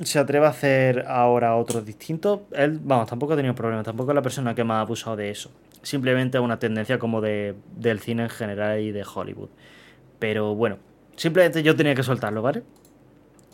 se 0.00 0.18
atreva 0.18 0.48
a 0.48 0.50
hacer 0.50 1.04
ahora 1.06 1.56
otros 1.56 1.84
distintos. 1.84 2.40
Él, 2.52 2.78
vamos, 2.82 3.08
tampoco 3.08 3.34
ha 3.34 3.36
tenido 3.36 3.54
problemas, 3.54 3.84
tampoco 3.84 4.10
es 4.10 4.14
la 4.14 4.22
persona 4.22 4.54
que 4.54 4.64
más 4.64 4.76
ha 4.76 4.80
abusado 4.80 5.16
de 5.16 5.30
eso. 5.30 5.50
Simplemente 5.82 6.38
es 6.38 6.44
una 6.44 6.58
tendencia 6.58 6.98
como 6.98 7.20
de, 7.20 7.54
del 7.76 8.00
cine 8.00 8.24
en 8.24 8.30
general 8.30 8.80
y 8.80 8.92
de 8.92 9.04
Hollywood. 9.04 9.48
Pero 10.18 10.54
bueno, 10.54 10.78
simplemente 11.16 11.62
yo 11.62 11.76
tenía 11.76 11.94
que 11.94 12.02
soltarlo, 12.02 12.42
¿vale? 12.42 12.62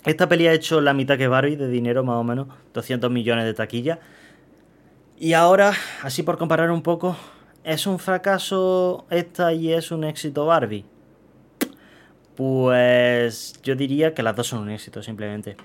Esta 0.05 0.29
peli 0.29 0.47
ha 0.47 0.53
hecho 0.53 0.81
la 0.81 0.95
mitad 0.95 1.19
que 1.19 1.29
Barbie 1.29 1.57
de 1.57 1.69
dinero, 1.69 2.05
más 2.05 2.17
o 2.17 2.25
menos, 2.25 2.49
200 2.73 3.11
millones 3.11 3.45
de 3.45 3.55
taquilla. 3.55 3.99
Y 5.19 5.33
ahora, 5.33 5.73
así 6.03 6.23
por 6.23 6.39
comparar 6.39 6.71
un 6.71 6.83
poco, 6.83 7.17
¿es 7.65 7.87
un 7.87 7.99
fracaso 7.99 9.07
esta 9.11 9.53
y 9.53 9.73
es 9.73 9.91
un 9.91 10.05
éxito 10.05 10.47
Barbie? 10.47 10.85
Pues 12.37 13.61
yo 13.65 13.75
diría 13.75 14.15
que 14.15 14.23
las 14.23 14.37
dos 14.37 14.47
son 14.47 14.61
un 14.61 14.71
éxito, 14.71 15.03
simplemente. 15.03 15.57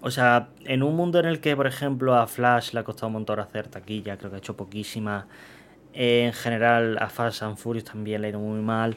O 0.00 0.10
sea, 0.10 0.48
en 0.64 0.82
un 0.82 0.96
mundo 0.96 1.20
en 1.20 1.26
el 1.26 1.40
que, 1.40 1.54
por 1.56 1.66
ejemplo, 1.66 2.16
a 2.16 2.26
Flash 2.26 2.72
le 2.72 2.80
ha 2.80 2.84
costado 2.84 3.06
un 3.06 3.14
montón 3.14 3.38
hacer 3.38 3.68
taquilla, 3.68 4.18
creo 4.18 4.30
que 4.30 4.36
ha 4.36 4.38
hecho 4.40 4.56
poquísima. 4.56 5.28
En 5.92 6.32
general, 6.32 6.98
a 7.00 7.08
Fast 7.08 7.42
and 7.42 7.56
Furious 7.56 7.84
también 7.84 8.20
le 8.20 8.26
ha 8.26 8.30
ido 8.30 8.40
muy 8.40 8.60
mal. 8.60 8.96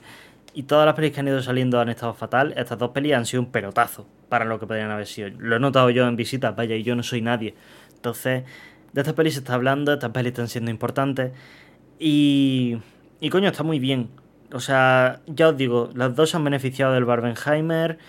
Y 0.54 0.64
todas 0.64 0.86
las 0.86 0.96
pelis 0.96 1.12
que 1.12 1.20
han 1.20 1.28
ido 1.28 1.42
saliendo 1.42 1.80
han 1.80 1.90
estado 1.90 2.14
fatal. 2.14 2.54
Estas 2.58 2.78
dos 2.78 2.90
pelis 2.92 3.14
han 3.14 3.26
sido 3.26 3.44
un 3.44 3.52
pelotazo 3.52 4.08
para 4.30 4.46
lo 4.46 4.60
que 4.60 4.66
podrían 4.66 4.92
haber 4.92 5.06
sido. 5.06 5.30
Lo 5.38 5.58
he 5.58 5.60
notado 5.60 5.90
yo 5.90 6.08
en 6.08 6.16
visitas, 6.16 6.56
vaya, 6.56 6.76
y 6.76 6.84
yo 6.84 6.96
no 6.96 7.04
soy 7.04 7.22
nadie. 7.22 7.56
Entonces, 7.96 8.44
de 8.94 9.02
estas 9.02 9.14
pelis 9.14 9.34
se 9.34 9.40
está 9.40 9.54
hablando, 9.54 9.94
estas 9.94 10.12
pelis 10.12 10.30
están 10.32 10.48
siendo 10.48 10.72
importantes. 10.72 11.32
Y, 12.00 12.78
y 13.20 13.30
coño, 13.30 13.50
está 13.50 13.64
muy 13.64 13.80
bien. 13.80 14.10
O 14.52 14.60
sea, 14.60 15.22
ya 15.28 15.50
os 15.50 15.58
digo, 15.58 15.92
las 15.94 16.16
dos 16.16 16.32
se 16.32 16.38
han 16.38 16.44
beneficiado 16.44 16.94
del 16.94 17.06
Barbenheimer. 17.06 18.00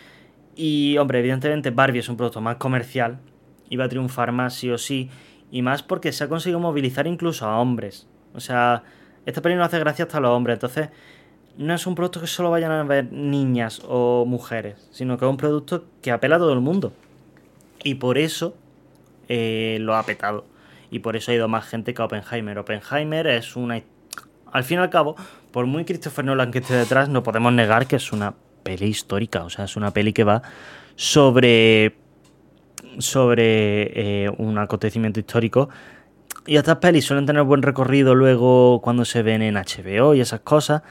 Y, 0.57 0.97
hombre, 0.99 1.19
evidentemente 1.19 1.71
Barbie 1.71 1.99
es 1.99 2.09
un 2.09 2.17
producto 2.17 2.41
más 2.41 2.57
comercial. 2.57 3.19
Y 3.69 3.77
va 3.77 3.85
a 3.85 3.89
triunfar 3.89 4.33
más 4.33 4.55
sí 4.55 4.71
o 4.71 4.79
sí. 4.79 5.11
Y 5.51 5.63
más 5.63 5.83
porque 5.83 6.13
se 6.13 6.25
ha 6.25 6.29
conseguido 6.29 6.61
movilizar 6.61 7.07
incluso 7.07 7.47
a 7.47 7.59
hombres. 7.59 8.09
O 8.35 8.41
sea, 8.41 8.85
esta 9.27 9.43
peli 9.43 9.57
no 9.57 9.65
hace 9.65 9.79
gracia 9.79 10.05
hasta 10.05 10.19
a 10.19 10.21
los 10.21 10.31
hombres. 10.31 10.55
Entonces, 10.55 10.89
no 11.57 11.75
es 11.75 11.87
un 11.87 11.95
producto 11.95 12.21
que 12.21 12.27
solo 12.27 12.51
vayan 12.51 12.73
a 12.73 12.83
ver 12.85 13.13
niñas 13.13 13.83
o 13.87 14.25
mujeres. 14.27 14.89
Sino 14.93 15.19
que 15.19 15.25
es 15.25 15.31
un 15.31 15.37
producto 15.37 15.85
que 16.03 16.11
apela 16.11 16.37
a 16.37 16.39
todo 16.39 16.53
el 16.53 16.61
mundo. 16.61 16.93
Y 17.83 17.97
por 17.97 18.19
eso 18.19 18.55
eh, 19.29 19.79
lo 19.81 19.97
ha 19.97 20.03
petado. 20.05 20.45
Y 20.91 21.01
por 21.01 21.17
eso 21.17 21.31
ha 21.31 21.35
ido 21.35 21.49
más 21.49 21.67
gente 21.67 21.95
que 21.95 22.03
Oppenheimer. 22.03 22.59
Oppenheimer 22.59 23.27
es 23.27 23.57
una... 23.57 23.83
Al 24.53 24.65
fin 24.65 24.79
y 24.79 24.81
al 24.81 24.91
cabo, 24.91 25.17
por 25.53 25.67
muy 25.67 25.85
Christopher 25.85 26.25
Nolan 26.25 26.51
que 26.51 26.59
esté 26.59 26.75
detrás, 26.75 27.09
no 27.09 27.23
podemos 27.23 27.53
negar 27.53 27.87
que 27.87 27.97
es 27.97 28.13
una 28.13 28.35
peli 28.63 28.87
histórica. 28.87 29.45
O 29.45 29.51
sea, 29.51 29.67
es 29.67 29.77
una 29.77 29.93
peli 29.93 30.13
que 30.13 30.25
va 30.25 30.43
sobre. 30.97 31.95
sobre 32.99 34.25
eh, 34.25 34.31
un 34.39 34.59
acontecimiento 34.59 35.21
histórico. 35.21 35.69
Y 36.47 36.57
estas 36.57 36.77
pelis 36.77 37.05
suelen 37.05 37.27
tener 37.27 37.43
buen 37.45 37.63
recorrido 37.63 38.15
luego 38.15 38.81
cuando 38.83 39.05
se 39.05 39.23
ven 39.23 39.43
en 39.43 39.55
HBO 39.55 40.15
y 40.15 40.21
esas 40.21 40.41
cosas. 40.41 40.83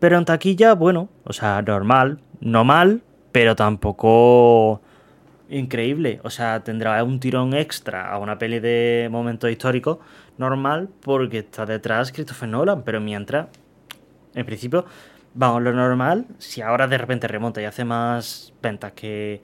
Pero 0.00 0.18
en 0.18 0.24
taquilla, 0.24 0.74
bueno, 0.74 1.08
o 1.24 1.32
sea, 1.32 1.62
normal. 1.62 2.20
No 2.40 2.64
mal, 2.64 3.02
pero 3.32 3.54
tampoco 3.54 4.80
increíble. 5.50 6.20
O 6.24 6.30
sea, 6.30 6.64
tendrá 6.64 7.02
un 7.04 7.20
tirón 7.20 7.54
extra 7.54 8.10
a 8.10 8.18
una 8.18 8.38
peli 8.38 8.60
de 8.60 9.08
momentos 9.10 9.50
históricos 9.50 9.98
normal 10.38 10.88
porque 11.02 11.38
está 11.38 11.66
detrás 11.66 12.12
Christopher 12.12 12.48
Nolan. 12.48 12.82
Pero 12.82 13.00
mientras 13.00 13.48
en 14.34 14.46
principio, 14.46 14.86
vamos, 15.34 15.62
lo 15.62 15.72
normal, 15.72 16.26
si 16.38 16.62
ahora 16.62 16.86
de 16.86 16.98
repente 16.98 17.28
remonta 17.28 17.60
y 17.60 17.64
hace 17.64 17.84
más 17.84 18.52
ventas 18.62 18.92
que, 18.92 19.42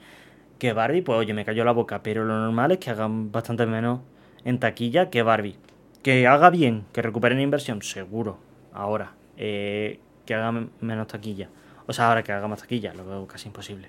que 0.59 0.73
Barbie, 0.73 1.03
pues 1.03 1.19
oye, 1.19 1.35
me 1.35 1.45
cayó 1.45 1.65
la 1.65 1.73
boca. 1.73 2.03
Pero 2.03 2.25
lo 2.25 2.39
normal 2.39 2.73
es 2.73 2.79
que 2.79 2.91
hagan 2.91 3.31
bastante 3.31 3.67
menos 3.67 4.01
en 4.45 4.59
taquilla 4.59 5.11
que 5.11 5.23
Barbie. 5.23 5.57
Que 6.03 6.27
haga 6.27 6.51
bien, 6.51 6.85
que 6.93 7.03
recuperen 7.03 7.41
inversión, 7.41 7.83
seguro. 7.83 8.39
Ahora, 8.73 9.13
eh, 9.37 10.01
que 10.27 10.35
haga 10.35 10.67
menos 10.81 11.07
taquilla. 11.07 11.49
O 11.87 11.93
sea, 11.93 12.09
ahora 12.09 12.23
que 12.23 12.33
haga 12.33 12.49
más 12.49 12.61
taquilla, 12.61 12.93
lo 12.93 13.07
veo 13.07 13.27
casi 13.27 13.49
imposible. 13.49 13.89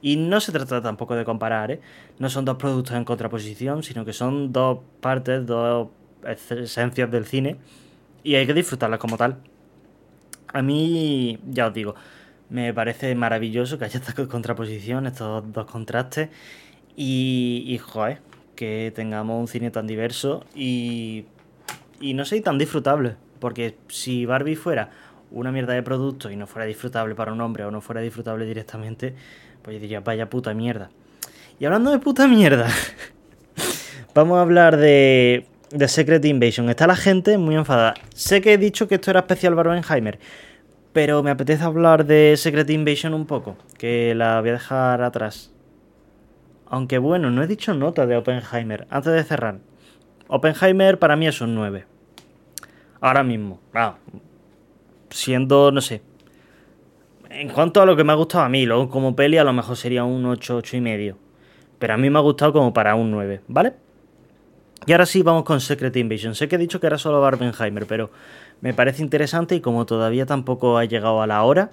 Y 0.00 0.16
no 0.16 0.40
se 0.40 0.50
trata 0.50 0.82
tampoco 0.82 1.14
de 1.14 1.24
comparar, 1.24 1.70
¿eh? 1.70 1.80
No 2.18 2.28
son 2.28 2.44
dos 2.44 2.56
productos 2.56 2.96
en 2.96 3.04
contraposición, 3.04 3.82
sino 3.82 4.04
que 4.04 4.12
son 4.12 4.52
dos 4.52 4.80
partes, 5.00 5.46
dos 5.46 5.88
esencias 6.24 7.10
del 7.10 7.26
cine. 7.26 7.56
Y 8.24 8.34
hay 8.34 8.46
que 8.46 8.54
disfrutarlas 8.54 8.98
como 8.98 9.16
tal. 9.16 9.38
A 10.52 10.62
mí, 10.62 11.38
ya 11.48 11.68
os 11.68 11.74
digo, 11.74 11.94
me 12.50 12.74
parece 12.74 13.14
maravilloso 13.14 13.78
que 13.78 13.84
haya 13.84 14.00
esta 14.00 14.12
contraposición, 14.26 15.06
estos 15.06 15.52
dos 15.52 15.66
contrastes. 15.66 16.30
Y, 16.96 17.64
y 17.66 17.78
joder, 17.78 18.20
que 18.56 18.92
tengamos 18.94 19.40
un 19.40 19.48
cine 19.48 19.70
tan 19.70 19.86
diverso 19.86 20.44
y, 20.54 21.24
y 22.00 22.14
no 22.14 22.24
sé, 22.24 22.40
tan 22.40 22.58
disfrutable. 22.58 23.16
Porque 23.38 23.76
si 23.88 24.26
Barbie 24.26 24.56
fuera 24.56 24.90
una 25.32 25.52
mierda 25.52 25.74
de 25.74 25.82
producto 25.82 26.30
y 26.30 26.36
no 26.36 26.46
fuera 26.46 26.66
disfrutable 26.66 27.14
para 27.14 27.32
un 27.32 27.40
hombre 27.40 27.64
o 27.64 27.70
no 27.70 27.80
fuera 27.80 28.00
disfrutable 28.00 28.44
directamente, 28.44 29.14
pues 29.62 29.76
yo 29.76 29.80
diría, 29.80 30.00
vaya 30.00 30.28
puta 30.28 30.54
mierda. 30.54 30.90
Y 31.58 31.64
hablando 31.64 31.90
de 31.90 31.98
puta 31.98 32.26
mierda, 32.26 32.68
vamos 34.14 34.38
a 34.38 34.42
hablar 34.42 34.76
de, 34.76 35.46
de 35.70 35.88
Secret 35.88 36.24
Invasion. 36.24 36.68
Está 36.68 36.86
la 36.86 36.96
gente 36.96 37.38
muy 37.38 37.54
enfadada. 37.54 37.94
Sé 38.14 38.40
que 38.40 38.54
he 38.54 38.58
dicho 38.58 38.88
que 38.88 38.96
esto 38.96 39.10
era 39.10 39.20
especial 39.20 39.54
Barbenheimer, 39.54 40.18
pero 40.92 41.22
me 41.22 41.30
apetece 41.30 41.64
hablar 41.64 42.04
de 42.04 42.34
Secret 42.36 42.68
Invasion 42.70 43.14
un 43.14 43.26
poco, 43.26 43.56
que 43.78 44.14
la 44.14 44.40
voy 44.40 44.50
a 44.50 44.54
dejar 44.54 45.02
atrás. 45.02 45.52
Aunque 46.66 46.98
bueno, 46.98 47.30
no 47.30 47.42
he 47.42 47.46
dicho 47.46 47.74
nota 47.74 48.06
de 48.06 48.16
Oppenheimer. 48.16 48.86
Antes 48.90 49.12
de 49.12 49.24
cerrar, 49.24 49.58
Oppenheimer 50.28 50.98
para 50.98 51.16
mí 51.16 51.26
es 51.26 51.40
un 51.40 51.54
9. 51.54 51.84
Ahora 53.00 53.22
mismo, 53.22 53.60
siendo, 55.12 55.70
no 55.70 55.80
sé. 55.80 56.02
En 57.30 57.48
cuanto 57.48 57.80
a 57.80 57.86
lo 57.86 57.96
que 57.96 58.04
me 58.04 58.12
ha 58.12 58.16
gustado 58.16 58.44
a 58.44 58.48
mí, 58.48 58.66
luego 58.66 58.88
como 58.88 59.16
peli 59.16 59.38
a 59.38 59.44
lo 59.44 59.52
mejor 59.52 59.76
sería 59.76 60.04
un 60.04 60.26
8, 60.26 60.56
8 60.56 60.76
y 60.76 60.80
medio. 60.80 61.16
Pero 61.78 61.94
a 61.94 61.96
mí 61.96 62.10
me 62.10 62.18
ha 62.18 62.22
gustado 62.22 62.52
como 62.52 62.72
para 62.72 62.94
un 62.94 63.10
9, 63.10 63.40
¿vale? 63.48 63.74
Y 64.86 64.92
ahora 64.92 65.06
sí 65.06 65.22
vamos 65.22 65.44
con 65.44 65.60
Secret 65.60 65.96
Invasion. 65.96 66.34
Sé 66.34 66.48
que 66.48 66.56
he 66.56 66.58
dicho 66.58 66.80
que 66.80 66.86
era 66.86 66.98
solo 66.98 67.20
Barbenheimer, 67.20 67.86
pero 67.86 68.10
me 68.60 68.74
parece 68.74 69.02
interesante 69.02 69.54
y 69.54 69.60
como 69.60 69.86
todavía 69.86 70.26
tampoco 70.26 70.76
ha 70.76 70.84
llegado 70.84 71.22
a 71.22 71.26
la 71.26 71.42
hora, 71.44 71.70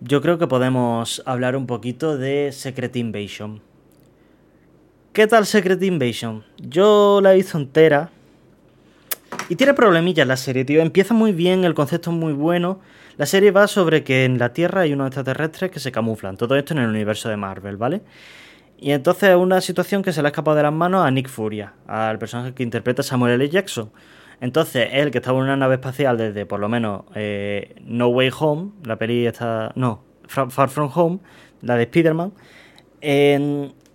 yo 0.00 0.20
creo 0.20 0.38
que 0.38 0.46
podemos 0.46 1.22
hablar 1.26 1.56
un 1.56 1.66
poquito 1.66 2.18
de 2.18 2.50
Secret 2.52 2.96
Invasion. 2.96 3.62
¿Qué 5.12 5.26
tal 5.26 5.46
Secret 5.46 5.82
Invasion? 5.82 6.44
Yo 6.56 7.20
la 7.22 7.32
visto 7.32 7.58
entera. 7.58 8.10
Y 9.48 9.56
tiene 9.56 9.74
problemillas 9.74 10.26
la 10.26 10.36
serie, 10.36 10.64
tío. 10.64 10.80
Empieza 10.80 11.14
muy 11.14 11.32
bien, 11.32 11.64
el 11.64 11.74
concepto 11.74 12.10
es 12.10 12.16
muy 12.16 12.32
bueno. 12.32 12.80
La 13.18 13.26
serie 13.26 13.50
va 13.50 13.66
sobre 13.66 14.04
que 14.04 14.24
en 14.24 14.38
la 14.38 14.52
Tierra 14.52 14.82
hay 14.82 14.92
unos 14.92 15.08
extraterrestres 15.08 15.70
que 15.70 15.80
se 15.80 15.92
camuflan. 15.92 16.36
Todo 16.36 16.56
esto 16.56 16.72
en 16.74 16.80
el 16.80 16.88
universo 16.88 17.28
de 17.28 17.36
Marvel, 17.36 17.76
¿vale? 17.76 18.02
Y 18.78 18.92
entonces 18.92 19.30
es 19.30 19.36
una 19.36 19.60
situación 19.60 20.02
que 20.02 20.12
se 20.12 20.22
le 20.22 20.28
ha 20.28 20.30
escapado 20.30 20.56
de 20.56 20.62
las 20.62 20.72
manos 20.72 21.04
a 21.04 21.10
Nick 21.10 21.28
Furia, 21.28 21.74
al 21.86 22.18
personaje 22.18 22.54
que 22.54 22.62
interpreta 22.62 23.02
Samuel 23.02 23.34
L. 23.34 23.48
Jackson. 23.48 23.92
Entonces, 24.40 24.88
él 24.92 25.12
que 25.12 25.18
estaba 25.18 25.38
en 25.38 25.44
una 25.44 25.56
nave 25.56 25.74
espacial 25.74 26.18
desde 26.18 26.46
por 26.46 26.58
lo 26.58 26.68
menos 26.68 27.04
eh, 27.14 27.76
No 27.84 28.08
Way 28.08 28.30
Home, 28.40 28.72
la 28.84 28.96
peli 28.96 29.26
está. 29.26 29.70
No, 29.76 30.02
Far 30.26 30.68
From 30.68 30.90
Home, 30.92 31.20
la 31.60 31.76
de 31.76 31.84
Spider-Man, 31.84 32.32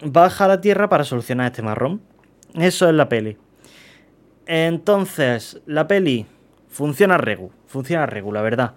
baja 0.06 0.46
a 0.46 0.48
la 0.48 0.62
Tierra 0.62 0.88
para 0.88 1.04
solucionar 1.04 1.48
este 1.48 1.62
marrón. 1.62 2.02
Eso 2.54 2.88
es 2.88 2.96
la 2.96 3.10
peli. 3.10 3.38
Entonces, 4.48 5.62
la 5.66 5.88
peli 5.88 6.26
funciona 6.70 7.18
regu, 7.18 7.52
funciona 7.68 8.06
regu, 8.06 8.32
la 8.32 8.42
verdad. 8.42 8.76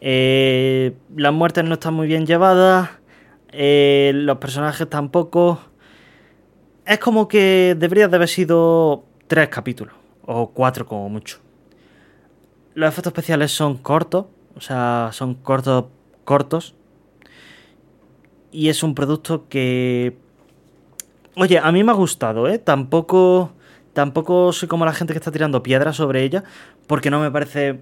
Eh, 0.00 0.94
las 1.16 1.32
muertes 1.32 1.64
no 1.64 1.74
están 1.74 1.94
muy 1.94 2.06
bien 2.06 2.26
llevadas, 2.26 2.90
eh, 3.50 4.12
los 4.14 4.36
personajes 4.36 4.88
tampoco. 4.90 5.58
Es 6.84 6.98
como 6.98 7.28
que 7.28 7.74
debería 7.78 8.08
de 8.08 8.16
haber 8.16 8.28
sido 8.28 9.06
tres 9.26 9.48
capítulos, 9.48 9.94
o 10.26 10.50
cuatro 10.50 10.86
como 10.86 11.08
mucho. 11.08 11.38
Los 12.74 12.90
efectos 12.90 13.12
especiales 13.12 13.52
son 13.52 13.78
cortos, 13.78 14.26
o 14.54 14.60
sea, 14.60 15.08
son 15.12 15.34
cortos, 15.34 15.86
cortos. 16.24 16.74
Y 18.52 18.68
es 18.68 18.82
un 18.82 18.94
producto 18.94 19.48
que... 19.48 20.18
Oye, 21.36 21.58
a 21.58 21.72
mí 21.72 21.82
me 21.82 21.92
ha 21.92 21.94
gustado, 21.94 22.48
¿eh? 22.48 22.58
Tampoco... 22.58 23.52
Tampoco 23.96 24.52
soy 24.52 24.68
como 24.68 24.84
la 24.84 24.92
gente 24.92 25.14
que 25.14 25.18
está 25.18 25.32
tirando 25.32 25.62
piedras 25.62 25.96
sobre 25.96 26.22
ella, 26.22 26.44
porque 26.86 27.08
no 27.08 27.18
me 27.18 27.30
parece 27.30 27.80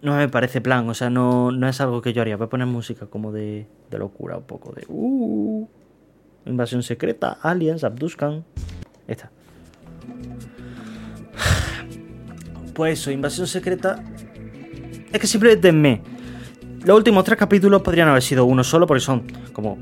no 0.00 0.16
me 0.16 0.26
parece 0.30 0.62
plan, 0.62 0.88
o 0.88 0.94
sea, 0.94 1.10
no, 1.10 1.52
no 1.52 1.68
es 1.68 1.82
algo 1.82 2.00
que 2.00 2.14
yo 2.14 2.22
haría. 2.22 2.38
Voy 2.38 2.46
a 2.46 2.48
poner 2.48 2.66
música 2.66 3.04
como 3.04 3.30
de, 3.30 3.66
de 3.90 3.98
locura, 3.98 4.38
un 4.38 4.44
poco 4.44 4.72
de... 4.72 4.86
Uh, 4.88 5.68
invasión 6.46 6.82
secreta, 6.82 7.36
aliens, 7.42 7.84
abduzcan. 7.84 8.42
Esta. 9.06 9.30
Pues 12.72 12.98
eso, 12.98 13.10
invasión 13.10 13.46
secreta... 13.46 14.02
Es 15.12 15.20
que 15.20 15.26
simplemente 15.26 15.72
me... 15.72 16.00
Los 16.86 16.96
últimos 16.96 17.22
tres 17.24 17.38
capítulos 17.38 17.82
podrían 17.82 18.08
haber 18.08 18.22
sido 18.22 18.46
uno 18.46 18.64
solo 18.64 18.86
porque 18.86 19.00
son 19.00 19.24
como 19.52 19.76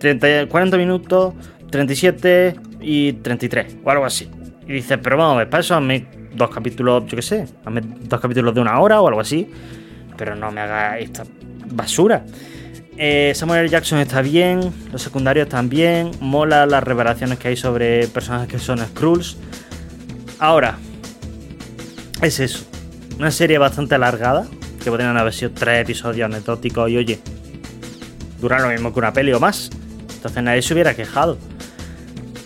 30, 0.00 0.48
40 0.48 0.76
minutos, 0.76 1.34
37 1.70 2.56
y 2.80 3.12
33 3.12 3.76
o 3.84 3.90
algo 3.90 4.04
así. 4.04 4.28
Y 4.68 4.74
dices, 4.74 4.98
pero 5.02 5.16
vamos 5.16 5.46
para 5.46 5.60
eso 5.60 5.74
hazme 5.74 6.06
dos 6.34 6.50
capítulos, 6.50 7.06
yo 7.06 7.16
qué 7.16 7.22
sé, 7.22 7.46
hazme 7.64 7.80
dos 7.82 8.20
capítulos 8.20 8.54
de 8.54 8.60
una 8.60 8.78
hora 8.78 9.00
o 9.00 9.08
algo 9.08 9.20
así. 9.20 9.50
Pero 10.16 10.36
no 10.36 10.52
me 10.52 10.60
haga 10.60 10.98
esta 10.98 11.24
basura. 11.72 12.24
Eh, 12.98 13.32
Samuel 13.34 13.60
L. 13.60 13.68
Jackson 13.70 13.98
está 14.00 14.20
bien, 14.20 14.60
los 14.92 15.00
secundarios 15.00 15.46
están 15.46 15.70
bien, 15.70 16.10
mola 16.20 16.66
las 16.66 16.82
revelaciones 16.82 17.38
que 17.38 17.48
hay 17.48 17.56
sobre 17.56 18.08
personajes 18.08 18.48
que 18.48 18.58
son 18.58 18.78
Skrulls. 18.80 19.38
Ahora, 20.38 20.76
es 22.20 22.38
eso. 22.38 22.66
Una 23.18 23.30
serie 23.30 23.56
bastante 23.56 23.94
alargada, 23.94 24.46
que 24.82 24.90
podrían 24.90 25.16
haber 25.16 25.32
sido 25.32 25.52
tres 25.52 25.82
episodios 25.82 26.26
anecdóticos 26.26 26.90
y 26.90 26.96
oye, 26.98 27.20
dura 28.38 28.58
lo 28.60 28.68
mismo 28.68 28.92
que 28.92 28.98
una 28.98 29.14
peli 29.14 29.32
o 29.32 29.40
más. 29.40 29.70
Entonces 30.16 30.42
nadie 30.42 30.60
se 30.60 30.74
hubiera 30.74 30.94
quejado. 30.94 31.38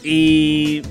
Y 0.05 0.83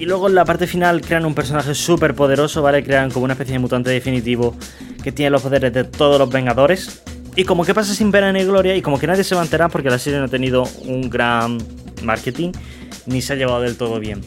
y 0.00 0.06
luego 0.06 0.28
en 0.28 0.34
la 0.34 0.46
parte 0.46 0.66
final 0.66 1.02
crean 1.02 1.26
un 1.26 1.34
personaje 1.34 1.74
súper 1.74 2.14
poderoso, 2.14 2.62
¿vale? 2.62 2.82
Crean 2.82 3.10
como 3.10 3.24
una 3.24 3.34
especie 3.34 3.52
de 3.52 3.58
mutante 3.58 3.90
definitivo 3.90 4.56
que 5.04 5.12
tiene 5.12 5.28
los 5.28 5.42
poderes 5.42 5.74
de 5.74 5.84
todos 5.84 6.18
los 6.18 6.30
Vengadores. 6.30 7.02
Y 7.36 7.44
como 7.44 7.66
que 7.66 7.74
pasa 7.74 7.92
sin 7.92 8.10
pena 8.10 8.32
ni 8.32 8.42
gloria 8.42 8.74
y 8.74 8.80
como 8.80 8.98
que 8.98 9.06
nadie 9.06 9.24
se 9.24 9.34
va 9.34 9.42
a 9.42 9.44
enterar 9.44 9.70
porque 9.70 9.90
la 9.90 9.98
serie 9.98 10.18
no 10.18 10.24
ha 10.24 10.28
tenido 10.28 10.66
un 10.86 11.10
gran 11.10 11.58
marketing 12.02 12.52
ni 13.04 13.20
se 13.20 13.34
ha 13.34 13.36
llevado 13.36 13.60
del 13.60 13.76
todo 13.76 14.00
bien. 14.00 14.22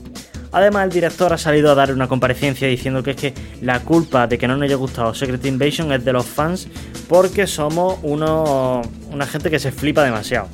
Además, 0.51 0.83
el 0.83 0.91
director 0.91 1.33
ha 1.33 1.39
salido 1.39 1.71
a 1.71 1.75
dar 1.75 1.91
una 1.91 2.07
comparecencia 2.07 2.67
diciendo 2.67 3.01
que 3.01 3.11
es 3.11 3.17
que 3.17 3.33
la 3.63 3.79
culpa 3.79 4.27
de 4.27 4.37
que 4.37 4.47
no 4.47 4.55
nos 4.55 4.65
haya 4.65 4.75
gustado 4.75 5.15
Secret 5.15 5.43
Invasion 5.43 5.91
es 5.91 6.05
de 6.05 6.13
los 6.13 6.27
fans 6.27 6.67
porque 7.09 7.47
somos 7.47 7.97
una 8.03 8.83
gente 9.25 9.49
que 9.49 9.57
se 9.57 9.71
flipa 9.71 10.03
demasiado. 10.03 10.49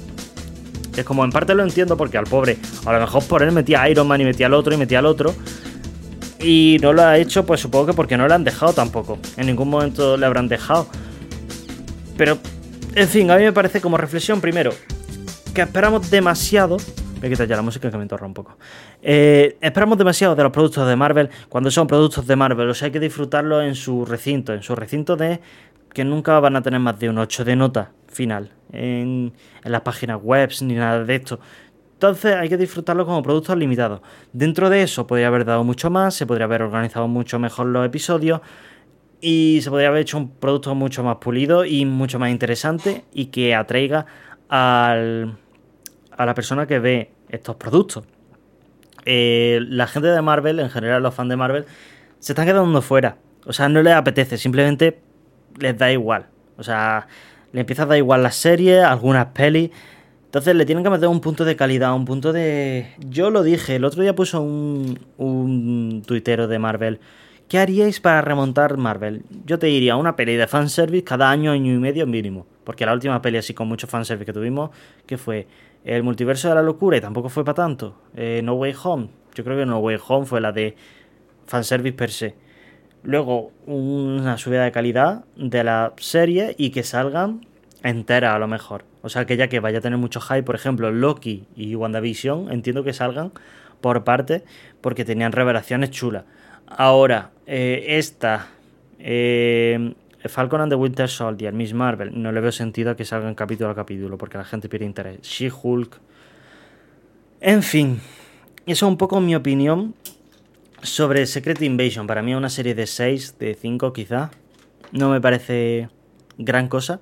Es 1.00 1.06
como 1.06 1.24
en 1.24 1.32
parte 1.32 1.56
lo 1.56 1.64
entiendo 1.64 1.97
porque 1.97 2.18
al 2.18 2.26
pobre, 2.26 2.58
a 2.86 2.93
lo 2.93 3.00
mejor 3.00 3.24
por 3.24 3.43
él 3.43 3.52
metía 3.52 3.82
a 3.82 3.89
Iron 3.89 4.08
Man 4.08 4.22
y 4.22 4.26
metía 4.26 4.47
al 4.47 4.54
otro 4.54 4.74
y 4.74 4.78
metía 4.78 5.00
al 5.00 5.06
otro. 5.06 5.34
Y 6.39 6.78
no 6.82 6.93
lo 6.93 7.04
ha 7.04 7.18
hecho, 7.18 7.45
pues 7.45 7.60
supongo 7.60 7.88
que 7.88 7.93
porque 7.93 8.18
no 8.18 8.28
le 8.28 8.34
han 8.34 8.43
dejado 8.43 8.74
tampoco. 8.74 9.20
En 9.38 9.47
ningún 9.47 9.70
momento 9.70 10.18
le 10.18 10.26
habrán 10.26 10.47
dejado. 10.47 10.88
Pero, 12.18 12.38
en 12.95 13.08
fin, 13.08 13.30
a 13.32 13.38
mí 13.38 13.43
me 13.43 13.54
parece 13.54 13.82
como 13.82 13.97
reflexión 13.97 14.39
primero 14.39 14.72
que 15.54 15.62
esperamos 15.62 16.10
demasiado. 16.10 16.78
Voy 17.20 17.28
a 17.28 17.30
quitar 17.30 17.47
ya 17.47 17.58
la 17.58 17.62
música 17.62 17.91
que 17.91 17.97
me 17.97 18.04
entorra 18.04 18.26
un 18.26 18.34
poco. 18.34 18.58
Eh, 19.02 19.58
esperamos 19.60 19.97
demasiado 19.97 20.36
de 20.36 20.43
los 20.43 20.52
productos 20.52 20.88
de 20.88 20.95
Marvel 20.95 21.30
cuando 21.50 21.70
son 21.70 21.88
productos 21.88 22.26
de 22.26 22.36
Marvel. 22.36 22.70
O 22.70 22.74
sea, 22.74 22.86
hay 22.86 22.91
que 22.91 23.00
disfrutarlo 23.00 23.62
en 23.62 23.76
su 23.76 24.06
recinto. 24.06 24.54
En 24.54 24.64
su 24.64 24.76
recinto 24.76 25.18
de 25.18 25.41
que 25.93 26.06
nunca 26.06 26.39
van 26.39 26.56
a 26.56 26.62
tener 26.62 26.80
más 26.80 26.97
de 27.00 27.10
un 27.10 27.18
8 27.18 27.43
de 27.43 27.56
nota 27.56 27.91
final 28.20 28.51
en, 28.74 29.32
las 29.63 29.82
páginas 29.82 30.20
web 30.22 30.49
ni 30.61 30.74
nada 30.74 31.05
de 31.05 31.15
esto. 31.15 31.39
Entonces 31.93 32.36
hay 32.36 32.49
que 32.49 32.57
disfrutarlo 32.57 33.05
como 33.05 33.24
productos 33.24 33.57
limitados. 33.57 34.01
Dentro 34.34 34.70
de 34.70 34.84
eso 34.84 35.07
podría 35.07 35.28
haber 35.28 35.45
dado 35.45 35.63
mucho 35.63 35.89
más, 35.89 36.15
se 36.15 36.26
podría 36.26 36.45
haber 36.45 36.63
organizado 36.63 37.07
mucho 37.07 37.39
mejor 37.39 37.67
los 37.67 37.86
episodios 37.86 38.41
y 39.22 39.59
se 39.61 39.70
podría 39.70 39.88
haber 39.88 40.01
hecho 40.01 40.17
un 40.17 40.32
producto 40.32 40.76
mucho 40.76 41.01
más 41.01 41.17
pulido 41.17 41.63
y 41.63 41.86
mucho 41.86 42.20
más 42.20 42.30
interesante 42.30 43.05
y 43.13 43.28
que 43.28 43.55
atraiga 43.55 44.05
al, 44.49 45.38
a 46.17 46.26
la 46.26 46.34
persona 46.34 46.67
que 46.67 46.80
ve 46.80 47.11
estos 47.30 47.55
productos. 47.55 48.03
Eh, 49.05 49.59
la 49.61 49.88
gente 49.88 50.09
de 50.09 50.22
Marvel, 50.22 50.59
en 50.59 50.70
general 50.70 51.03
los 51.03 51.15
fans 51.15 51.30
de 51.30 51.38
Marvel, 51.38 51.65
se 52.20 52.34
están 52.34 52.45
quedando 52.45 52.82
fuera. 52.82 53.17
O 53.45 53.53
sea, 53.53 53.70
no 53.70 53.82
les 53.82 53.93
apetece, 53.93 54.38
simplemente 54.38 54.99
les 55.57 55.78
da 55.78 55.89
igual. 55.89 56.28
O 56.57 56.63
sea, 56.63 57.07
le 57.52 57.62
empieza 57.62 57.84
a 57.84 57.86
dar 57.88 57.97
igual 57.97 58.24
las 58.24 58.36
series, 58.36 58.84
algunas 58.84 59.28
pelis. 59.28 59.72
Entonces 60.26 60.56
le 60.56 60.66
tienen 60.66 60.84
que 60.84 60.89
meter 60.89 61.08
un 61.08 61.22
punto 61.22 61.43
de 61.43 61.56
calidad, 61.56 61.95
un 61.95 62.06
punto 62.06 62.32
de... 62.32 62.88
Yo 63.00 63.32
lo 63.32 63.41
dije, 63.41 63.78
el 63.78 63.86
otro 63.86 64.04
día 64.04 64.14
puso 64.16 64.41
un, 64.41 65.00
un 65.18 66.04
tuitero 66.06 66.47
de 66.47 66.60
Marvel. 66.60 67.00
¿Qué 67.47 67.58
haríais 67.58 68.00
para 68.00 68.22
remontar 68.22 68.78
Marvel? 68.78 69.24
Yo 69.47 69.58
te 69.58 69.66
diría 69.66 69.95
una 69.95 70.16
peli 70.16 70.36
de 70.36 70.45
fanservice 70.45 71.04
cada 71.04 71.32
año, 71.32 71.52
año 71.52 71.74
y 71.74 71.80
medio 71.80 72.06
mínimo. 72.06 72.45
Porque 72.64 72.86
la 72.86 72.93
última 72.93 73.20
peli 73.24 73.39
así 73.39 73.56
con 73.56 73.68
mucho 73.68 73.88
fanservice 73.88 74.28
que 74.28 74.34
tuvimos, 74.34 74.70
que 75.08 75.18
fue 75.18 75.47
el 75.84 76.04
multiverso 76.04 76.50
de 76.50 76.56
la 76.56 76.62
locura 76.62 76.97
y 76.97 77.02
tampoco 77.02 77.30
fue 77.30 77.43
para 77.43 77.56
tanto. 77.56 77.95
Eh, 78.16 78.41
no 78.43 78.54
Way 78.54 78.76
Home. 78.84 79.10
Yo 79.34 79.43
creo 79.43 79.58
que 79.58 79.66
No 79.66 79.80
Way 79.80 79.97
Home 80.08 80.28
fue 80.28 80.41
la 80.41 80.52
de 80.52 80.76
fanservice 81.47 81.97
per 81.97 82.12
se. 82.12 82.36
Luego, 83.04 83.52
una 83.66 84.38
subida 84.38 84.64
de 84.64 84.72
calidad 84.72 85.24
de 85.36 85.64
la 85.64 85.93
serie 85.97 86.56
y 86.58 86.72
que 86.72 86.84
salgan 86.84 87.45
enteras 87.84 88.36
a 88.36 88.39
lo 88.39 88.47
mejor. 88.47 88.84
O 89.02 89.10
sea, 89.10 89.26
que 89.26 89.38
ya 89.38 89.47
que 89.47 89.60
vaya 89.60 89.80
a 89.80 89.82
tener 89.82 89.97
mucho 89.97 90.20
hype, 90.20 90.43
por 90.43 90.56
ejemplo, 90.56 90.91
Loki 90.91 91.45
y 91.56 91.76
WandaVision, 91.76 92.52
entiendo 92.52 92.84
que 92.84 92.93
salgan 92.93 93.32
por 93.80 94.04
parte 94.04 94.43
porque 94.82 95.06
tenían 95.06 95.32
revelaciones 95.32 95.91
chulas. 95.91 96.26
Ahora, 96.68 97.32
eh, 97.47 97.86
esta, 97.97 98.47
eh, 99.00 99.93
Falcon 100.26 100.62
and 100.62 100.72
the 100.72 100.76
Winter 100.76 101.08
Soldier, 101.08 101.54
Miss 101.54 101.74
Marvel, 101.74 102.22
no 102.22 102.32
le 102.32 102.41
veo 102.41 102.52
sentido 102.52 102.91
a 102.91 102.95
que 102.95 103.06
salgan 103.06 103.36
capítulo 103.36 103.70
a 103.70 103.76
capítulo 103.76 104.18
porque 104.18 104.38
la 104.38 104.43
gente 104.43 104.68
pierde 104.68 104.86
interés. 104.86 105.22
She-Hulk. 105.22 105.97
En 107.39 107.64
fin, 107.64 108.02
eso 108.66 108.86
es 108.86 108.89
un 108.89 108.97
poco 108.97 109.22
mi 109.22 109.34
opinión 109.34 109.95
sobre 110.82 111.25
Secret 111.25 111.61
Invasion, 111.61 112.07
para 112.07 112.21
mí 112.21 112.34
una 112.34 112.49
serie 112.49 112.75
de 112.75 112.88
6, 112.88 113.38
de 113.39 113.55
5 113.55 113.93
quizá. 113.93 114.32
No 114.91 115.09
me 115.09 115.21
parece 115.21 115.89
gran 116.38 116.67
cosa. 116.67 117.01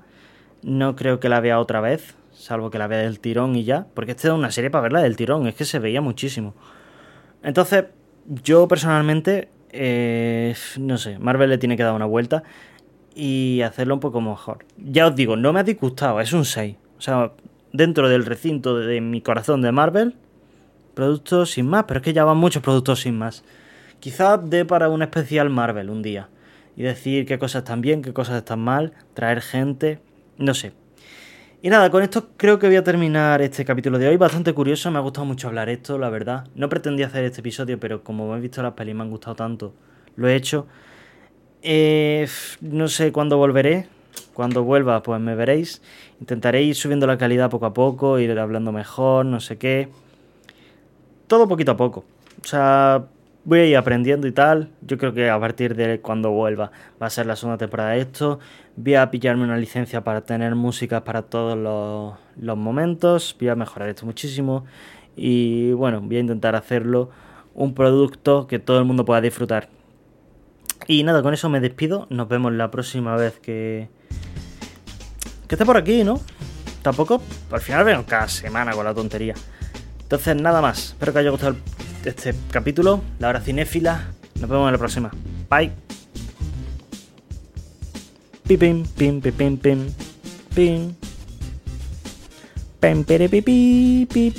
No 0.64 0.96
creo 0.96 1.20
que 1.20 1.30
la 1.30 1.40
vea 1.40 1.60
otra 1.60 1.82
vez, 1.82 2.16
salvo 2.34 2.70
que 2.70 2.78
la 2.78 2.88
vea 2.88 3.00
del 3.00 3.20
tirón 3.20 3.56
y 3.56 3.64
ya. 3.64 3.88
Porque 3.94 4.12
esta 4.12 4.30
es 4.30 4.34
una 4.34 4.52
serie 4.52 4.70
para 4.70 4.84
verla 4.84 5.02
del 5.02 5.16
tirón, 5.16 5.48
es 5.48 5.56
que 5.56 5.66
se 5.66 5.80
veía 5.80 6.02
muchísimo. 6.02 6.56
Entonces, 7.44 7.86
yo 8.44 8.68
personalmente, 8.68 9.50
eh, 9.72 10.56
no 10.80 10.98
sé, 10.98 11.20
Marvel 11.20 11.50
le 11.50 11.58
tiene 11.58 11.78
que 11.78 11.84
dar 11.84 11.94
una 11.94 12.06
vuelta 12.06 12.44
y 13.16 13.62
hacerlo 13.62 13.94
un 13.94 14.00
poco 14.00 14.22
mejor. 14.22 14.66
Ya 14.78 15.08
os 15.08 15.16
digo, 15.16 15.36
no 15.36 15.54
me 15.54 15.60
ha 15.60 15.64
disgustado, 15.64 16.20
es 16.20 16.34
un 16.34 16.46
6. 16.46 16.76
O 16.98 17.02
sea, 17.02 17.32
dentro 17.72 18.10
del 18.10 18.26
recinto 18.26 18.78
de 18.78 19.02
mi 19.02 19.22
corazón 19.22 19.62
de 19.62 19.72
Marvel, 19.72 20.16
productos 20.94 21.52
sin 21.52 21.68
más, 21.68 21.86
pero 21.88 22.00
es 22.00 22.04
que 22.04 22.14
ya 22.14 22.26
van 22.26 22.38
muchos 22.38 22.64
productos 22.64 23.02
sin 23.02 23.18
más. 23.18 23.44
Quizás 24.00 24.40
dé 24.50 24.66
para 24.66 24.90
un 24.90 25.02
especial 25.02 25.50
Marvel 25.50 25.90
un 25.90 26.02
día. 26.02 26.30
Y 26.76 26.84
decir 26.84 27.26
qué 27.26 27.40
cosas 27.40 27.64
están 27.64 27.82
bien, 27.82 28.02
qué 28.02 28.14
cosas 28.14 28.38
están 28.38 28.60
mal, 28.60 28.94
traer 29.16 29.42
gente, 29.42 30.00
no 30.38 30.54
sé. 30.54 30.74
Y 31.64 31.70
nada, 31.70 31.90
con 31.90 32.04
esto 32.04 32.30
creo 32.38 32.60
que 32.60 32.68
voy 32.68 32.76
a 32.76 32.84
terminar 32.84 33.42
este 33.42 33.66
capítulo 33.66 33.98
de 33.98 34.08
hoy. 34.08 34.18
Bastante 34.18 34.54
curioso, 34.54 34.92
me 34.92 35.00
ha 35.00 35.02
gustado 35.02 35.26
mucho 35.26 35.48
hablar 35.48 35.70
esto, 35.70 35.98
la 35.98 36.10
verdad. 36.10 36.48
No 36.54 36.70
pretendía 36.70 37.08
hacer 37.08 37.26
este 37.26 37.40
episodio, 37.40 37.80
pero 37.80 38.04
como 38.04 38.36
he 38.36 38.40
visto 38.40 38.62
las 38.62 38.74
pelis 38.74 38.94
me 38.94 39.02
han 39.02 39.10
gustado 39.10 39.36
tanto, 39.36 39.74
lo 40.16 40.28
he 40.28 40.36
hecho. 40.36 40.68
Eh, 41.64 42.28
no 42.62 42.88
sé 42.88 43.12
cuándo 43.12 43.38
volveré. 43.38 43.88
Cuando 44.34 44.64
vuelva, 44.64 45.02
pues 45.02 45.20
me 45.20 45.34
veréis. 45.34 45.82
Intentaré 46.20 46.62
ir 46.62 46.76
subiendo 46.76 47.08
la 47.08 47.18
calidad 47.18 47.50
poco 47.50 47.66
a 47.66 47.74
poco, 47.74 48.20
ir 48.20 48.38
hablando 48.38 48.72
mejor, 48.72 49.26
no 49.26 49.40
sé 49.40 49.58
qué. 49.58 49.90
Todo 51.26 51.48
poquito 51.48 51.72
a 51.72 51.78
poco. 51.78 52.06
O 52.44 52.48
sea, 52.48 53.08
voy 53.48 53.60
a 53.60 53.66
ir 53.66 53.78
aprendiendo 53.78 54.28
y 54.28 54.34
tal. 54.34 54.70
Yo 54.82 54.98
creo 54.98 55.14
que 55.14 55.30
a 55.30 55.40
partir 55.40 55.76
de 55.76 56.02
cuando 56.02 56.32
vuelva 56.32 56.70
va 57.02 57.08
a 57.08 57.10
ser 57.10 57.26
la 57.26 57.36
segunda 57.38 57.58
temporada 57.58 57.92
de 57.92 58.02
esto. 58.02 58.40
Voy 58.76 58.96
a 58.96 59.10
pillarme 59.10 59.46
una 59.46 59.58
licencia 59.58 60.04
para 60.04 60.22
tener 60.22 60.54
música 60.54 61.06
para 61.06 61.24
todos 61.24 61.58
los, 61.58 62.58
momentos. 62.58 63.36
Voy 63.40 63.48
a 63.48 63.56
mejorar 63.56 63.88
esto 63.88 64.06
muchísimo. 64.06 64.66
Y 65.16 65.72
bueno, 65.72 66.02
voy 66.02 66.18
a 66.18 66.20
intentar 66.20 66.56
hacerlo 66.56 67.10
un 67.56 67.74
producto 67.74 68.48
que 68.48 68.60
todo 68.60 68.80
el 68.80 68.86
mundo 68.86 69.06
pueda 69.06 69.22
disfrutar. 69.22 69.70
Y 70.86 71.04
nada, 71.04 71.24
con 71.24 71.34
eso 71.34 71.48
me 71.48 71.62
despido. 71.62 72.06
Nos 72.10 72.28
vemos 72.28 72.52
la 72.52 72.70
próxima 72.70 73.16
vez 73.16 73.40
que. 73.40 73.88
que 75.48 75.56
esté 75.56 75.66
por 75.66 75.78
aquí, 75.78 76.04
¿no? 76.04 76.20
Tampoco. 76.82 77.22
Al 77.50 77.62
final 77.62 77.86
veo 77.86 78.06
cada 78.06 78.28
semana 78.28 78.74
con 78.74 78.84
la 78.84 78.94
tontería. 78.94 79.36
Entonces, 80.02 80.36
nada 80.36 80.62
más. 80.62 80.90
Espero 80.90 81.14
que 81.14 81.20
haya 81.20 81.30
gustado 81.30 81.56
este 82.10 82.34
capítulo. 82.52 83.02
La 83.20 83.30
hora 83.30 83.42
cinéfila. 83.42 84.12
Nos 84.40 84.50
vemos 84.50 84.68
en 84.68 84.74
la 84.74 84.78
próxima. 84.78 85.12
Bye. 85.50 85.72
Pim, 88.48 88.58
pim, 88.58 89.22
pim, 89.22 89.22
pim, 89.22 89.58
pim, 89.58 89.58
pim. 89.58 90.94
Pim, 92.80 93.04
pim, 93.04 93.04
pim, 93.04 93.44
pim, 93.44 94.08
pim. 94.08 94.34